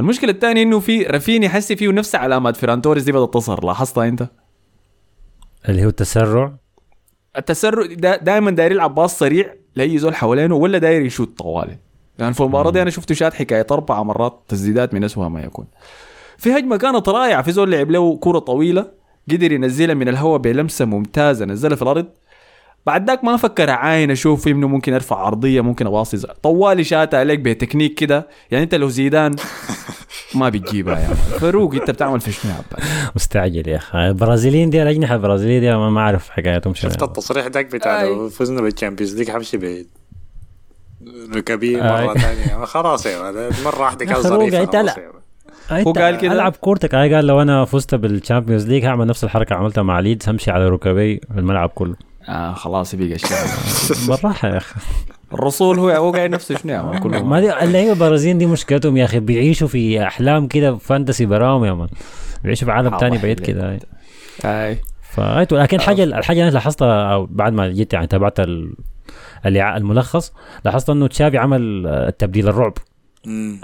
المشكلة 0.00 0.30
الثانية 0.30 0.62
إنه 0.62 0.80
في 0.80 1.02
رافينيا 1.02 1.48
حسي 1.48 1.76
فيه 1.76 1.92
نفس 1.92 2.14
علامات 2.14 2.56
فيران 2.56 2.82
توريس 2.82 3.02
دي 3.02 3.12
بدأت 3.12 3.34
تظهر 3.34 3.64
لاحظتها 3.64 4.08
أنت؟ 4.08 4.28
اللي 5.68 5.84
هو 5.84 5.88
التسرع؟ 5.88 6.52
التسرع 7.38 7.86
دا 7.86 8.16
دائما 8.16 8.50
داير 8.50 8.72
يلعب 8.72 8.94
باص 8.94 9.18
سريع 9.18 9.54
لأي 9.76 9.98
زول 9.98 10.14
حوالينه 10.14 10.54
ولا 10.54 10.78
داير 10.78 11.02
يشوت 11.02 11.38
طوالي. 11.38 11.78
يعني 12.18 12.34
في 12.34 12.40
المباراة 12.40 12.70
دي 12.70 12.82
أنا 12.82 12.90
شفته 12.90 13.14
شات 13.14 13.34
حكاية 13.34 13.66
أربع 13.70 14.02
مرات 14.02 14.40
تسديدات 14.48 14.94
من 14.94 15.04
اسوء 15.04 15.28
ما 15.28 15.40
يكون. 15.40 15.66
في 16.38 16.58
هجمة 16.58 16.76
كانت 16.76 17.08
رائعة 17.08 17.42
في 17.42 17.52
زول 17.52 17.70
لعب 17.70 17.90
له 17.90 18.16
كرة 18.16 18.38
طويلة 18.38 18.90
قدر 19.30 19.52
ينزلها 19.52 19.94
من 19.94 20.08
الهواء 20.08 20.38
بلمسة 20.38 20.84
ممتازة 20.84 21.44
نزلها 21.44 21.76
في 21.76 21.82
الأرض. 21.82 22.06
بعد 22.86 23.08
ذاك 23.10 23.24
ما 23.24 23.36
فكر 23.36 23.70
عاين 23.70 24.10
أشوف 24.10 24.48
إنه 24.48 24.68
ممكن 24.68 24.94
أرفع 24.94 25.16
عرضيه 25.16 25.60
ممكن 25.60 25.86
اباصي 25.86 26.26
طوالي 26.42 26.84
شاتها 26.84 27.20
عليك 27.20 27.40
بتكنيك 27.40 27.94
كده. 27.94 28.28
يعني 28.50 28.64
أنت 28.64 28.74
لو 28.74 28.88
زيدان 28.88 29.36
ما 30.34 30.48
بتجيبها 30.48 30.98
يعني 30.98 31.14
فاروق 31.14 31.74
أنت 31.74 31.90
بتعمل 31.90 32.20
في 32.20 32.32
شنو 32.32 32.52
مستعجل 33.16 33.68
يا 33.68 33.76
أخي. 33.76 33.98
البرازيليين 34.08 34.70
دي 34.70 34.82
الاجنحه 34.82 35.14
البرازيلية 35.14 35.60
دي 35.60 35.76
ما 35.76 35.90
ما 35.90 36.00
أعرف 36.00 36.30
حكايتهم 36.30 36.74
شنو. 36.74 36.90
شفت 36.90 37.02
التصريح 37.02 37.46
داك 37.46 37.66
بتاع 37.66 38.02
لو 38.02 38.28
فزنا 38.28 38.60
بالتشامبيونز 38.60 39.16
ليج 39.16 39.30
حمشي 39.30 39.56
ب 39.56 39.86
ركبيه 41.34 41.76
مرة 41.82 42.12
آي. 42.12 42.18
ثانية. 42.18 42.64
خلاص 42.64 43.06
يا 43.06 43.32
مرة 43.64 43.80
واحدة 43.80 44.04
كان 44.04 44.22
ظريفه 44.22 44.62
أنت 44.62 44.76
خلاص 44.76 44.98
لا. 44.98 45.12
هو 45.70 45.92
قال 45.92 46.18
كده؟ 46.18 46.32
ألعب 46.32 46.52
كورتك. 46.56 46.94
هاي 46.94 47.14
قال 47.14 47.26
لو 47.26 47.42
أنا 47.42 47.64
فزت 47.64 47.94
بالشامبيونز 47.94 48.66
ليج 48.68 48.84
هعمل 48.84 49.06
نفس 49.06 49.24
الحركة. 49.24 49.54
عملتها 49.54 49.82
مع 49.82 50.00
ليدز. 50.00 50.28
همشي 50.28 50.50
على 50.50 50.68
ركبي 50.68 51.20
في 51.34 51.38
الملعب 51.38 51.68
كله. 51.68 51.94
آه 52.28 52.52
خلاص 52.52 52.94
يبقى 52.94 53.06
الشيء 53.06 53.36
بالراحة 54.08 54.48
يا 54.48 54.56
أخي. 54.56 54.80
الرسول 55.34 55.78
هو 55.78 55.88
هو 55.90 56.12
قاعد 56.12 56.30
نفسه 56.30 56.56
شنو 56.58 56.72
يعمل 56.72 56.98
كله 56.98 57.22
ما 57.22 57.40
دي 57.40 57.62
اللعيبة 57.64 57.92
البرازيليين 57.92 58.38
دي 58.38 58.46
مشكلتهم 58.46 58.96
يا 58.96 59.04
أخي. 59.04 59.20
بيعيشوا 59.20 59.68
في 59.68 60.02
أحلام 60.02 60.46
كده 60.46 60.76
fantasy 60.76 61.26
براهم 61.26 61.64
يا 61.64 61.72
man. 61.72 61.88
بيعيشوا 62.42 62.66
في 62.66 62.72
عالم 62.72 62.96
تاني 62.98 63.18
بعيد. 63.18 63.40
كده. 63.40 63.68
هاي. 63.70 63.78
هاي 64.44 64.78
فايت 65.02 65.52
لكن 65.52 65.80
حاجة 65.80 66.04
الحاجة 66.04 66.40
اللي 66.40 66.50
لاحظتها 66.52 67.12
أو 67.12 67.26
بعد 67.26 67.52
ما 67.52 67.68
جيت 67.68 67.92
يعني 67.92 68.06
تابعت 68.06 68.36
الملخص 69.46 70.32
لاحظت 70.64 70.90
إنه 70.90 71.06
تشافي 71.06 71.38
عمل 71.38 71.86
آه، 71.86 72.08
التبديل 72.08 72.48
الرعب. 72.48 72.72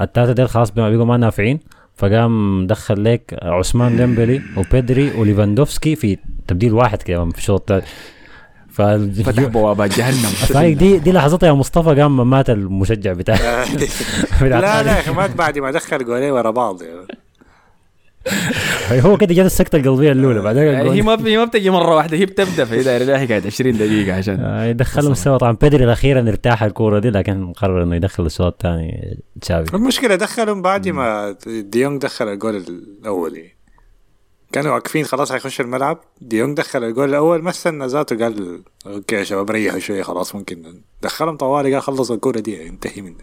الثلاثه 0.00 0.32
ديل 0.32 0.48
خلاص 0.48 0.70
بما 0.70 0.90
بقوا 0.90 1.04
ما 1.04 1.16
نافعين. 1.16 1.60
فقام 2.02 2.66
دخل 2.66 3.04
لك 3.04 3.38
عثمان 3.42 3.96
ديمبلي 3.96 4.42
وبيدري 4.56 5.10
وليفاندوفسكي 5.10 5.96
في 5.96 6.18
تبديل 6.48 6.72
واحد 6.72 7.02
كده 7.02 7.30
في 7.30 7.38
الشوط 7.38 7.72
ف 8.70 8.82
فتح 8.82 9.42
بوابات 9.42 9.98
جهنم. 9.98 10.72
دي 10.78 10.98
دي 10.98 11.12
لحظتها 11.12 11.46
يا 11.46 11.52
مصطفى 11.52 12.00
قام 12.00 12.30
مات 12.30 12.50
المشجع 12.50 13.12
بتاع 13.12 13.34
بتاع 14.42 14.58
لا 14.60 14.82
لا 14.82 14.92
يا 14.92 15.00
أخي 15.00 15.12
مات 15.12 15.36
بعد 15.36 15.58
ما 15.58 15.70
دخل 15.70 16.04
جولين 16.04 16.30
ورا 16.30 16.50
بعض. 16.50 16.82
يا 16.82 17.06
هو 18.92 19.16
كده 19.16 19.34
جات 19.34 19.46
السكتة 19.46 19.76
القلبية 19.76 20.12
الأولى 20.12 20.40
بعدين 20.42 20.62
يعني 20.62 20.90
هي 20.90 21.02
ما 21.02 21.26
هي 21.26 21.36
ما 21.36 21.44
بتجي 21.44 21.70
مرة 21.70 21.96
واحدة 21.96 22.16
هي 22.16 22.26
بتبدأ 22.26 22.64
فهي 22.64 22.82
دايره 22.82 23.04
لها 23.04 23.18
حكايه 23.18 23.42
20 23.46 23.78
دقيقة 23.78 24.16
عشان 24.16 24.40
آه، 24.40 24.64
يدخلهم 24.64 25.14
سوا 25.14 25.38
طبعا 25.38 25.52
بيدري 25.52 25.92
أخيرا 25.92 26.20
ارتاح 26.28 26.62
الكورة 26.62 26.98
دي 26.98 27.10
لكن 27.10 27.52
قرر 27.52 27.82
إنه 27.82 27.96
يدخل 27.96 28.26
الشوط 28.26 28.52
الثاني 28.52 29.18
تشافي. 29.40 29.74
المشكلة 29.76 30.14
دخلهم 30.16 30.62
بعد 30.62 30.88
ما 30.88 31.36
ديونج 31.46 32.02
دخل 32.02 32.28
الجول 32.28 32.56
الأول. 32.56 33.36
يعني. 33.36 33.56
كانوا 34.52 34.74
واقفين 34.74 35.04
خلاص 35.04 35.32
حيخش 35.32 35.60
الملعب 35.60 35.98
ديونج 36.20 36.56
دخل 36.56 36.84
الجول 36.84 37.08
الأول 37.08 37.42
ما 37.42 37.50
استنى 37.50 37.86
ذاته 37.86 38.18
قال 38.18 38.62
okay 38.86 39.16
يا 39.16 39.24
شباب 39.24 39.50
ريحوا 39.50 39.78
شوية 39.78 40.02
خلاص 40.02 40.34
ممكن. 40.34 40.62
دخلهم 41.02 41.36
طوالي 41.36 41.72
قال 41.74 41.82
خلص 41.82 42.10
الكورة 42.10 42.40
دي 42.40 42.68
انتهي 42.68 43.02
منه 43.02 43.14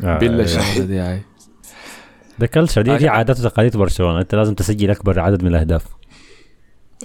بالله 0.00 0.44
الشغله 0.44 0.84
دي 0.84 1.20
ده 2.38 2.46
culture 2.46 2.82
دي, 2.82 2.96
دي 2.96 3.08
عادات 3.08 3.40
وتقاليد 3.40 3.76
برشلونة. 3.76 4.20
أنت 4.20 4.34
لازم 4.34 4.54
تسجل 4.54 4.90
أكبر 4.90 5.20
عدد 5.20 5.42
من 5.42 5.48
الأهداف. 5.48 5.86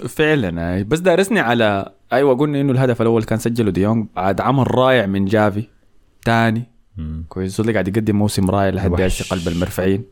فعلا 0.08 0.82
بس 0.82 0.98
دارسني 0.98 1.40
على 1.40 1.92
أيوه 2.12 2.36
قلنا 2.36 2.60
إنه 2.60 2.72
الهدف 2.72 3.02
الأول 3.02 3.22
كان 3.22 3.38
سجله 3.38 3.70
ديونج. 3.70 4.06
بعد 4.16 4.40
عمل 4.40 4.74
رائع 4.74 5.06
من 5.06 5.24
جافي. 5.24 5.64
تاني. 6.24 6.64
مم. 6.96 7.24
كويس. 7.28 7.60
اللي 7.60 7.72
قاعد 7.72 7.88
يقدم 7.88 8.16
موسم 8.16 8.50
رائع 8.50 8.70
لحد 8.70 8.90
قلب 9.30 9.48
المرفعين. 9.48 10.04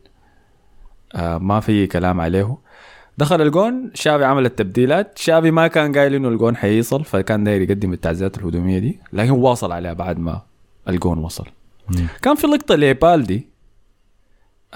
آه 1.15 1.37
ما 1.37 1.59
في 1.59 1.87
كلام 1.87 2.21
عليه. 2.21 2.57
دخل 3.17 3.41
الجون. 3.41 3.91
شافي 3.93 4.23
عمل 4.23 4.45
التبديلات. 4.45 5.17
شافي 5.17 5.51
ما 5.51 5.67
كان 5.67 5.97
قايل 5.97 6.13
إنه 6.13 6.27
الجون 6.27 6.55
حيصل 6.55 7.03
فكان 7.03 7.43
داير 7.43 7.61
يقدم 7.61 7.93
التعزيزات 7.93 8.37
الهجوميه 8.37 8.79
دي. 8.79 8.99
لكن 9.13 9.31
واصل 9.31 9.71
عليها 9.71 9.93
بعد 9.93 10.19
ما 10.19 10.41
الجون 10.89 11.17
وصل. 11.17 11.45
مم. 11.89 12.07
كان 12.21 12.35
في 12.35 12.47
لقطة 12.47 12.75
لبالدي 12.75 13.47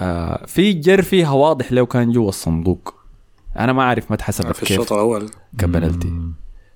آه 0.02 0.46
في 0.46 0.72
جر 0.72 1.02
فيها 1.02 1.30
واضح 1.30 1.72
لو 1.72 1.86
كان 1.86 2.12
جوا 2.12 2.28
الصندوق. 2.28 2.94
أنا 3.58 3.72
ما 3.72 3.82
أعرف 3.82 4.10
ما 4.10 4.16
اتحسبت 4.16 4.56
في 4.56 4.66
كيف. 4.66 4.80
الشوط 4.80 4.92
الأول. 4.92 5.26
كبنالتي. 5.58 6.12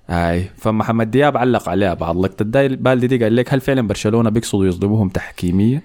هاي 0.07 0.49
فمحمد 0.57 1.11
دياب 1.11 1.37
علق 1.37 1.69
عليها 1.69 1.93
بعد 1.93 2.15
لقطة 2.15 2.45
بالدي 2.67 3.07
دي 3.07 3.23
قال 3.23 3.35
لك 3.35 3.53
هل 3.53 3.61
فعلا 3.61 3.87
برشلونة 3.87 4.29
بيقصدوا 4.29 4.65
يظلموهم 4.65 5.09
تحكيميا؟ 5.09 5.81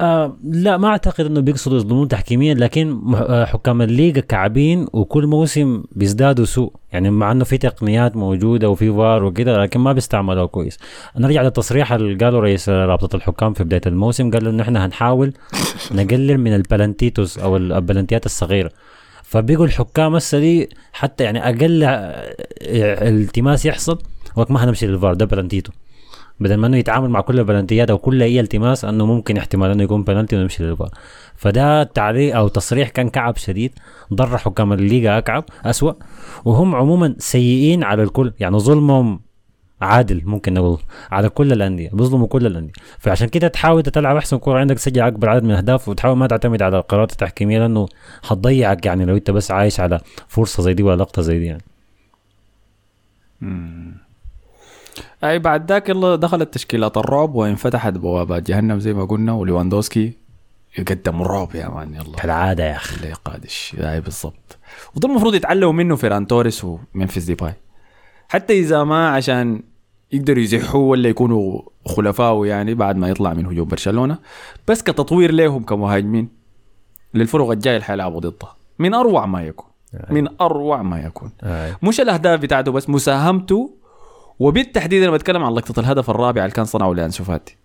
آه 0.00 0.36
لا 0.44 0.76
ما 0.76 0.88
أعتقد 0.88 1.26
إنه 1.26 1.40
بيقصدوا 1.40 1.76
يظلمون 1.76 2.08
تحكيميا 2.08 2.54
لكن 2.54 3.14
آه، 3.14 3.44
حكام 3.44 3.82
الليغا 3.82 4.20
كعبين 4.20 4.86
وكل 4.92 5.26
موسم 5.26 5.84
بيزدادوا 5.92 6.44
سوء. 6.44 6.72
يعني 6.92 7.10
مع 7.10 7.32
إنه 7.32 7.44
في 7.44 7.58
تقنيات 7.58 8.16
موجودة 8.16 8.68
وفي 8.70 8.92
فار 8.92 9.24
وكده 9.24 9.62
لكن 9.62 9.80
ما 9.80 9.92
بيستعملوها 9.92 10.46
كويس. 10.46 10.78
نرجع 11.18 11.42
للتصريح 11.42 11.92
اللي 11.92 12.24
قاله 12.24 12.40
رئيس 12.40 12.68
رابطة 12.68 13.16
الحكام 13.16 13.52
في 13.52 13.64
بداية 13.64 13.80
الموسم. 13.86 14.30
قال 14.30 14.46
إنه 14.48 14.62
إحنا 14.62 14.86
هنحاول 14.86 15.32
نقلل 15.92 16.38
من 16.38 16.54
البلانتيتوس 16.54 17.38
أو 17.38 17.56
البلانتيات 17.56 18.26
الصغيرة. 18.26 18.70
فبيقوا 19.22 19.66
الحكام 19.66 20.14
هسه 20.14 20.38
دي 20.38 20.68
حتى 20.92 21.24
يعني 21.24 21.48
أقل 21.48 21.84
آه، 21.84 22.34
التماس 23.08 23.66
يحصل 23.66 23.98
وقت 24.36 24.50
ما 24.50 24.64
هنمشي 24.64 24.86
للفار 24.86 25.14
ده 25.14 25.24
بلانتيتو. 25.24 25.72
بدل 26.40 26.54
ما 26.54 26.66
إنه 26.66 26.76
يتعامل 26.76 27.10
مع 27.10 27.20
كل 27.20 27.38
البلنتيات 27.38 27.90
أو 27.90 27.98
كل 27.98 28.22
أي 28.22 28.40
التماس 28.40 28.84
إنه 28.84 29.06
ممكن 29.06 29.36
احتمال 29.36 29.70
إنه 29.70 29.82
يكون 29.82 30.04
بلنتي 30.04 30.36
ونمشي 30.36 30.62
للفار. 30.62 30.90
فده 31.36 31.82
تعليق 31.82 32.36
أو 32.36 32.48
تصريح 32.48 32.88
كان 32.88 33.08
كعب 33.08 33.36
شديد 33.36 33.72
ضر 34.14 34.38
حكام 34.38 34.72
الليغا 34.72 35.18
أكعب 35.18 35.44
أسوأ. 35.64 35.92
وهم 36.44 36.74
عموما 36.74 37.14
سيئين 37.18 37.84
على 37.84 38.02
الكل 38.02 38.32
يعني 38.40 38.58
ظلمهم 38.58 39.20
عادل 39.80 40.22
ممكن 40.24 40.54
نقول 40.54 40.78
على 41.10 41.28
كل 41.28 41.52
الأندية 41.52 41.90
بيظلموا 41.92 42.26
كل 42.26 42.46
الأندية. 42.46 42.72
فعشان 42.98 43.28
كده 43.28 43.48
تحاول 43.48 43.82
تلعب 43.82 44.16
أحسن 44.16 44.38
كورة 44.38 44.60
عندك 44.60 44.76
تسجل 44.76 45.02
أكبر 45.02 45.28
عدد 45.28 45.44
من 45.44 45.50
الأهداف 45.50 45.88
وتحاول 45.88 46.16
ما 46.16 46.26
تعتمد 46.26 46.62
على 46.62 46.78
القرارات 46.78 47.12
التحكيمية 47.12 47.58
لأنه 47.58 47.88
حتضيعك 48.22 48.86
يعني 48.86 49.04
لو 49.04 49.16
أنت 49.16 49.30
بس 49.30 49.50
عايش 49.50 49.80
على 49.80 50.00
فرصة 50.28 50.62
زي 50.62 50.74
دي 50.74 50.82
ولا 50.82 51.02
لقطة 51.02 51.22
زي 51.22 51.38
دي 51.38 51.44
يعني. 51.44 51.62
أي 55.24 55.38
بعد 55.38 55.72
ذاك 55.72 55.88
يلا 55.88 56.16
دخلت 56.16 56.54
تشكيلات 56.54 56.96
الرعب 56.96 57.34
وانفتحت 57.34 57.92
بوابات 57.92 58.42
جهنم 58.42 58.78
زي 58.78 58.94
ما 58.94 59.04
قلنا 59.04 59.32
وليواندوسكي 59.32 60.12
يقدم 60.78 61.22
الرعب 61.22 61.54
يا 61.54 61.68
مان 61.68 61.94
يلا. 61.94 62.16
كالعادة 62.16 62.64
يا 62.64 62.76
أخي. 62.76 62.96
اللي 62.96 63.12
قادش 63.24 63.76
أي 63.80 64.00
بالضبط. 64.00 64.58
وده 64.96 65.08
المفروض 65.08 65.34
يتعلموا 65.34 65.72
منه 65.72 65.96
فيران 65.96 66.26
توريس 66.26 66.64
ومنفس 66.64 67.24
ديباي. 67.24 67.52
حتى 68.28 68.58
إذا 68.58 68.84
ما 68.84 69.08
عشان 69.08 69.62
يقدروا 70.12 70.42
يزحوه 70.42 70.82
ولا 70.82 71.08
يكونوا 71.08 71.62
خلفاء 71.86 72.44
يعني 72.44 72.74
بعد 72.74 72.96
ما 72.96 73.08
يطلع 73.08 73.34
من 73.34 73.46
هجوم 73.46 73.68
برشلونة. 73.68 74.18
بس 74.68 74.82
كتطوير 74.82 75.32
لهم 75.32 75.62
كمهاجمين 75.62 76.28
للفرق 77.14 77.50
الجاية 77.50 77.74
اللي 77.74 77.84
حيلعبوا 77.84 78.20
ضدها 78.20 78.56
من 78.78 78.94
أروع 78.94 79.26
ما 79.26 79.42
يكون. 79.42 79.66
من 80.10 80.28
أروع 80.40 80.82
ما 80.82 81.00
يكون. 81.00 81.30
مش 81.82 82.00
الأهداف 82.00 82.40
بتاعته 82.40 82.72
بس 82.72 82.90
مساهمته 82.90 83.70
وبالتحديد 84.38 85.02
أنا 85.02 85.12
بتكلم 85.12 85.44
عن 85.44 85.52
لقطة 85.52 85.80
الهدف 85.80 86.10
الرابع 86.10 86.42
اللي 86.44 86.54
كان 86.54 86.64
صنعه 86.64 86.92
لأنسو 86.92 87.24
فاتي. 87.24 87.56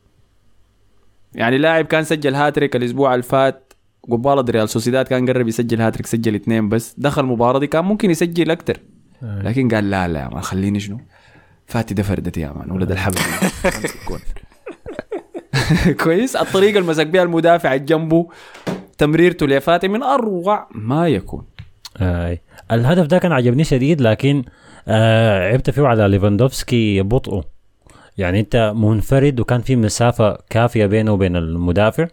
يعني 1.34 1.58
لاعب 1.58 1.86
كان 1.86 2.04
سجل 2.04 2.36
هاتريك 2.36 2.76
الأسبوع 2.76 3.14
اللي 3.14 3.24
فات 3.24 3.74
قبالة 4.12 4.42
ريال 4.42 4.70
سوسيداد 4.70 5.06
كان 5.06 5.30
قرب 5.30 5.48
يسجل 5.48 5.82
هاتريك 5.82 6.06
سجل 6.06 6.36
اثنين 6.36 6.70
بس. 6.70 6.96
دخل 6.98 7.22
المباراه 7.22 7.60
دي 7.60 7.68
كان 7.68 7.86
ممكن 7.86 8.12
يسجل 8.12 8.52
أكثر 8.52 8.78
لكن 9.22 9.70
قال 9.70 9.90
لا 9.90 10.08
لا 10.08 10.20
يا 10.20 10.28
man 10.28 10.42
خليني 10.42 10.80
شنو؟ 10.80 11.00
فاتي 11.68 11.94
ده 11.94 12.04
فردتي 12.04 12.42
يا 12.42 12.54
man 12.56 12.72
ولد 12.72 12.92
الحبل. 12.92 13.20
كويس. 16.04 16.36
الطريقة 16.36 16.80
اللي 16.80 16.90
مسك 16.90 17.08
بها 17.08 17.24
المدافع 17.24 17.76
جنبه 17.76 18.28
تمريرته 18.98 19.48
لفاتي 19.48 19.88
من 19.88 20.04
أروع 20.04 20.68
ما 20.72 21.08
يكون. 21.08 21.46
آي. 21.98 22.42
الهدف 22.72 23.06
ده 23.06 23.18
كان 23.18 23.32
عجبني 23.32 23.64
شديد 23.64 24.02
لكن 24.02 24.44
آه 24.88 25.52
عبت 25.54 25.70
فيه 25.70 25.82
على 25.88 26.08
ليفاندوفسكي 26.08 27.02
بطئه 27.02 27.44
يعني 28.18 28.40
انت 28.40 28.74
منفرد 28.76 29.40
وكان 29.40 29.62
في 29.62 29.76
مسافة 29.76 30.38
كافية 30.50 30.86
بينه 30.86 31.12
وبين 31.12 31.36
المدافع 31.36 32.08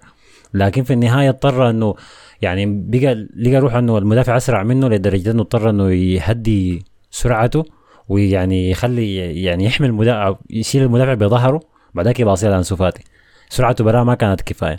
لكن 0.55 0.83
في 0.83 0.93
النهاية 0.93 1.29
اضطر 1.29 1.71
انه 1.71 1.95
يعني 2.43 2.67
بقى 2.67 3.14
لقى 3.37 3.57
روح 3.57 3.75
انه 3.75 3.99
المدافع 3.99 4.37
أسرع 4.37 4.62
منه 4.62 4.89
لدرجة 4.89 5.31
انه 5.31 5.43
اضطر 5.43 5.71
انه 5.71 5.91
يهدي 5.93 6.85
سرعته 7.11 7.64
ويعني 8.09 8.71
يخلي 8.71 9.17
يعني 9.43 9.64
يحمل 9.64 9.89
المدافع 9.89 10.37
يشيل 10.51 10.83
المدافع 10.83 11.14
بظهره 11.14 11.61
بعدك 11.95 12.21
يباصي 12.21 12.47
على 12.47 12.57
أنسو 12.57 12.77
فاتي. 12.77 13.05
سرعته 13.49 13.85
براه 13.85 14.05
ما 14.05 14.14
كانت 14.14 14.41
كفاية. 14.41 14.77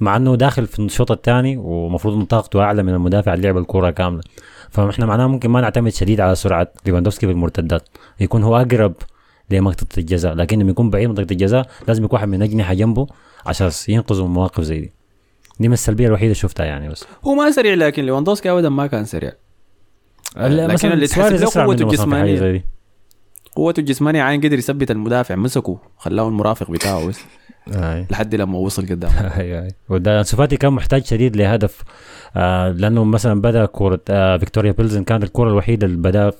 مع 0.00 0.16
انه 0.16 0.36
داخل 0.36 0.66
في 0.66 0.78
الشوط 0.78 1.10
الثاني 1.10 1.56
ومفروض 1.56 2.14
إنه 2.14 2.24
طاقته 2.24 2.62
أعلى 2.62 2.82
من 2.82 2.94
المدافع 2.94 3.34
اللي 3.34 3.46
لعب 3.46 3.58
الكره 3.58 3.90
كاملة. 3.90 4.20
فاحنا 4.74 5.06
معناه 5.06 5.26
ممكن 5.26 5.50
ما 5.50 5.60
نعتمد 5.60 5.92
شديد 5.92 6.20
على 6.20 6.34
سرعة 6.34 6.72
ليفاندوفسكي 6.86 7.26
في 7.26 7.32
المرتدات 7.32 7.88
يكون 8.20 8.42
هو 8.42 8.56
أقرب 8.56 8.94
لمنطقة 9.50 9.86
الجزاء 9.98 10.34
لكن 10.34 10.58
لما 10.58 10.70
يكون 10.70 10.90
بعيد 10.90 11.08
منطقة 11.08 11.26
الجزاء 11.30 11.66
لازم 11.88 12.04
يكون 12.04 12.16
واحد 12.16 12.28
من 12.28 12.34
الاجنحه 12.34 12.74
جنبه 12.74 13.06
عشان 13.46 13.70
ينقذوا 13.88 14.28
من 14.28 14.34
مواقف 14.34 14.62
زي 14.62 14.80
دي. 14.80 14.92
دي 15.60 15.68
من 15.68 15.74
السلبية 15.74 16.06
الوحيدة 16.06 16.34
شفتها 16.34 16.66
يعني 16.66 16.88
بس. 16.88 17.04
هو 17.24 17.34
ما 17.34 17.50
سريع 17.50 17.74
لكن 17.74 18.04
ليفاندوفسكي 18.04 18.50
ابدا 18.50 18.68
ما 18.68 18.86
كان 18.86 19.04
سريع. 19.04 19.32
لكن 20.36 20.92
اللي 20.92 21.06
تحسب 21.06 21.22
سواريز 21.22 21.56
له 21.56 21.64
قوته 21.64 22.50
دي. 22.52 22.64
قوته 23.56 23.80
الجسمانية 23.80 24.22
عين 24.22 24.40
قدر 24.40 24.58
يثبت 24.58 24.90
المدافع 24.90 25.34
مسكه 25.34 25.78
خلاه 25.98 26.28
المرافق 26.28 26.70
بتاعه 26.70 27.06
بس. 27.06 27.20
آي. 27.72 28.06
لحد 28.10 28.34
لما 28.34 28.58
وصل 28.58 28.86
قدام 28.86 29.10
وده 29.88 30.18
أنسو 30.18 30.36
فاتي 30.36 30.56
كان 30.56 30.72
محتاج 30.72 31.04
شديد 31.04 31.36
لهدف. 31.36 31.82
آه 32.36 32.68
لأنه 32.68 33.04
مثلا 33.04 33.40
بدأ 33.40 33.64
كورة 33.64 34.00
آه 34.10 34.36
فيكتوريا 34.36 34.72
بيلزن 34.72 35.04
كانت 35.04 35.24
الكوره 35.24 35.50
الوحيدة 35.50 35.86
اللي 35.86 35.96
بدأ 35.96 36.32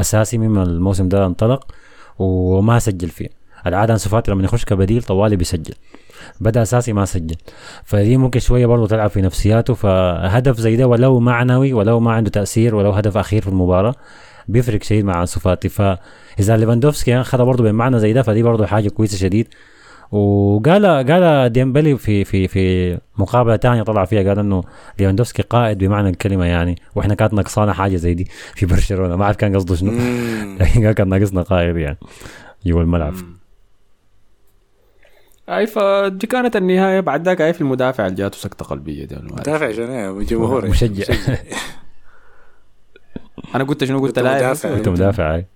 أساسي 0.00 0.38
مما 0.38 0.62
الموسم 0.62 1.08
ده 1.08 1.26
انطلق 1.26 1.72
وما 2.18 2.78
سجل 2.78 3.08
فيه. 3.08 3.28
العادة 3.66 3.92
أنسو 3.92 4.10
فاتي 4.10 4.30
لما 4.30 4.44
يخش 4.44 4.64
كبديل 4.64 5.02
طوالي 5.02 5.36
بيسجل. 5.36 5.74
بدأ 6.40 6.62
أساسي 6.62 6.92
ما 6.92 7.04
سجل. 7.04 7.36
فدي 7.84 8.16
ممكن 8.16 8.40
شوية 8.40 8.66
برضه 8.66 8.86
تلعب 8.86 9.10
في 9.10 9.22
نفسياته. 9.22 9.74
فهدف 9.74 10.60
زي 10.60 10.76
ده 10.76 10.86
ولو 10.86 11.20
معنوي 11.20 11.72
ولو 11.72 12.00
ما 12.00 12.12
عنده 12.12 12.30
تأثير 12.30 12.74
ولو 12.74 12.90
هدف 12.90 13.16
أخير 13.16 13.42
في 13.42 13.48
المباراة 13.48 13.94
بيفرق 14.48 14.82
شديد 14.82 15.04
مع 15.04 15.20
أنسو 15.20 15.40
فاتي 15.40 15.68
فإذا 15.68 16.56
ليفاندوفسكي 16.56 17.20
اخذها 17.20 17.44
برضه 17.44 17.64
بمعنى 17.64 17.98
زي 17.98 18.12
ده 18.12 18.22
فدي 18.22 18.42
برضه 18.42 18.66
حاجة 18.66 18.88
كويسة 18.88 19.16
شديد. 19.18 19.48
وقال 20.14 20.86
قال 20.86 21.52
ديمبلي 21.52 21.98
في 21.98 22.24
في 22.24 22.48
في 22.48 22.98
مقابلة 23.18 23.56
ثانية 23.56 23.82
طلع 23.82 24.04
فيها 24.04 24.28
قال 24.28 24.38
إنه 24.38 24.62
ليفاندوفسكي 24.98 25.42
قائد 25.42 25.78
بمعنى 25.78 26.08
الكلمة 26.08 26.44
يعني 26.44 26.78
وإحنا 26.94 27.14
كانت 27.14 27.34
ناقصانا 27.34 27.72
حاجة 27.72 27.96
زي 27.96 28.14
دي 28.14 28.28
في 28.54 28.66
برشلونة. 28.66 29.16
ما 29.16 29.24
عارف 29.24 29.36
كان 29.36 29.56
قصده 29.56 29.74
شنو. 29.74 29.92
لكن 30.60 30.84
قال 30.84 30.92
كان 30.92 31.08
ناقصنا 31.08 31.42
قائد 31.42 31.76
يعني 31.76 31.98
جوا 32.66 32.82
الملعب. 32.82 33.14
أي 35.48 35.66
فدي 35.66 36.26
كانت 36.26 36.56
النهاية. 36.56 37.00
بعد 37.00 37.24
ذاك 37.24 37.40
أي 37.40 37.52
في 37.52 37.60
المدافع 37.60 38.06
اللي 38.06 38.16
جاته 38.16 38.38
سكته 38.38 38.64
قلبية 38.64 39.04
دي. 39.04 39.16
مدافع 39.22 39.72
شنو؟ 39.72 40.22
جمهوري. 40.22 40.68
مشجع. 40.68 41.14
أنا 43.54 43.64
قلت 43.64 43.84
شنو؟ 43.84 44.00
قلت 44.00 44.18
قلت 44.18 44.18
لا 44.18 44.36
مدافع. 44.36 44.74
أنت 44.74 44.88
مدافع 44.88 45.34
أي. 45.34 45.46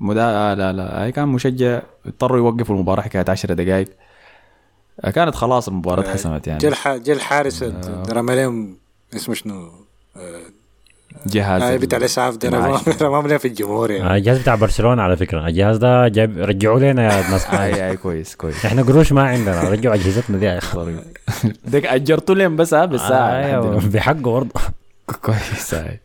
مدا... 0.00 0.22
آه 0.24 0.54
لا 0.54 0.72
لا. 0.72 1.04
اي 1.04 1.12
كان 1.12 1.28
مشجع 1.28 1.80
اضطروا 2.06 2.38
يوقفوا 2.38 2.74
المباراة 2.74 3.02
حكاية 3.02 3.24
10 3.28 3.54
دقائق 3.54 3.88
آه، 5.00 5.10
كانت 5.10 5.34
خلاص 5.34 5.68
المباراة 5.68 6.02
آه، 6.08 6.12
حسمت 6.12 6.46
يعني. 6.46 6.58
جا 6.60 6.68
الح- 6.68 6.96
جا 6.96 7.12
الحارس 7.12 7.64
رمى 8.10 8.34
لهم 8.36 8.76
اسمه 9.16 9.34
شنو؟ 9.34 9.70
جهاز 11.26 11.62
ال- 11.62 11.78
بتاع 11.78 11.98
الاسعاف 11.98 12.36
ده 12.36 12.50
لهم 12.50 13.38
في 13.38 13.48
الجمهور 13.48 13.90
يعني. 13.90 14.16
الجهاز 14.16 14.38
بتاع 14.38 14.54
برشلونة 14.54 15.02
على 15.02 15.16
فكرة. 15.16 15.46
الجهاز 15.48 15.76
ده 15.76 16.08
جاب 16.08 16.38
رجعوا 16.38 16.78
لنا 16.80 17.02
يا 17.02 17.30
ناس. 17.30 17.46
اي 17.54 17.90
اي 17.90 17.96
كويس 17.96 18.34
كويس. 18.36 18.66
إحنا 18.66 18.82
قروش 18.82 19.12
ما 19.12 19.22
عندنا. 19.22 19.68
رجعوا 19.68 19.94
أجهزتنا 19.94 20.38
دي 20.38 20.46
يا 20.46 20.58
أخي. 20.58 20.96
ديك 21.64 21.86
أجرتوا 21.86 22.34
لهم 22.34 22.56
بس 22.56 22.74
بالساعة. 22.74 23.60
بحقه 23.70 24.14
برضه. 24.32 24.60
كويس 25.22 25.74
هاي 25.74 26.00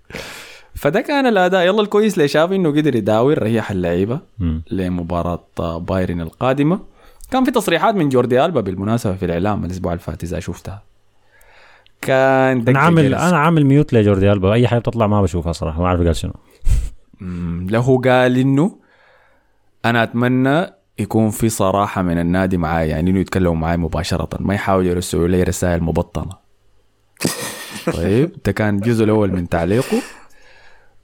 فده 0.80 1.02
كان 1.02 1.26
الأداء. 1.26 1.68
يلا 1.68 1.82
الكويس 1.82 2.18
لشافي 2.18 2.56
إنه 2.56 2.70
قدر 2.70 2.96
يداوي 2.96 3.34
ريح 3.34 3.72
اللعيبة. 3.72 4.20
لمباراة 4.72 5.44
بايرن 5.78 6.22
القادمة. 6.22 6.80
كان 7.32 7.44
في 7.44 7.52
تصريحات 7.52 7.96
من 7.96 8.10
جوردي 8.10 8.46
ألبا 8.46 8.62
بالمناسبة 8.62 9.16
في 9.16 9.26
الإعلام 9.26 9.66
الأسبوع 9.66 9.92
اللي 9.92 10.04
فات 10.04 10.24
إذا 10.24 10.40
شفتها. 10.40 10.84
كان 12.02 12.68
أنا 12.68 12.80
عامل. 12.80 13.16
أنا 13.16 13.38
عامل 13.38 13.66
ميوت 13.66 13.94
لجوردي 13.94 14.32
ألبا. 14.32 14.54
أي 14.54 14.68
حاجة 14.68 14.80
بتطلع 14.80 15.08
ما 15.08 15.22
بشوفها 15.22 15.52
صراحة. 15.52 15.82
ما 15.82 15.88
أعرف 15.88 16.02
قال 16.02 16.16
شنو. 16.16 16.34
له 17.70 18.02
قال 18.02 18.38
إنه 18.38 18.76
أنا 19.86 20.04
أتمنى 20.04 20.68
يكون 21.00 21.30
في 21.30 21.50
صراحة 21.50 22.02
من 22.02 22.20
النادي 22.20 22.58
معاي 22.58 22.90
يعني 22.90 23.12
إنه 23.12 23.20
يتكلموا 23.20 23.56
معاي 23.56 23.78
مباشرة. 23.78 24.30
ما 24.40 24.54
يحاولوا 24.54 24.90
يرسلوا 24.90 25.28
لي 25.28 25.44
رسائل 25.44 25.84
مبطنة. 25.84 26.50
طيب 27.94 28.32
ده 28.46 28.52
كان 28.52 28.76
الجزء 28.76 29.04
الأول 29.04 29.32
من 29.32 29.50
تعليقه. 29.50 30.02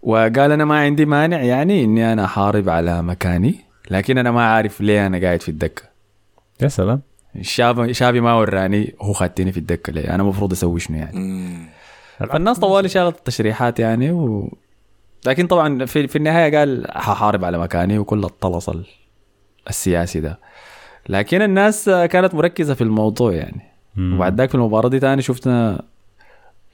وقال 0.06 0.52
أنا 0.52 0.66
ما 0.66 0.80
عندي 0.80 1.06
مانع 1.06 1.42
يعني 1.42 1.84
إني 1.84 2.14
أنا 2.14 2.26
احارب 2.26 2.70
على 2.70 3.02
مكاني 3.04 3.56
لكن 3.92 4.18
أنا 4.18 4.32
ما 4.32 4.46
عارف 4.46 4.82
ليه 4.82 5.08
أنا 5.08 5.20
قاعد 5.22 5.42
في 5.42 5.50
الدكة. 5.50 5.84
يا 6.62 6.68
سلام. 6.68 7.02
شافي 7.42 7.94
شافي 7.94 8.20
ما 8.20 8.34
وراني 8.34 8.96
هو 9.02 9.14
خدتني 9.14 9.52
في 9.52 9.58
الدكة 9.60 9.94
ليه؟ 9.94 10.16
أنا 10.16 10.24
المفروض 10.24 10.52
أسوي 10.52 10.80
شنو 10.80 10.98
يعني. 10.98 11.58
فالناس 12.20 12.60
طوالي 12.60 12.90
شالت 12.90 13.18
التصريحات 13.18 13.80
يعني 13.80 14.12
و... 14.12 14.54
لكن 15.26 15.48
طبعا 15.48 15.86
في, 15.86 16.08
في 16.08 16.16
النهاية 16.16 16.58
قال 16.58 16.88
ححارب 16.92 17.46
على 17.46 17.58
مكاني 17.58 17.98
وكل 18.00 18.24
الطلس 18.24 18.70
ال- 18.70 18.86
السياسي 19.70 20.20
ده. 20.20 20.40
لكن 21.10 21.42
الناس 21.42 21.90
كانت 21.90 22.34
مركزة 22.36 22.74
في 22.74 22.82
الموضوع 22.82 23.34
يعني. 23.34 23.62
مم. 23.96 24.16
وبعد 24.16 24.38
ذاك 24.38 24.50
في 24.50 24.56
المباراة 24.56 24.90
دي 24.90 25.00
تاني 25.00 25.22
شفنا 25.22 25.82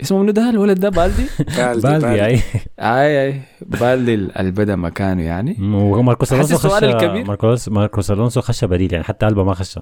اسمه 0.02 0.20
منو 0.22 0.32
ده؟ 0.32 0.50
الولد 0.50 0.80
ده؟ 0.80 0.90
بالدي؟ 1.02 1.26
بالدي 1.58 1.82
بالدي 1.88 2.26
أي. 2.26 2.40
أي 2.80 3.28
أي. 3.28 3.42
بالدي 3.62 4.14
اللي 4.14 4.52
بدا 4.52 4.76
مكانه 4.76 5.24
يعني. 5.24 5.58
وماركوس 5.62 6.34
ألونسو 6.34 6.58
خش 6.58 6.84
ماركوس 6.84 7.70
ماركوس 7.70 8.12
ألونسو 8.12 8.42
خش 8.42 8.66
بديل 8.66 8.94
يعني 8.94 9.04
حتى 9.06 9.28
البا 9.28 9.44
ما 9.44 9.54
خش. 9.54 9.80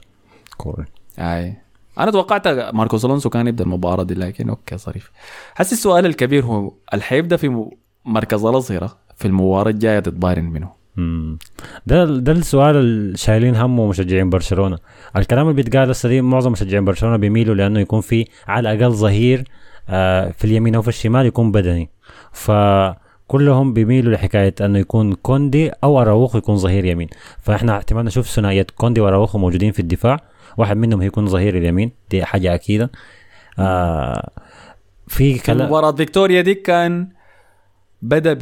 كورة. 0.57 0.85
أي. 1.19 1.53
أنا 1.99 2.11
توقعت 2.11 2.47
ماركوس 2.47 3.05
ألونسو 3.05 3.29
كان 3.29 3.47
يبدأ 3.47 3.63
المباراة 3.63 4.03
دي 4.03 4.13
لكن 4.13 4.49
okay 4.49 4.77
صريف 4.77 5.11
حاسس 5.55 5.73
السؤال 5.73 6.05
الكبير 6.05 6.45
هو 6.45 6.71
اللي 6.93 7.03
حيبدأ 7.03 7.37
في 7.37 7.49
م- 7.49 7.69
مركز 8.05 8.45
الاظهره 8.45 8.97
في 9.15 9.25
المباراة 9.25 9.69
الجاية 9.71 9.99
ضد 9.99 10.19
بايرن 10.19 10.43
منه. 10.45 10.79
ده 11.87 12.05
ده 12.05 12.31
السؤال 12.31 12.75
اللي 12.75 13.17
شايلين 13.17 13.55
همه 13.55 13.87
مشجعين 13.87 14.29
برشلونة. 14.29 14.77
الكلام 15.15 15.49
اللي 15.49 15.63
بيتقال 15.63 15.89
هسه 15.89 16.09
دي 16.09 16.21
معظم 16.21 16.51
مشجعين 16.51 16.85
برشلونة 16.85 17.17
بيميلوا 17.17 17.55
لأنه 17.55 17.79
يكون 17.79 18.01
في 18.01 18.25
على 18.47 18.73
الأقل 18.73 18.91
ظهير 18.93 19.43
في 20.31 20.43
اليمين 20.43 20.75
أو 20.75 20.81
في 20.81 20.87
الشمال 20.87 21.25
يكون 21.25 21.51
بدني. 21.51 21.89
فكلهم 22.31 23.73
بيميلوا 23.73 24.13
لحكاية 24.13 24.55
أنه 24.61 24.79
يكون 24.79 25.13
كوندي 25.13 25.71
أو 25.83 26.01
اراوخو 26.01 26.37
يكون 26.37 26.55
ظهير 26.55 26.85
يمين. 26.85 27.09
فإحنا 27.41 27.77
احتمال 27.77 28.05
نشوف 28.05 28.27
ثنائيه 28.27 28.67
كوندي 28.77 29.01
واراوخو 29.01 29.37
موجودين 29.37 29.71
في 29.71 29.79
الدفاع. 29.79 30.19
واحد 30.57 30.77
منهم 30.77 31.01
هيكون 31.01 31.27
ظهير 31.27 31.57
اليمين 31.57 31.91
دي 32.09 32.25
حاجة 32.25 32.55
أكيدة. 32.55 32.91
آه 33.59 34.29
في 35.07 35.39
كلام 35.39 35.67
مباراة 35.67 35.91
فيكتوريا 35.91 36.41
دي 36.41 36.53
كان 36.53 37.07
بدأ 38.01 38.33
ب 38.33 38.39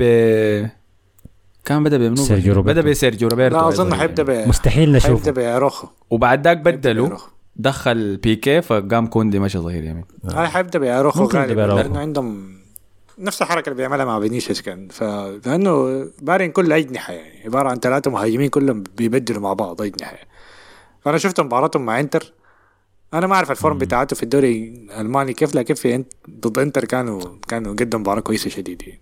كان 1.65 1.83
بدأ 1.83 1.97
بمنو 1.97 2.15
سيرجيو 2.15 2.53
روبرتو. 2.53 2.81
بدأ 2.81 2.89
بسيرجيو 2.89 3.27
روبرتو 3.27 3.55
لا 3.55 3.67
أظن 3.67 3.93
حيبدأ. 3.95 4.23
ب 4.23 4.47
مستحيل 4.47 4.85
حيبدأ 4.85 4.97
نشوفه 4.97 5.31
باروخو 5.31 5.87
وبعد 6.09 6.47
ذاك 6.47 6.57
بدلوا. 6.57 7.17
دخل 7.59 8.17
بيكي 8.17 8.61
فقام 8.61 9.07
كوندي 9.07 9.39
مشى 9.39 9.57
ظهير 9.57 9.83
يمين. 9.83 10.05
هاي 10.25 10.47
حيبدا 10.47 10.79
باراوخو 10.79 11.25
غالبا. 11.25 11.61
لأنه 11.61 11.99
عندهم 11.99 12.57
نفس 13.19 13.41
الحركة 13.41 13.69
اللي 13.69 13.77
بيعملها 13.77 14.05
مع 14.05 14.19
فينيسيوس 14.19 14.61
كان. 14.61 14.87
ف 14.87 15.03
لأنه 15.45 16.05
بايرن 16.21 16.51
كله 16.51 16.77
اجنحه 16.77 17.13
يعني 17.13 17.45
عبارة 17.45 17.69
عن 17.69 17.75
ثلاثة 17.77 18.11
مهاجمين 18.11 18.49
كلهم 18.49 18.83
بيبدلوا 18.97 19.41
مع 19.41 19.53
بعض 19.53 19.81
اجنحه 19.81 20.17
فأنا 21.01 21.17
شفت 21.17 21.39
مباراتهم 21.39 21.85
مع 21.85 21.99
إنتر. 21.99 22.33
أنا 23.13 23.27
ما 23.27 23.35
أعرف 23.35 23.51
ال 23.51 23.56
form 23.56 23.77
بتاعته 23.77 24.15
في 24.15 24.23
الدوري 24.23 24.69
الألماني 24.69 25.33
كيف 25.33 25.55
لكن 25.55 25.73
في 25.73 25.95
انت 25.95 26.13
ضد 26.29 26.59
إنتر 26.59 26.85
كانوا 26.85 27.21
كانوا 27.47 27.73
قدم 27.73 27.99
مباراة 27.99 28.21
كويسة 28.21 28.49
شديد 28.49 28.81
يعني 28.87 29.01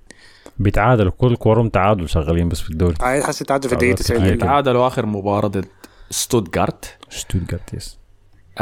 بيتعادلوا 0.60 1.12
كل 1.12 1.36
كورهم 1.36 1.70
تعادل 1.70 2.10
شغالين 2.10 2.50
بس 2.50 2.62
في 2.62 2.70
الدوري. 2.70 2.96
هاي 3.02 3.24
حسيت 3.24 3.48
تعادل 3.48 3.70
في 3.70 3.76
الدقيقة 3.76 3.96
خلاص، 3.96 4.08
90 4.08 4.22
هاي 4.22 4.28
دقيقة. 4.30 4.40
كده. 4.40 4.48
تعادلوا 4.48 4.88
آخر 4.88 5.06
مباراة 5.06 5.48
ضد 5.48 5.66
ستوتغارت 6.10 6.98
شتوتغارت 7.10 7.74
يس 7.74 7.98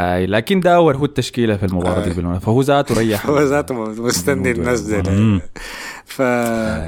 آي 0.00 0.26
لكن 0.26 0.60
داور 0.60 0.96
هو 0.96 1.04
التشكيلة 1.04 1.56
في 1.56 1.66
المباراة 1.66 2.04
دي 2.04 2.10
آي. 2.10 2.14
بالمناسبة 2.14 2.44
فهو 2.46 2.60
ذاته 2.60 2.98
ريح 2.98 3.26
هو 3.30 3.40
ذاته 3.40 3.74
مستني. 3.74 4.50
الناس 4.50 4.80
دي. 4.80 5.40
ف 6.04 6.22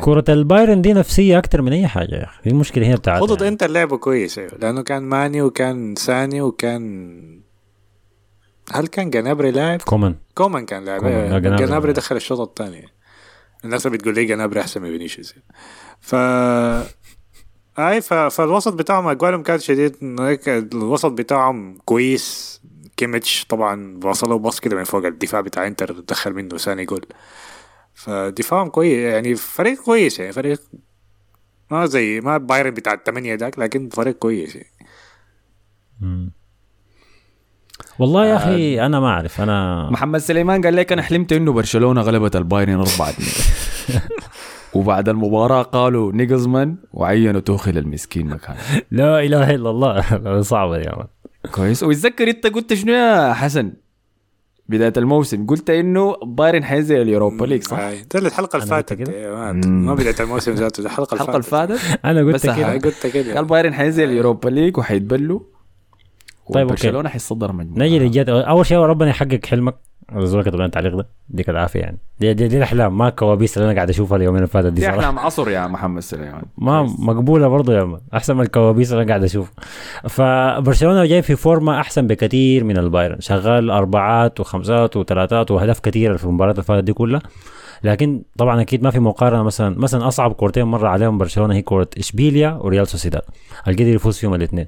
كرة 0.05 0.25
البايرن 0.29 0.83
دي 0.83 0.93
نفسية 0.93 1.39
أكتر 1.39 1.63
من 1.63 1.73
أي 1.73 1.87
حاجة 1.87 2.15
يا 2.15 2.25
أخي 2.25 2.41
دي 2.45 2.51
المشكلة 2.51 2.87
هي 2.87 2.97
بتاعتها 2.97 3.21
خطط 3.27 3.37
يعني. 3.43 3.49
إنتر 3.53 3.71
لعبه 3.71 3.97
كويس 3.97 4.39
أيوه 4.39 4.51
لأنه 4.61 4.83
كان 4.83 5.03
ماني 5.03 5.43
وكان 5.43 5.95
ساني 5.97 6.41
وكان 6.41 7.41
هل 8.73 8.87
كان 8.87 9.11
جنابري 9.11 9.51
لاعب؟ 9.51 9.83
كومان 9.83 10.15
كومان 10.35 10.65
كان 10.67 10.85
لاعب. 10.85 11.05
إيه، 11.07 11.29
لا، 11.39 11.39
جنابري. 11.39 11.93
دخل 11.93 12.17
الشوط 12.17 12.41
الثاني 12.41 12.89
الناس 13.65 13.87
بتقول 13.87 14.15
لي 14.15 14.25
جنابري 14.25 14.61
أحسن 14.61 14.83
من 14.83 14.91
فينيسيوس 14.91 15.35
ف 16.01 16.15
أي 17.79 18.01
ف... 18.01 18.15
فالوسط 18.15 18.73
بتاعهم 18.75 19.09
أجوالهم 19.09 19.43
كانت 19.43 19.61
شديد 19.63 19.97
الوسط 20.73 21.11
بتاعهم 21.13 21.79
كويس 21.85 22.56
كيميتش 22.97 23.45
طبعا 23.45 24.01
وصلوا 24.05 24.39
pass 24.39 24.61
كده 24.61 24.77
من 24.77 24.85
فوق 24.85 25.05
الدفاع 25.05 25.41
بتاع 25.41 25.67
إنتر 25.67 26.01
دخل 26.01 26.33
منه 26.33 26.57
ثاني 26.57 26.85
جول. 26.85 27.07
فدفاعهم 27.95 28.69
كويس 28.69 28.99
يعني 28.99 29.35
فريق 29.35 29.83
كويس 29.83 30.19
يعني 30.19 30.33
فريق 30.33 30.61
ما 31.71 31.87
زي 31.87 32.21
ما 32.21 32.39
بايرن 32.39 32.71
بتاع 32.71 32.95
الثمانية 32.95 33.35
داك 33.35 33.59
لكن 33.59 33.89
فريق 33.89 34.15
كويس 34.15 34.57
يعني. 34.57 34.73
مم. 36.01 36.31
والله 37.99 38.27
يا 38.27 38.37
أخي 38.37 38.87
أنا 38.87 39.01
ما 39.01 39.09
أعرف 39.09 39.41
أنا 39.41 39.89
محمد 39.91 40.21
سليمان 40.21 40.63
قال 40.63 40.77
لك 40.77 40.93
أنا 40.93 41.03
حلمت 41.03 41.33
إنه 41.33 41.53
برشلونة 41.53 42.01
غلبت 42.01 42.37
البايرن 42.37 42.75
4 42.75 43.11
2 43.11 44.01
وبعد 44.75 45.09
المباراة 45.09 45.63
أقالوا 45.63 46.13
ناجلزمان 46.13 46.77
وعينوا 46.93 47.41
توخيل 47.41 47.79
المسكين 47.79 48.27
مكانه. 48.27 48.59
لا 48.91 49.21
إله 49.21 49.55
إلا 49.55 49.71
الله. 49.71 50.03
صعبة 50.53 50.77
يا 50.77 50.97
man. 50.97 51.07
كويس. 51.57 51.83
ويتذكر 51.83 52.29
انت 52.29 52.47
قلت 52.47 52.75
شنو 52.75 52.93
يا 52.93 53.33
حسن؟ 53.33 53.73
بداية 54.69 54.93
الموسم 54.97 55.47
قلت 55.47 55.71
إنه 55.71 56.17
بايرن 56.25 56.65
حينزل 56.65 57.01
اليوروبا 57.03 57.47
ليج 57.47 57.63
صح؟ 57.63 57.79
ده 58.15 58.19
الحلقة 58.21 58.57
اللي 58.57 58.67
فاتت 58.67 58.93
كده؟ 58.93 59.13
إيه، 59.13 59.53
ما- 59.53 59.95
بداية 59.95 60.15
الموسم 60.21 60.53
ذاته 60.55 60.83
ده 60.83 60.89
الحلقة 60.89 61.15
الحلقة 61.15 61.31
اللي 61.31 61.43
فاتت 61.43 61.81
أنا 62.05 62.21
قلت 62.21 62.43
كده. 62.47 62.73
قلت 62.73 63.07
كده. 63.07 63.35
قال 63.35 63.45
بايرن 63.45 63.75
حينزل 63.75 64.05
اليوروبا 64.05 64.49
ليج 64.49 64.79
وحيتبلوا 64.79 65.41
طيب، 66.53 66.69
okay. 66.69 66.71
برشلونه 66.87 67.09
حيتصدر 67.09 67.53
مجموعة. 67.53 67.79
نجي 67.87 67.99
للجد. 67.99 68.29
أول 68.29 68.67
شيء 68.67 68.79
ربنا 68.79 69.11
يحقق 69.11 69.47
حلمك. 69.47 69.75
الزول 70.17 70.43
كتب 70.43 70.55
لنا 70.55 70.65
التعليق 70.65 70.97
ده 70.97 71.07
يديك 71.31 71.51
العافيه 71.51 71.81
يعني. 71.81 71.99
دي, 72.21 72.35
دي, 72.35 72.49
دي 72.49 72.57
الأحلام 72.57 72.99
ما 72.99 73.09
الكوابيس 73.09 73.57
اللي 73.57 73.67
أنا 73.67 73.75
قاعد 73.75 73.91
أشوفها 73.91 74.17
اليومين 74.17 74.37
اللي 74.37 74.49
فاتت 74.49 74.67
دي 74.67 74.81
دي 74.81 74.89
أحلام 74.89 75.19
عصر 75.19 75.51
يا 75.51 75.67
محمد 75.67 76.03
سليمان. 76.03 76.43
ما 76.59 76.83
مقبولة 76.83 77.49
برضه 77.49 77.75
يا 77.75 77.85
man 77.85 78.01
أحسن 78.15 78.37
من 78.37 78.43
الكوابيس 78.43 78.93
اللي 78.93 79.03
أنا 79.03 79.09
قاعد 79.09 79.25
اشوفها 79.25 79.55
فبرشلونة 80.09 81.05
جاي 81.05 81.23
في 81.23 81.37
فورمة 81.37 81.81
أحسن 81.81 82.07
بكثير 82.07 82.65
من 82.65 82.79
البايرن. 82.79 83.21
شغال 83.21 83.71
أربعات 83.71 84.41
وخمسات 84.41 84.97
وثلاثات 84.97 85.51
وأهداف 85.51 85.81
كثيره 85.81 86.17
في 86.17 86.25
المباريات 86.25 86.57
اللي 86.57 86.65
فاتت 86.67 86.85
دي 86.85 86.93
كلها. 86.93 87.21
لكن 87.85 88.23
طبعا 88.39 88.61
أكيد 88.61 88.83
ما 88.83 88.91
في 88.91 88.99
مقارنة 88.99 89.43
مثلا 89.43 89.79
مثلا 89.79 90.09
أصعب 90.09 90.33
كورتين 90.33 90.65
مرة 90.65 90.89
عليهم 90.89 91.19
برشلونة 91.19 91.55
هي 91.55 91.63
كورة 91.63 91.89
إشبيليا 91.99 92.59
وريال 92.61 92.87
سوسيداد. 92.87 93.23
القدر 93.69 93.87
يفوز 93.87 94.19
فيهم 94.19 94.35
الاثنين 94.35 94.67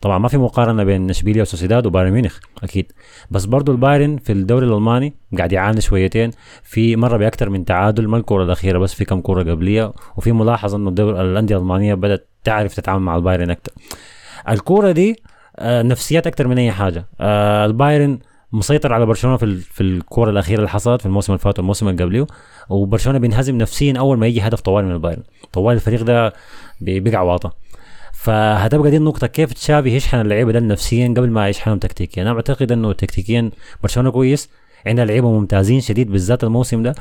طبعا 0.00 0.18
ما 0.18 0.28
في 0.28 0.36
مقارنة 0.38 0.84
بين 0.84 1.10
اشبيليا 1.10 1.42
وسوسيداد 1.42 1.86
وبايرن 1.86 2.10
ميونخ 2.10 2.38
أكيد. 2.62 2.92
بس 3.30 3.44
برضو 3.44 3.72
البايرن 3.72 4.16
في 4.16 4.32
الدوري 4.32 4.66
الألماني 4.66 5.14
قاعد 5.38 5.52
يعاني 5.52 5.80
شويتين 5.80 6.30
في 6.62 6.96
مرة 6.96 7.16
بأكثر 7.16 7.50
من 7.50 7.64
تعادل 7.64 8.08
ما 8.08 8.16
الكورة 8.16 8.44
الأخيرة 8.44 8.78
بس 8.78 8.94
في 8.94 9.04
كم 9.04 9.20
كورة 9.20 9.42
قبلية 9.50 9.92
وفي 10.16 10.32
ملاحظة 10.32 10.76
إنه 10.76 10.88
الدوري 10.88 11.20
الأندية 11.20 11.56
الألمانية 11.56 11.94
بدأت 11.94 12.28
تعرف 12.44 12.74
تتعامل 12.74 13.02
مع 13.02 13.16
البايرن 13.16 13.50
أكثر. 13.50 13.72
الكورة 14.48 14.90
دي 14.92 15.16
آه، 15.58 15.82
نفسيات 15.82 16.26
أكثر 16.26 16.48
من 16.48 16.58
أي 16.58 16.72
حاجة. 16.72 17.06
آه، 17.20 17.66
البايرن 17.66 18.18
مسيطر 18.52 18.92
على 18.92 19.06
برشلونة 19.06 19.36
في 19.36 19.56
في 19.56 19.80
الكورة 19.80 20.30
الأخيرة 20.30 20.58
اللي 20.58 20.68
حصلت 20.68 21.00
في 21.00 21.06
الموسم 21.06 21.32
اللي 21.32 21.42
فات 21.42 21.58
والموسم 21.58 21.88
اللي 21.88 22.04
قبله 22.04 22.26
وبرشلونة 22.68 23.18
بينهزم 23.18 23.58
نفسيا 23.58 23.94
أول 23.98 24.18
ما 24.18 24.26
يجي 24.26 24.40
هدف 24.40 24.60
طوال 24.60 24.84
من 24.84 24.92
البايرن. 24.92 25.22
طوال 25.52 25.74
الفريق 25.76 26.02
ده 26.02 26.32
بي- 26.80 27.00
بيقع 27.00 27.20
واطة. 27.20 27.63
فهتبقى 28.24 28.90
دي 28.90 28.96
النقطة 28.96 29.26
كيف 29.26 29.52
تشافي 29.52 29.96
يشحن 29.96 30.20
اللعيبة 30.20 30.52
ده 30.52 30.60
نفسيا 30.60 31.08
قبل 31.16 31.30
ما 31.30 31.48
يشحنهم 31.48 31.78
تكتيكيا، 31.78 32.22
أنا 32.22 32.34
بعتقد 32.34 32.72
إنه 32.72 32.92
تكتيكيا 32.92 33.50
برشلونة 33.82 34.10
كويس، 34.10 34.50
عندنا 34.86 35.04
لعيبة 35.04 35.30
ممتازين 35.30 35.80
شديد 35.80 36.10
بالذات 36.10 36.44
الموسم 36.44 36.82
ده، 36.82 36.94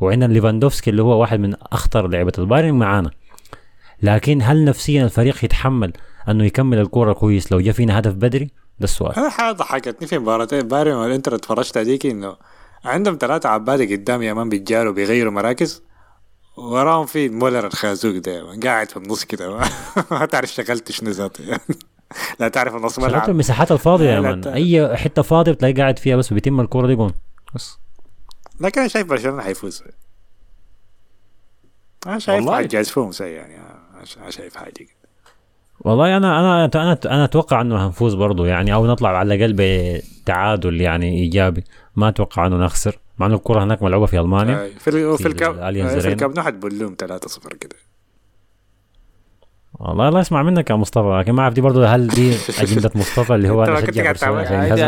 وعندنا 0.00 0.32
ليفاندوفسكي 0.32 0.90
اللي 0.90 1.02
هو 1.02 1.20
واحد 1.20 1.40
من 1.40 1.54
أخطر 1.72 2.08
لعيبة 2.08 2.32
البايرن 2.38 2.74
معانا. 2.74 3.10
لكن 4.02 4.42
هل 4.42 4.64
نفسيا 4.64 5.04
الفريق 5.04 5.44
يتحمل 5.44 5.92
إنه 6.28 6.44
يكمل 6.44 6.78
الكورة 6.78 7.12
كويس 7.12 7.52
لو 7.52 7.60
جا 7.60 7.72
فينا 7.72 7.98
هدف 7.98 8.12
بدري؟ 8.12 8.44
ده 8.78 8.84
السؤال. 8.84 9.16
أنا 9.16 9.30
حاجة 9.30 9.52
ضحكتني 9.52 10.08
في 10.08 10.18
مباراتين 10.18 10.68
بايرن 10.68 10.92
والإنتر 10.92 11.34
اتفرجت 11.34 11.78
هذيك 11.78 12.06
إنه 12.06 12.36
عندهم 12.84 13.18
ثلاثة 13.20 13.48
عبادة 13.48 13.96
قدام 13.96 14.22
يا 14.22 14.32
man 14.32 14.48
بيتجاروا 14.48 14.92
بيغيروا 14.92 15.32
مراكز 15.32 15.82
وراهم 16.60 17.06
في 17.06 17.28
مولر 17.28 17.66
الخازوق 17.66 18.16
man، 18.42 18.60
قاعد 18.60 18.90
في 18.90 18.96
النص 18.96 19.24
كده 19.24 19.50
ما- 20.10 20.26
تعرف 20.26 20.48
شغلت 20.52 20.92
شنو 20.92 21.10
ذاته 21.10 21.44
يعني. 21.44 21.60
لا 22.40 22.48
تعرف 22.48 22.74
النص 22.76 22.98
ملعب 22.98 23.30
المساحات 23.30 23.72
الفاضية 23.72 24.10
يا 24.10 24.20
man، 24.20 24.40
لا. 24.40 24.54
أي 24.54 24.96
حتة 24.96 25.22
فاضية 25.22 25.52
بتلاقي 25.52 25.72
قاعد 25.74 25.98
فيها 25.98 26.16
بس 26.16 26.32
بيتم 26.32 26.60
الكورة 26.60 26.86
دي 26.86 26.94
جون. 26.94 27.12
بس 27.54 27.78
لكن 28.60 28.80
أنا 28.80 28.88
شايف 28.88 29.06
برشلونة 29.06 29.42
حيفوز 29.42 29.82
أنا 32.06 32.18
شايف 32.18 32.36
والله. 32.36 32.56
حيجازفوهم 32.56 33.12
سي 33.12 33.24
يعني 33.32 33.56
أنا 34.20 34.30
شايف 34.30 34.56
حاجة 34.56 34.70
كده. 34.72 34.88
والله 35.80 36.16
أنا 36.16 36.40
أنا 36.40 36.64
أنا 36.74 36.98
أنا 37.06 37.24
أتوقع 37.24 37.60
إنه 37.60 37.86
هنفوز 37.86 38.14
برضه 38.14 38.46
يعني 38.46 38.74
أو 38.74 38.86
نطلع 38.86 39.08
على 39.18 39.34
الأقل 39.34 39.52
بتعادل 39.58 40.80
يعني 40.80 41.18
إيجابي 41.18 41.64
ما 41.96 42.08
أتوقع 42.08 42.46
إنه 42.46 42.56
نخسر 42.56 42.98
مع 43.20 43.26
إنه 43.26 43.34
الكرة 43.34 43.64
هناك 43.64 43.82
ملعوبة 43.82 44.06
في 44.06 44.20
ألمانيا 44.20 44.54
آه، 44.64 44.68
في 44.78 44.88
ال- 44.90 45.18
في 45.18 45.28
الكامب 45.28 45.54
في. 46.00 46.08
الكامب 46.08 46.36
نو 46.36 46.42
حتبلوهم 46.42 46.96
3-0 47.04 47.48
كده 47.60 47.76
والله 49.80 50.08
الله 50.08 50.20
يسمع 50.20 50.42
منك 50.42 50.70
يا 50.70 50.74
مصطفى 50.74 51.18
لكن 51.20 51.32
ما 51.32 51.42
أعرف 51.42 51.54
دي 51.54 51.60
برضه 51.60 51.86
هل 51.86 52.08
دي 52.08 52.34
أجندة 52.62 52.90
مصطفى 52.94 53.34
اللي 53.34 53.48
هو 53.50 53.64
أنا 53.64 53.80
كنت 53.80 53.88
اشجع 53.88 54.02
قاعد. 54.02 54.14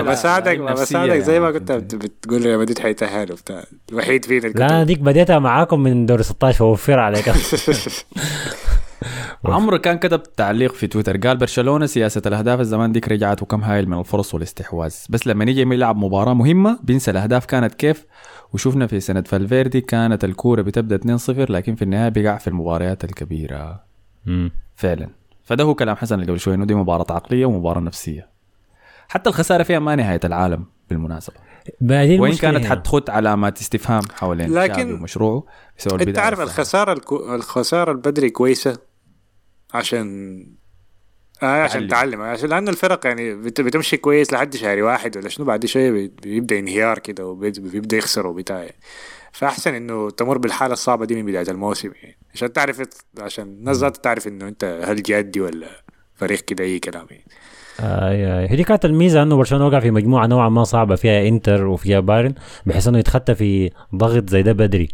بساعدك 0.07 0.59
بساعدك 0.59 1.19
زي 1.19 1.41
ما 1.41 1.47
يعني. 1.47 1.59
كنت 1.59 1.73
بت- 1.73 1.95
بتقول 1.95 2.43
ريال 2.47 2.59
مدريد 2.59 2.79
حيتأهل 2.79 3.33
وبتاع 3.33 3.65
الوحيد 3.93 4.25
فينا 4.25 4.47
لا 4.49 4.85
ديك 4.85 4.99
بديتها 4.99 5.39
معاكم 5.39 5.81
من 5.81 6.07
دوري 6.07 6.23
16 6.23 6.59
فوفر 6.59 6.99
عليك 6.99 7.29
عمرو 9.45 9.79
كان 9.79 9.99
كتب 9.99 10.23
تعليق 10.23 10.73
في 10.73 10.87
تويتر 10.87 11.17
قال 11.17 11.37
برشلونة 11.37 11.87
سياسة 11.87 12.23
الأهداف 12.27 12.61
الزمان 12.61 12.93
ديك 12.93 13.09
رجعت 13.09 13.43
وكم 13.43 13.61
هايل 13.65 13.89
من 13.89 13.99
الفرص 13.99 14.35
والاستحواذ 14.35 14.95
بس 15.11 15.27
لما 15.27 15.45
نيجي 15.45 15.61
يلعب 15.61 15.97
مباراة 15.97 16.35
مهمة 16.35 16.79
بينسى 16.83 17.11
الأهداف 17.11 17.45
كانت 17.47 17.75
كيف 17.75 18.07
وشفنا 18.53 18.87
في 18.87 19.01
سنة 19.01 19.21
فالفيردي 19.27 19.81
كانت 19.81 20.25
الكورة 20.25 20.63
بتبدأ 20.63 21.17
2-0 21.19 21.31
لكن 21.51 21.75
في 21.75 21.83
النهاية 21.83 22.09
بيقع 22.09 22.37
في 22.39 22.49
المباريات 22.49 23.05
الكبيرة 23.05 23.83
مم. 24.27 24.51
فعلا 24.77 25.09
فده 25.45 25.65
هو 25.65 25.75
كلام 25.75 25.97
حسن 25.97 26.15
اللي 26.21 26.27
قبل 26.33 26.41
شوي 26.41 26.55
إنه 26.55 26.65
دي 26.65 26.75
مباراة 26.75 27.07
عقلية 27.11 27.47
ومباراة 27.47 27.81
نفسية 27.81 28.29
حتى 29.09 29.31
الخسارة 29.31 29.63
فيها 29.63 29.79
ما 29.79 29.95
نهاية 29.97 30.21
العالم 30.25 30.65
بالمناسبة 30.91 31.37
بعدين 31.81 32.21
وين 32.21 32.31
المشكلة 32.31 32.51
كانت. 32.53 32.65
حتخط 32.67 33.11
علامات 33.11 33.61
استفهام 33.61 34.03
حوالين 34.15 34.55
لكن- 34.55 34.93
ومشروعه 34.93 35.45
بسبب 35.79 36.03
انت 36.03 36.19
عارف. 36.19 36.41
الخسارة 36.41 36.93
الكو... 36.93 37.35
الخسارة 37.35 37.93
البدري 37.93 38.31
كويسة 38.31 38.79
عشان 39.75 40.47
آه 41.43 41.63
عشان 41.63 41.89
تعلم. 41.89 42.11
تعلم 42.11 42.21
عشان 42.23 42.49
لأن 42.49 42.69
الفرق 42.69 43.07
يعني 43.07 43.35
بت... 43.35 43.61
بتمشي 43.61 43.97
كويس 43.97 44.33
لحد 44.33 44.57
شهر 44.57 44.83
واحد 44.83 45.17
ولا 45.17 45.29
شنو 45.29 45.47
بعد 45.47 45.67
شوية 45.67 45.91
بي- 45.91 46.13
بيبدأ 46.23 46.59
انهيار 46.59 46.99
كده 46.99 47.27
وبيبدا 47.27 47.97
يخسر 47.97 48.27
وبتاع. 48.27 48.67
فأحسن 49.33 49.75
إنه 49.75 50.11
تمر 50.11 50.39
بالحالة 50.39 50.73
الصعبة 50.73 51.05
دي 51.07 51.15
من 51.23 51.27
بداية 51.27 51.51
الموسم 51.51 51.91
يعني 52.03 52.17
عشان 52.35 52.53
تعرف 52.53 52.83
عشان 53.21 53.45
الناس 53.45 53.81
تعرف 53.81 54.29
إنه 54.29 54.49
أنت 54.49 54.83
هل 54.85 55.03
جادي 55.03 55.41
ولا 55.41 55.67
فريق 56.15 56.41
كده 56.41 56.65
أي 56.65 56.79
كلام 56.79 57.07
يعني. 57.11 57.25
اي 57.81 58.39
اي 58.41 58.51
هي 58.51 58.65
كانت 58.65 58.85
الميزة 58.85 59.23
إنه 59.23 59.37
برشلونة 59.37 59.67
وقع 59.67 59.81
في 59.81 59.91
مجموعة 59.91 60.27
نوعا 60.27 60.49
ما 60.49 60.65
صعبة 60.65 60.95
فيها 60.97 61.29
إنتر 61.29 61.67
وفيها 61.67 62.01
بايرن 62.01 62.35
بحيث 62.67 62.89
إنه 62.89 62.99
يتخطى 62.99 63.35
في 63.35 63.71
ضغط 63.95 64.31
زي 64.31 64.43
ده 64.43 64.53
بدري 64.53 64.89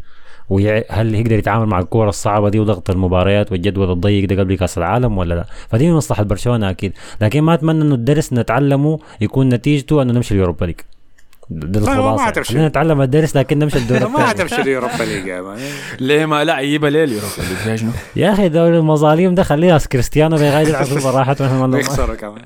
وهل 0.49 1.15
يقدر 1.15 1.31
يتعامل 1.39 1.65
مع 1.65 1.79
الكورة 1.79 2.09
الصعبة 2.09 2.49
دي 2.49 2.59
وضغط 2.59 2.89
المباريات 2.89 3.51
والجدول 3.51 3.91
الضيق 3.91 4.29
ده 4.29 4.39
قبل 4.43 4.55
كأس 4.57 4.77
العالم 4.77 5.17
ولا 5.17 5.33
لا 5.33 5.45
فدي 5.69 5.87
من 5.89 5.93
مصلحة 5.95 6.23
برشلونة 6.23 6.69
أكيد 6.69 6.93
لكن 7.21 7.41
ما 7.41 7.53
أتمنى 7.53 7.81
إنه 7.81 7.95
الدرس 7.95 8.33
نتعلمه 8.33 8.99
يكون 9.21 9.49
نتيجته 9.49 10.01
إنه 10.01 10.13
نمشي 10.13 10.33
اليوروبا 10.33 10.65
ليج 10.65 10.75
ده 11.51 11.79
ما- 11.81 11.87
الخلاصة. 12.17 12.41
خلينا 12.43 12.67
نتعلم 12.67 13.01
الدرس 13.01 13.35
لكن 13.37 13.59
نمشي 13.59 13.77
الدور 13.83 14.07
ما 14.07 14.31
هتمشي 14.31 14.61
اليوروبا 14.61 15.03
ليج 15.09 15.27
يا 15.27 15.41
man. 15.41 15.57
ليه 15.99 16.25
ما 16.25 16.43
لا 16.43 16.59
يجيبها 16.59 16.89
ليه 16.89 17.03
اليوروبا 17.03 17.33
ليج؟ 17.65 17.83
يا 18.15 18.33
أخي 18.33 18.49
دوري 18.49 18.77
المظالم 18.77 19.35
ده 19.35 19.43
خليها 19.43 19.77
كريستيانو 19.77 20.37
بيغير 20.37 20.67
يلعب 20.67 20.85
في 20.85 21.03
براحته 21.03 21.63
ويخسروا 21.65 22.15
كمان. 22.15 22.41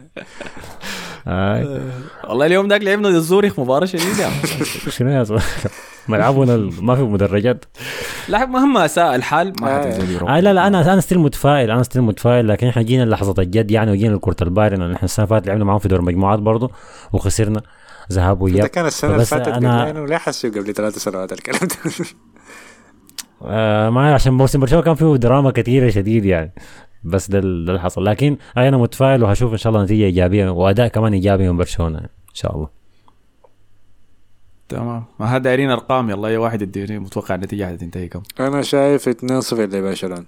والله 1.27 2.45
اليوم 2.45 2.67
ذاك 2.67 2.81
لعبنا 2.81 3.09
ضد 3.09 3.17
زوريخ 3.19 3.59
مباراة 3.59 3.85
شديدة. 3.85 4.29
شنو 4.97 5.09
يا 5.09 5.23
زلمه 5.23 5.41
ملعبنا 6.09 6.55
ما 6.81 6.95
في 6.95 7.01
مدرجات؟ 7.01 7.65
لا 8.29 8.45
مهما 8.45 8.87
ساء 8.87 9.15
الحال. 9.15 9.53
ما 9.61 9.75
آه. 9.77 9.91
حتنزل 9.91 10.27
آه 10.27 10.39
لا 10.39 10.53
لا 10.53 10.67
أنا 10.67 10.93
أنا 10.93 11.01
still 11.01 11.19
متفائل 11.19 11.71
أنا 11.71 11.83
still 11.83 12.01
متفائل 12.01 12.47
لكن 12.47 12.67
إحنا 12.67 12.81
جينا 12.81 13.03
لحظة 13.05 13.41
الجد 13.41 13.71
يعني 13.71 13.91
وجينا 13.91 14.15
لكرة 14.15 14.35
البايرن 14.41 14.81
إحنا 14.93 15.03
السنة 15.05 15.25
اللي 15.25 15.35
فاتت 15.35 15.47
لعبنا 15.47 15.65
معاهم 15.65 15.79
في 15.79 15.87
دور 15.87 15.99
المجموعات 15.99 16.39
برضه 16.39 16.71
وخسرنا. 17.13 17.61
ذهاب 18.11 18.37
ده 18.37 18.43
واياب 18.43 18.67
كان 18.67 18.85
السنة 18.85 19.13
اللي 19.13 19.25
فاتت 19.25 19.45
أنا- 19.53 19.65
قبل 19.97 20.09
ليه 20.09 20.17
حسوا 20.17 20.49
قبل 20.49 20.73
ثلاث 20.73 20.97
سنوات 20.97 21.31
الكلام 21.33 21.59
ده. 21.61 22.05
آه 23.45 23.89
ما 23.89 24.13
عشان 24.13 24.33
موسم 24.33 24.59
برشلونة 24.59 24.83
كان 24.83 24.95
فيه 24.95 25.15
دراما 25.15 25.51
كثيرة 25.51 25.89
شديد 25.89 26.25
يعني. 26.25 26.53
بس 27.03 27.29
ده 27.31 27.39
ال- 27.39 27.65
ده 27.65 27.71
اللي 27.71 27.81
حصل. 27.81 28.05
لكن 28.05 28.37
أنا 28.57 28.77
متفائل 28.77 29.23
وهشوف 29.23 29.51
إن 29.51 29.57
شاء 29.57 29.73
الله 29.73 29.83
نتيجة 29.83 30.03
إيجابية 30.03 30.49
وأداء 30.49 30.87
كمان 30.87 31.13
إيجابي 31.13 31.51
من 31.51 31.57
برشلونة 31.57 31.97
إن 31.99 32.07
شاء 32.33 32.55
الله. 32.55 32.69
تمام. 34.69 35.03
ما 35.19 35.25
هذا 35.25 35.37
دايرين 35.37 35.69
أرقام. 35.69 36.09
يلا 36.09 36.27
أي 36.27 36.37
واحد 36.37 36.61
يديني 36.61 36.99
متوقع 36.99 37.35
النتيجة 37.35 37.67
حتنتهي 37.73 38.07
كم؟ 38.07 38.21
أنا 38.39 38.61
شايف 38.61 39.09
2-0 39.09 39.53
لبرشلونة. 39.53 40.25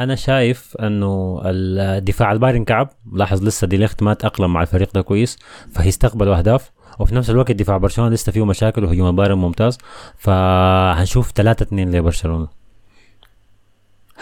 أنا 0.00 0.14
شايف 0.14 0.76
إنه 0.76 1.40
الدفاع 1.44 2.32
البايرن 2.32 2.64
كعب 2.64 2.88
لاحظ 3.12 3.42
لسه 3.44 3.66
دي 3.66 3.76
ليخت 3.76 4.02
ما 4.02 4.14
تأقلم 4.14 4.52
مع 4.52 4.62
الفريق 4.62 4.94
ده 4.94 5.00
كويس 5.02 5.38
فهيستقبلوا 5.72 6.36
أهداف. 6.38 6.70
وفي 6.98 7.14
نفس 7.14 7.30
الوقت 7.30 7.52
دفاع 7.52 7.76
برشلونة 7.76 8.14
لسه 8.14 8.32
فيه 8.32 8.44
مشاكل 8.44 8.84
وهجوم 8.84 9.08
البايرن 9.08 9.38
ممتاز. 9.38 9.78
فهنشوف 10.18 11.30
3 11.32 11.62
2 11.62 11.90
لبرشلونة. 11.92 12.48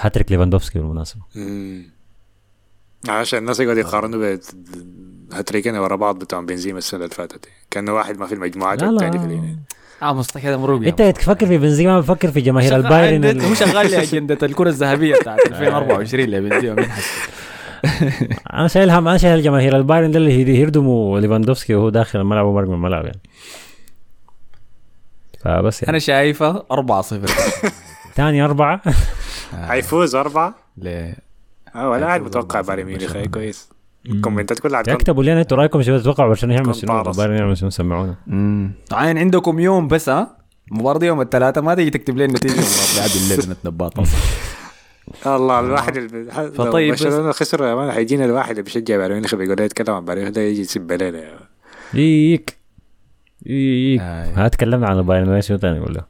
هاتريك 0.00 0.32
ليفاندوفسكي 0.32 0.78
بالمناسبة. 0.78 1.20
عشان 3.08 3.38
الناس 3.38 3.60
يقعدوا 3.60 3.80
يقارنوا 3.80 4.36
بهاتريكين 5.30 5.76
ورا 5.76 5.96
بعض 5.96 6.18
بتوع 6.18 6.40
بنزيما 6.40 6.78
السنة 6.78 7.04
اللي 7.04 7.14
فاتت. 7.14 7.48
كان 7.70 7.88
واحد 7.88 8.18
ما 8.18 8.26
في 8.26 8.34
المجموعات 8.34 8.82
والثاني 8.82 9.18
في 9.18 9.24
الإيه. 9.24 9.58
آه 10.02 10.12
مستحيل 10.14 10.48
هذا 10.50 10.56
مروق 10.56 10.82
يا 10.82 10.88
أنت 10.88 11.02
تفكر 11.02 11.46
في 11.46 11.58
بنزيما 11.58 12.00
بفكر 12.00 12.30
في 12.30 12.40
جماهير 12.40 12.76
البايرن 12.76 13.40
هو 13.40 13.54
شغال 13.54 13.90
لي 13.90 14.02
أجندة 14.02 14.38
الكرة 14.42 14.68
الذهبية 14.68 15.14
بتاعت 15.16 15.46
2024 15.46 16.24
لبنزيما. 16.30 16.86
أنا 18.52 18.68
شايل 18.68 18.90
هم 18.90 19.08
أنا 19.08 19.18
شايل 19.18 19.42
جماهير 19.42 19.76
البايرن 19.76 20.10
ده 20.10 20.18
اللي 20.18 20.60
يردموا 20.60 21.20
ليفاندوفسكي 21.20 21.74
وهو 21.74 21.88
داخل 21.88 22.20
الملعب 22.20 22.46
ومرق 22.46 22.68
من 22.68 22.74
الملعب 22.74 23.04
يعني. 23.04 23.20
فبس 25.40 25.82
يعني. 25.82 25.90
أنا 25.90 25.98
شايفه 25.98 26.64
4 26.72 27.02
0 27.02 27.26
ثاني 28.16 28.44
أربعة. 28.44 28.80
هيفوز 29.52 30.14
أربعة؟ 30.14 30.54
ل 30.78 31.12
آه 31.74 31.88
ولا 31.90 32.06
قاعد 32.06 32.22
متوقع 32.22 32.62
4-0 32.62 32.66
بايرن 32.66 32.84
ميونخ. 32.84 33.16
كويس. 33.16 33.68
الكومنتات 34.06 34.58
كلها 34.58 34.80
اكتبوا 34.80 35.24
لنا 35.24 35.40
أنتوا 35.40 35.56
رأيكم 35.58 35.82
شباب 35.82 36.00
تتوقعوا 36.00 36.28
برشلونة 36.28 36.54
يعمل 36.54 36.74
شنو. 36.74 37.02
بايرن 37.02 37.36
يعمل 37.36 37.56
شنو؟ 37.56 37.70
سمعونا. 37.70 38.14
عين 38.92 39.18
عندكم 39.18 39.58
يوم 39.58 39.88
بس 39.88 40.08
ها؟ 40.08 40.38
المباراة 40.72 40.98
دي 40.98 41.06
يوم 41.06 41.20
الثلاثاء 41.20 41.64
ما 41.64 41.74
تيجي 41.74 41.90
تكتب 41.90 42.16
لي 42.16 42.24
النتيجة. 42.24 42.54
بعد 42.98 43.10
الليل 43.22 43.50
نتنباط 43.50 43.98
الله 45.26 45.60
الواحد 45.60 45.96
اللي 45.96 46.30
فطيب 46.32 46.72
طيب 46.72 46.92
بس- 46.94 47.02
برشلونه 47.02 47.32
خسر 47.32 47.64
يا 47.64 47.74
man 47.74 47.92
حيجينا 47.92 48.24
الواحد 48.24 48.50
اللي 48.50 48.62
بيشجع 48.62 48.96
بايرن 48.96 49.12
ميونخ 49.14 49.34
بيقول 49.34 49.60
يتكلم 49.60 49.94
عن 49.94 50.04
بايرن. 50.04 50.20
ميونخ 50.22 50.34
ده 50.34 50.40
يجي 50.42 50.60
يسب 50.60 50.92
علينا. 50.92 51.24
ييك 51.94 52.56
ييك. 53.46 54.00
ها 54.00 54.48
تكلمنا 54.48 54.86
عن 54.86 54.98
البايرن 54.98 55.40
شنو 55.40 55.58
ثاني 55.58 55.80
ولا 55.80 56.04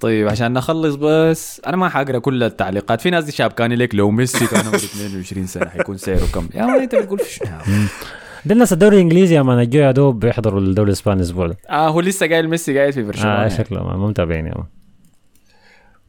طيب 0.00 0.28
عشان 0.28 0.52
نخلص 0.52 0.94
بس 0.94 1.60
أنا 1.66 1.76
ما 1.76 1.88
حقرأ 1.88 2.18
كل 2.18 2.42
التعليقات. 2.42 3.00
في 3.00 3.10
ناس 3.10 3.24
دي 3.24 3.32
شابكاني 3.32 3.76
لك 3.76 3.94
لو 3.94 4.10
ميسي 4.10 4.46
كان 4.46 4.60
عمره 4.66 4.76
22 4.76 5.46
سنة 5.46 5.66
حيكون 5.68 5.96
سعره 5.96 6.26
كم؟ 6.34 6.48
يا 6.54 6.66
man 6.66 6.80
أنت 6.80 6.94
بتقول 6.94 7.18
في 7.18 7.30
شنو؟ 7.34 7.48
ده 8.46 8.52
الناس 8.54 8.72
الدوري 8.72 8.96
الإنجليزي 8.96 9.34
يا 9.34 9.42
man 9.42 9.58
الجو 9.58 9.78
يا 9.80 9.90
دوب 9.90 10.20
بيحضروا 10.20 10.60
الدوري 10.60 10.88
الإسباني 10.88 11.16
الأسبوع 11.20 11.46
ده. 11.46 11.56
آه 11.70 11.88
هو 11.88 12.00
لسه 12.00 12.28
قايل 12.28 12.48
ميسي 12.48 12.78
قاعد 12.78 12.92
في 12.92 13.02
برشلونة. 13.02 13.32
آه 13.34 13.36
يعني. 13.38 13.50
شكله 13.50 13.84
ما- 13.84 13.96
ما 13.96 14.06
متابعين 14.08 14.46
يا 14.46 14.54
man. 14.54 14.64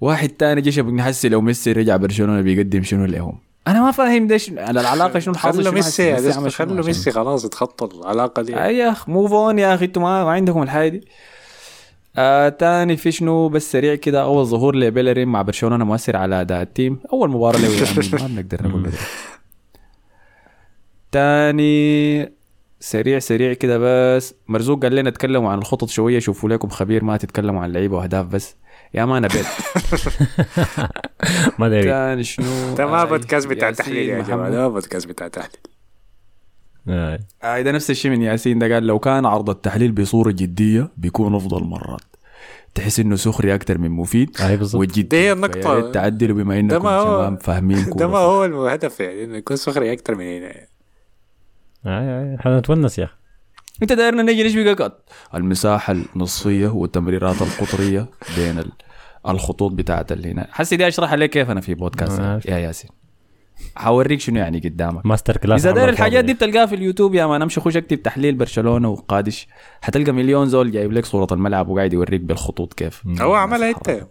واحد 0.04 0.30
تاني 0.30 0.62
جيش 0.62 0.80
بنحسي 0.80 1.30
لو 1.30 1.42
ميسي 1.42 1.72
رجع 1.72 1.98
برشلونة 1.98 2.42
بيقدم 2.42 2.84
شنو 2.84 3.06
لهم؟ 3.06 3.40
أنا 3.68 3.82
ما 3.82 3.92
فاهم 3.92 4.28
على 4.58 4.82
العلاقة 4.82 5.20
شنو 5.20 5.34
الحاصل؟ 5.34 5.64
خلوا 5.64 5.74
ميسي 5.74 6.50
خلوا 6.50 6.86
ميسي 6.86 7.12
خلاص 7.12 7.46
يتخطى 7.46 7.98
العلاقة 7.98 8.42
دي. 8.42 8.64
اي 8.64 8.78
يا 8.78 8.92
اخ 8.92 9.10
move 9.10 9.34
on 9.34 9.60
يا 9.60 9.76
أخي 9.76 9.86
أنتوا 9.86 10.02
ما, 10.02 10.24
ما 10.24 10.32
عندكم 10.32 10.64
الحاجة 10.64 10.90
دي. 10.90 11.08
آه 12.18 12.50
تاني 12.50 12.98
في 12.98 13.12
شنو؟ 13.12 13.50
بس 13.50 13.72
سريع 13.72 13.96
كده 13.96 14.24
أول 14.24 14.46
ظهور 14.46 14.76
لبيلرين 14.76 15.28
مع 15.28 15.42
برشلونة 15.42 15.86
مؤثر 15.86 16.16
على 16.16 16.42
أداء 16.42 16.62
ال 16.62 16.68
team. 16.68 17.00
أول 17.14 17.30
مباراة 17.30 17.60
له 17.60 17.70
ما 18.22 18.28
بنقدر 18.28 18.68
نقول. 18.68 18.90
تاني 21.12 22.32
سريع 22.80 23.20
سريع 23.20 23.54
كده 23.54 23.78
بس. 23.82 24.36
مرزوق 24.48 24.84
قال 24.84 24.96
لنا 24.96 25.10
تكلموا 25.10 25.52
عن 25.52 25.58
الخطط 25.58 25.90
شوية 25.90 26.20
شوفوا 26.20 26.50
لكم 26.50 26.70
خبير 26.70 27.04
ما 27.04 27.18
تتكلموا 27.18 27.62
عن 27.62 27.72
لعيبة 27.72 27.98
وأهداف 27.98 28.26
بس. 28.26 28.56
يا 28.94 29.06
ما 29.06 29.18
أنا 29.18 29.28
بيت. 29.28 29.46
ما 31.60 31.70
داري 31.70 31.84
تاني 31.84 32.24
شنو؟ 32.24 32.76
ده 32.78 32.86
ما 32.86 33.02
آه، 33.02 33.06
بودكاست 33.06 33.48
بتاع 33.48 33.72
تحليل 33.72 34.10
يا 34.10 34.22
جماعة. 34.22 34.38
محمد. 34.38 34.52
ده 34.52 34.58
ما 34.62 34.68
بودكاست 34.68 35.08
بتاع 35.08 35.28
تحليل 35.28 35.52
آه. 36.90 37.20
آه 37.44 37.62
ده 37.62 37.72
نفس 37.72 37.90
الشيء 37.90 38.12
من 38.12 38.22
ياسين 38.22 38.60
ده 38.60 38.74
قال 38.74 38.88
لو 38.88 39.00
كان 39.00 39.26
عرض 39.26 39.50
التحليل 39.50 39.92
بصورة 39.92 40.32
جدية 40.32 40.90
بيكون 40.98 41.36
أفضل 41.36 41.64
مرات. 41.64 42.02
تحس 42.76 43.00
إنه 43.00 43.16
سخري 43.16 43.56
أكتر 43.56 43.78
من 43.78 43.90
مفيد 43.92 44.38
اي 44.42 44.58
بالضبط. 44.58 44.82
وجدي. 44.82 45.02
دي 45.02 45.18
هي 45.18 45.32
النقطة. 45.32 45.62
فيا 45.62 45.74
ريت 45.74 45.94
تعدلوا 45.94 46.38
بما 46.38 46.60
إنكم 46.60 46.84
ما 46.84 46.90
هو- 46.90 47.06
شباب 47.06 47.42
فاهمين 47.42 47.90
ده 47.90 48.08
ما 48.08 48.18
هو 48.18 48.46
الهدف 48.46 49.00
يعني 49.00 49.24
إنه 49.24 49.38
يكون 49.38 49.58
سخري 49.58 49.94
أكتر 49.94 50.16
من 50.16 50.26
هنا. 50.26 50.48
اي 51.86 52.32
اي 52.32 52.38
حنتونس 52.40 53.00
يا 53.00 53.04
أخي. 53.04 53.14
أنت 53.82 53.94
دايرنا 53.94 54.24
نجي 54.24 54.44
نشبك 54.44 54.82
قط؟ 54.82 55.10
المساحة 55.36 55.96
النصفية 56.16 56.68
والتمريرات 56.68 57.42
القطرية 57.42 58.06
بين 58.38 58.60
ال- 58.60 58.72
الخطوط 59.28 59.72
بتاعت 59.72 60.12
اللي 60.12 60.32
هنا. 60.32 60.48
حسي 60.52 60.76
دي 60.76 60.88
أشرح 60.88 61.14
لك 61.14 61.30
كيف 61.30 61.52
أنا 61.52 61.62
في 61.62 61.74
بودكاست. 61.74 62.20
ما. 62.20 62.40
يا 62.48 62.58
ياسين. 62.58 62.90
حوريك 63.76 64.20
شنو 64.20 64.40
يعني 64.40 64.60
قدامك. 64.60 65.06
masterclass 65.06 65.66
إذا 65.66 65.76
داير. 65.76 65.90
الحاجات 65.90 66.26
دي 66.26 66.34
بتلقاها 66.34 66.66
في 66.66 66.76
اليوتيوب 66.76 67.16
يا 67.16 67.26
man. 67.26 67.42
أمشي 67.42 67.62
خش 67.62 67.78
أكتب 67.78 68.02
تحليل 68.02 68.36
برشلونة 68.36 68.90
وقادش. 68.90 69.48
حتلقى 69.82 70.12
مليون 70.12 70.50
زول 70.50 70.72
جايب 70.72 70.92
لك 70.92 71.06
صورة 71.06 71.28
الملعب 71.32 71.68
وقاعد 71.70 71.94
يوريك 71.94 72.22
بالخطوط 72.22 72.74
كيف. 72.74 73.02
هو 73.22 73.34
عملها 73.34 73.70
أنت. 73.70 74.08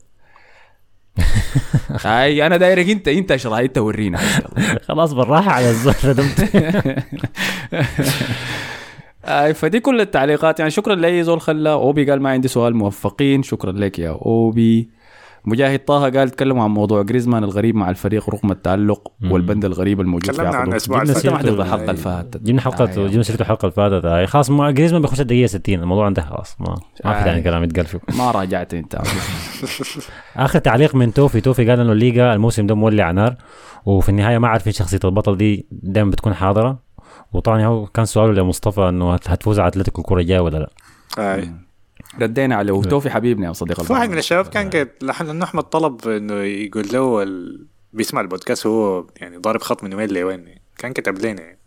أي 2.07 2.47
أنا 2.47 2.57
دايرك 2.57 2.91
أنت 2.91 3.09
أنت 3.09 3.33
أشرح 3.33 3.59
أنت 3.59 3.79
ورينا. 3.79 4.19
خلاص 4.89 5.13
بالراحة 5.13 5.51
على 5.51 5.71
الزول 5.71 5.95
ردمت. 6.05 6.51
اي 9.25 9.55
فدي 9.55 9.81
كل 9.81 10.01
التعليقات. 10.01 10.59
يعني 10.59 10.71
شكرا 10.71 10.95
لأي 10.95 11.25
زول 11.25 11.41
خلى 11.41 11.73
أوبي 11.73 12.11
قال 12.11 12.23
ما 12.23 12.31
عندي 12.31 12.49
سؤال 12.49 12.77
موفقين. 12.77 13.43
شكرا 13.43 13.73
لك 13.73 13.99
يا 13.99 14.11
أوبي. 14.11 15.02
مجاهد 15.45 15.79
طه 15.85 16.11
قال 16.11 16.31
تكلموا 16.31 16.65
عن 16.65 16.71
موضوع 16.71 17.03
جريزمان 17.03 17.45
الغريب 17.45 17.75
مع 17.75 17.91
الفريق 17.91 18.31
رغم 18.31 18.51
التعلق 18.51 19.13
والبند 19.31 19.65
الغريب 19.65 20.01
الموجود 20.01 20.33
في 20.35 20.43
عقده. 20.43 20.77
جبنا 20.77 21.05
سيرته 21.15 21.39
أي. 21.75 21.81
اللي 21.81 21.97
فاتت 21.97 22.43
جبنا 22.43 22.61
حلقه 22.61 22.85
آه، 22.85 23.07
جبنا 23.09 23.23
سيرته 23.23 23.43
الحلقة 23.43 23.61
اللي 23.63 23.73
فاتت 23.73 24.05
آه، 24.05 24.25
خلاص 24.27 24.51
ما 24.51 24.71
جريزمان 24.71 25.03
بيخش 25.03 25.21
الدقيقة 25.21 25.47
60 25.47 25.75
الموضوع 25.83 26.09
انتهى 26.09 26.25
خلاص. 26.25 26.57
ما 26.61 26.67
ما 27.05 27.13
في 27.13 27.19
آه. 27.21 27.25
ثاني 27.25 27.43
كلام 27.43 27.65
يتقال 27.65 27.87
فيه 27.87 27.99
ما 28.19 28.31
راجعت 28.31 28.75
انت. 28.75 28.99
آخر 30.37 30.59
تعليق 30.59 30.95
من 30.95 31.13
توفي. 31.15 31.41
توفي 31.41 31.71
قال 31.71 31.81
إنه 31.81 31.93
الليجا 31.93 32.35
الموسم 32.35 32.67
ده 32.67 32.75
مولع 32.75 33.11
نار 33.11 33.37
وفي 33.87 34.09
النهاية 34.09 34.39
ما 34.39 34.49
عارفين 34.49 34.73
شخصية 34.73 35.01
البطل 35.05 35.37
دي 35.37 35.67
دائما 35.73 36.11
بتكون 36.11 36.35
حاضرة. 36.35 36.79
وطبعا 37.33 37.65
هو 37.65 37.87
كان 37.87 38.05
سؤاله 38.05 38.33
لمصطفى 38.33 38.89
إنه 38.89 39.15
هت- 39.15 39.29
هتفوز 39.31 39.59
على 39.61 39.69
أتلتيكو 39.69 40.01
الكره 40.01 40.21
الجايه 40.21 40.41
ولا 40.41 40.59
لا. 40.59 40.71
آي. 41.19 41.49
ردينا 42.21 42.55
عليه. 42.57 42.73
وتوفي 42.73 43.11
حبيبنا 43.11 43.47
يا 43.47 43.53
صديق 43.53 43.83
في 43.83 43.93
واحد 43.93 44.11
من 44.11 44.19
الشباب 44.19 44.47
كان 44.47 44.71
قد 44.71 44.89
لحن 45.03 45.29
انه 45.29 45.45
أحمد 45.45 45.63
طلب 45.63 46.09
إنه 46.09 46.35
يقول 46.35 46.85
له 46.93 47.23
ال... 47.23 47.67
بيسمع 47.93 48.21
البودكاست 48.21 48.67
وهو 48.67 49.07
يعني 49.17 49.37
ضارب 49.37 49.63
خط 49.63 49.85
من 49.85 49.95
وين 49.95 50.09
لوين. 50.09 50.45
كان 50.79 50.93
كتب 50.93 51.19
لنا 51.19 51.43
يعني. 51.43 51.59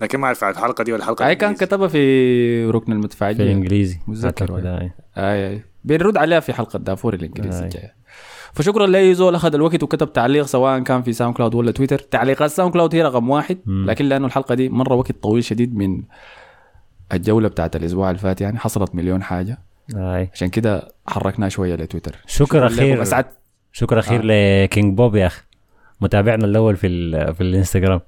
لكن 0.00 0.18
ما 0.18 0.26
اعرف 0.26 0.44
على 0.44 0.52
الحلقة 0.52 0.84
دي 0.84 0.92
ولا 0.92 1.02
الحلقة 1.02 1.26
أي 1.26 1.36
كان. 1.36 1.54
كتبها 1.54 1.88
في 1.88 2.66
ركن 2.66 2.86
في 2.86 2.92
المدفعية 2.92 3.32
الإنجليزي 3.32 3.98
متذكر. 4.06 4.58
آه. 4.58 4.90
آي 5.16 5.50
آي. 5.50 5.64
بنرد 5.84 6.16
عليها 6.16 6.40
في 6.40 6.52
حلقة 6.52 6.78
دافور 6.78 7.14
الإنجليزي. 7.14 7.64
الجايه 7.64 7.94
فشكرا 8.52 8.86
لأي 8.86 9.14
زول 9.14 9.34
أخذ 9.34 9.54
الوقت 9.54 9.82
وكتب 9.82 10.12
تعليق 10.12 10.46
سواء 10.46 10.80
كان 10.80 11.02
في 11.02 11.12
ساوند 11.12 11.36
كلاود 11.36 11.54
ولا 11.54 11.70
تويتر. 11.70 11.98
تعليقات 11.98 12.50
ساوند 12.50 12.72
كلاود 12.72 12.94
هي 12.94 13.02
رقم 13.02 13.30
واحد. 13.30 13.58
مم. 13.66 13.86
لكن 13.90 14.04
لأنه 14.04 14.26
الحلقة 14.26 14.54
دي 14.54 14.68
مرة 14.68 14.94
وقت 14.94 15.12
طويل 15.12 15.44
شديد 15.44 15.76
من 15.76 16.02
الجولة 17.12 17.48
بتاعت 17.48 17.76
الأسبوع 17.76 18.10
اللي 18.10 18.18
فات 18.20 18.40
يعني 18.40 18.58
حصلت 18.58 18.94
مليون 18.94 19.22
حاجة. 19.22 19.58
آي. 19.96 20.30
عشان 20.32 20.48
كده 20.48 20.88
حركناها 21.06 21.48
شوية 21.48 21.74
لتويتر. 21.74 22.16
شكر 22.26 22.66
أخير. 22.66 23.00
بس 23.00 23.12
عاد 23.12 23.26
شكر 23.72 23.98
أخير 23.98 24.20
لكينج 24.24 24.96
بوب 24.96 25.16
يا 25.16 25.26
أخي. 25.26 25.42
متابعنا 26.00 26.44
الأول 26.44 26.76
في 26.76 26.86
ال- 26.86 27.34
في 27.34 27.40
الإنستغرام. 27.40 28.00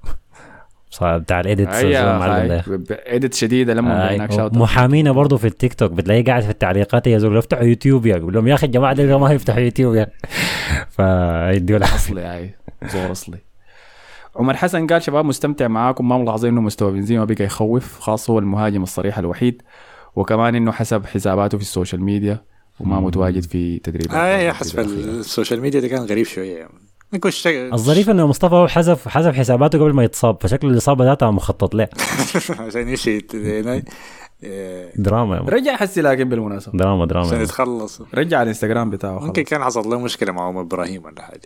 صار 0.89 1.17
بتاع 1.17 1.39
ال 1.39 1.45
edit 1.45 1.69
يا. 1.73 2.63
edit 3.11 3.33
شديدة 3.33 3.73
لما 3.73 4.27
محامينا 4.53 5.11
برضه 5.11 5.37
في 5.37 5.47
التيك 5.47 5.73
توك 5.73 5.91
بتلاقيه 5.91 6.23
قاعد 6.23 6.43
في 6.43 6.49
التعليقات 6.49 7.07
يا 7.07 7.17
زول 7.17 7.37
افتحوا 7.37 7.63
يوتيوب 7.63 8.05
يا 8.05 8.17
يقول 8.17 8.33
لهم 8.33 8.47
يا 8.47 8.53
أخي 8.53 8.65
الجماعة 8.67 8.93
ما 8.93 9.31
يفتحوا 9.31 9.59
يوتيوب 9.59 9.95
يا 9.95 10.07
فيديوا 10.95 11.79
له 11.79 11.95
أصلي 11.95 12.21
هاي 12.21 12.55
زور 12.93 13.11
أصلي. 13.11 13.37
عمر 14.37 14.55
حسن 14.57 14.87
قال 14.87 15.01
شباب 15.01 15.25
مستمتع 15.25 15.67
معاكم 15.67 16.09
ما 16.09 16.17
ملاحظين 16.17 16.51
إنه 16.51 16.61
مستوى 16.61 16.91
بنزيما 16.91 17.25
بقى 17.25 17.45
يخوف 17.45 17.99
خاص 17.99 18.29
هو 18.29 18.39
المهاجم 18.39 18.83
الصريح 18.83 19.17
الوحيد 19.17 19.61
وكمان 20.15 20.55
إنه 20.55 20.71
حسب 20.71 21.05
حساباته 21.05 21.57
في 21.57 21.63
السوشيال 21.63 22.03
ميديا 22.03 22.41
وما 22.79 22.99
متواجد 22.99 23.43
في 23.43 23.79
تدريب 23.79 24.11
اي 24.11 24.53
حسب 24.53 24.79
السوشيال 24.79 25.61
ميديا 25.61 25.79
ده 25.79 25.87
كان 25.87 26.03
غريب 26.03 26.25
شوية. 26.25 26.57
يعني 26.57 27.73
الظريف 27.73 28.09
إنه 28.09 28.27
مصطفى 28.27 28.55
هو 28.55 28.67
حذف 28.67 29.07
حذف 29.07 29.35
حساباته 29.35 29.79
قبل 29.79 29.93
ما 29.93 30.03
يتصاب 30.03 30.37
فشكل 30.41 30.67
الإصابة 30.67 31.05
ذاتها 31.05 31.31
مخطط 31.31 31.75
له. 31.75 31.87
عشان 32.67 32.89
يمشي 32.89 33.21
إيه، 34.43 34.91
دراما 34.95 35.35
يا. 35.35 35.41
رجع 35.41 35.75
حسي 35.75 36.01
لكن 36.01 36.29
بالمناسبة. 36.29 36.77
دراما 36.77 37.05
دراما 37.05 37.27
يا 37.27 37.31
عشان. 37.31 37.41
يتخلص. 37.43 38.01
رجع 38.13 38.37
على 38.37 38.43
الإنستغرام 38.43 38.89
بتاعه 38.89 39.19
ممكن 39.19 39.43
كان 39.43 39.63
حصل 39.63 39.89
له 39.89 39.99
مشكلة 39.99 40.31
مع 40.31 40.49
أم 40.49 40.57
إبراهيم 40.57 41.05
ولا 41.05 41.21
حاجة. 41.21 41.41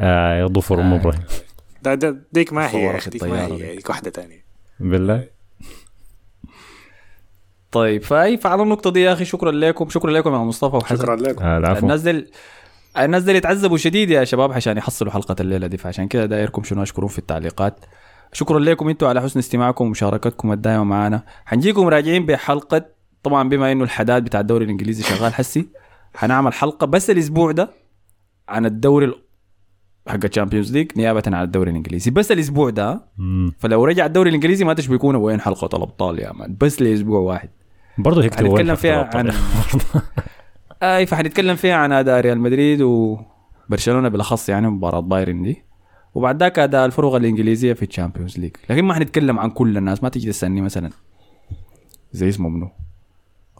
آه 0.00 0.46
ظفر 0.46 0.80
أم 0.80 0.92
آه. 0.92 0.96
إبراهيم. 0.96 1.22
ده 1.82 1.94
ده 1.94 2.16
ديك 2.32 2.52
ما 2.52 2.70
هي 2.70 2.98
ديك 3.10 3.24
ما 3.24 3.46
هي 3.46 3.56
دي. 3.56 3.74
ديك 3.76 3.88
واحدة 3.88 4.10
ثانية 4.10 4.44
بالله. 4.80 5.28
طيب 7.72 8.02
فأي 8.02 8.36
فعلى 8.36 8.62
النقطة 8.62 8.90
دي 8.90 9.00
يا 9.02 9.12
أخي 9.12 9.24
شكرا 9.24 9.50
لكم 9.52 9.88
شكرا 9.88 10.10
لكم 10.10 10.32
يا 10.32 10.38
مصطفى 10.38 10.76
وحسن. 10.76 10.96
شكرا 10.96 11.16
لكم. 11.16 11.44
آه، 11.44 11.58
العفو. 11.58 11.80
الناس 11.80 12.00
دي 12.00 12.26
الناس 12.98 13.22
دي 13.22 13.32
يتعذبوا 13.32 13.76
شديد 13.76 14.10
يا 14.10 14.24
شباب 14.24 14.52
عشان 14.52 14.76
يحصلوا 14.76 15.12
حلقة 15.12 15.36
الليلة 15.40 15.66
دي 15.66 15.76
فعشان 15.76 16.08
كده 16.08 16.26
دايركم 16.26 16.62
شنو 16.62 16.82
أشكرون 16.82 17.08
في 17.08 17.18
التعليقات. 17.18 17.80
شكرا 18.32 18.58
لكم 18.58 18.88
أنتم 18.88 19.06
على 19.06 19.20
حسن 19.22 19.38
استماعكم 19.38 19.84
ومشاركتكم 19.84 20.52
الدائمه 20.52 20.84
معنا. 20.84 21.22
حنجيكم 21.46 21.88
راجعين 21.88 22.26
بحلقة 22.26 22.86
طبعا 23.22 23.48
بما 23.48 23.72
إنه 23.72 23.84
الحداد 23.84 24.24
بتاع 24.24 24.40
الدوري 24.40 24.64
الإنجليزي 24.64 25.02
شغال 25.02 25.34
حسي 25.34 25.68
حنعمل 26.14 26.52
حلقة 26.52 26.86
بس 26.86 27.10
الأسبوع 27.10 27.52
ده 27.52 27.70
عن 28.48 28.66
الدوري 28.66 29.06
ال- 29.06 29.21
حق 30.08 30.18
الشامبيونز 30.24 30.72
ليج 30.72 30.92
نيابة 30.96 31.22
عن 31.26 31.34
الدوري 31.42 31.70
الإنجليزي. 31.70 32.10
بس 32.10 32.32
الأسبوع 32.32 32.70
ده. 32.70 33.04
فلو 33.58 33.84
رجع 33.84 34.06
الدوري 34.06 34.28
الإنجليزي 34.28 34.64
ما 34.64 34.74
تشبكونا 34.74 35.18
وين 35.18 35.40
حلقة 35.40 35.76
الأبطال 35.76 36.18
يا 36.18 36.32
man؟ 36.32 36.56
بس 36.60 36.82
لأسبوع 36.82 37.20
واحد. 37.20 37.48
برضه 37.98 38.24
هيك 38.24 38.34
حنتكلم 38.34 38.74
فيها 38.74 39.10
عن 39.16 39.32
أي 40.82 41.06
فحنتكلم 41.06 41.56
فيها 41.56 41.74
عن 41.74 41.92
أداء 41.92 42.20
ريال 42.20 42.40
مدريد 42.40 42.80
وبرشلونة 42.82 44.08
بالأخص 44.08 44.48
يعني 44.48 44.68
مباراة 44.70 45.00
بايرن 45.00 45.42
دي. 45.42 45.64
وبعد 46.14 46.42
ذاك 46.42 46.58
أداء 46.58 46.86
الفرق 46.86 47.14
الإنجليزية 47.14 47.72
في 47.72 47.82
الشامبيونز 47.84 48.38
ليج 48.38 48.56
لكن 48.70 48.84
ما 48.84 48.94
حنتكلم 48.94 49.38
عن 49.38 49.50
كل 49.50 49.76
الناس. 49.76 50.02
ما 50.02 50.08
تيجي 50.08 50.28
تسألني 50.30 50.60
مثلا 50.60 50.90
زي 52.12 52.28
اسمه 52.28 52.48
منو؟ 52.48 52.70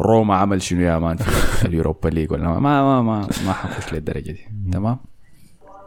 روما 0.00 0.34
عمل 0.36 0.62
شنو 0.62 0.80
يا 0.80 0.98
man 0.98 1.16
في 1.16 1.64
اليوروبا 1.68 2.08
ليج 2.08 2.32
ولا 2.32 2.48
ما 2.48 2.58
ما 2.58 2.82
ما 2.82 3.02
ما, 3.02 3.28
ما 3.46 3.52
حنخش 3.52 3.92
للدرجة 3.92 4.32
دي. 4.32 4.48
تمام؟ 4.72 4.98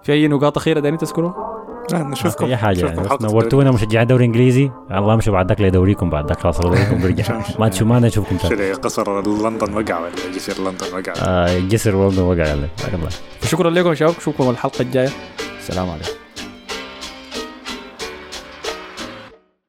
في 0.06 0.14
أي 0.14 0.28
نقاط 0.28 0.58
أخيرة 0.58 0.80
داني 0.80 0.98
تذكروا؟ 0.98 1.32
لا 1.92 2.04
نشوفكم 2.04 2.46
أي 2.46 2.58
حاجة 2.58 2.72
نشوفكم 2.78 2.96
يعني 2.96 3.02
بس 3.02 3.10
حلقة 3.10 3.26
نورتونا 3.26 3.72
مشجعي 3.72 4.04
الدوري 4.04 4.26
الانجليزي 4.26 4.72
الله 4.92 5.14
امشوا 5.14 5.34
بعد 5.34 5.48
ذاك 5.48 5.62
لدوريكم 5.62 6.10
بعد 6.10 6.28
ذاك 6.28 6.40
خلاص 6.40 6.60
دوريكم 6.60 7.02
بيرجع 7.02 7.42
ما 7.60 7.70
تشوف 7.70 7.88
ما 7.88 8.00
نشوفكم 8.00 8.38
تاني. 8.38 8.72
قصر 8.72 9.22
لندن 9.22 9.74
وقع 9.74 10.00
ولا 10.00 10.12
جسر 10.36 10.64
لندن 10.64 10.86
وقع؟ 10.94 11.14
آه، 11.18 11.60
جسر 11.60 11.96
والله 11.96 12.24
وقع 12.24 12.54
الله 12.54 12.70
شكرا 13.44 13.70
لكم 13.70 13.90
يا 13.90 13.94
شباب 13.94 14.14
اشوفكم 14.18 14.50
الحلقة 14.50 14.82
الجاية. 14.82 15.10
السلام 15.60 15.90
عليكم. 15.90 16.25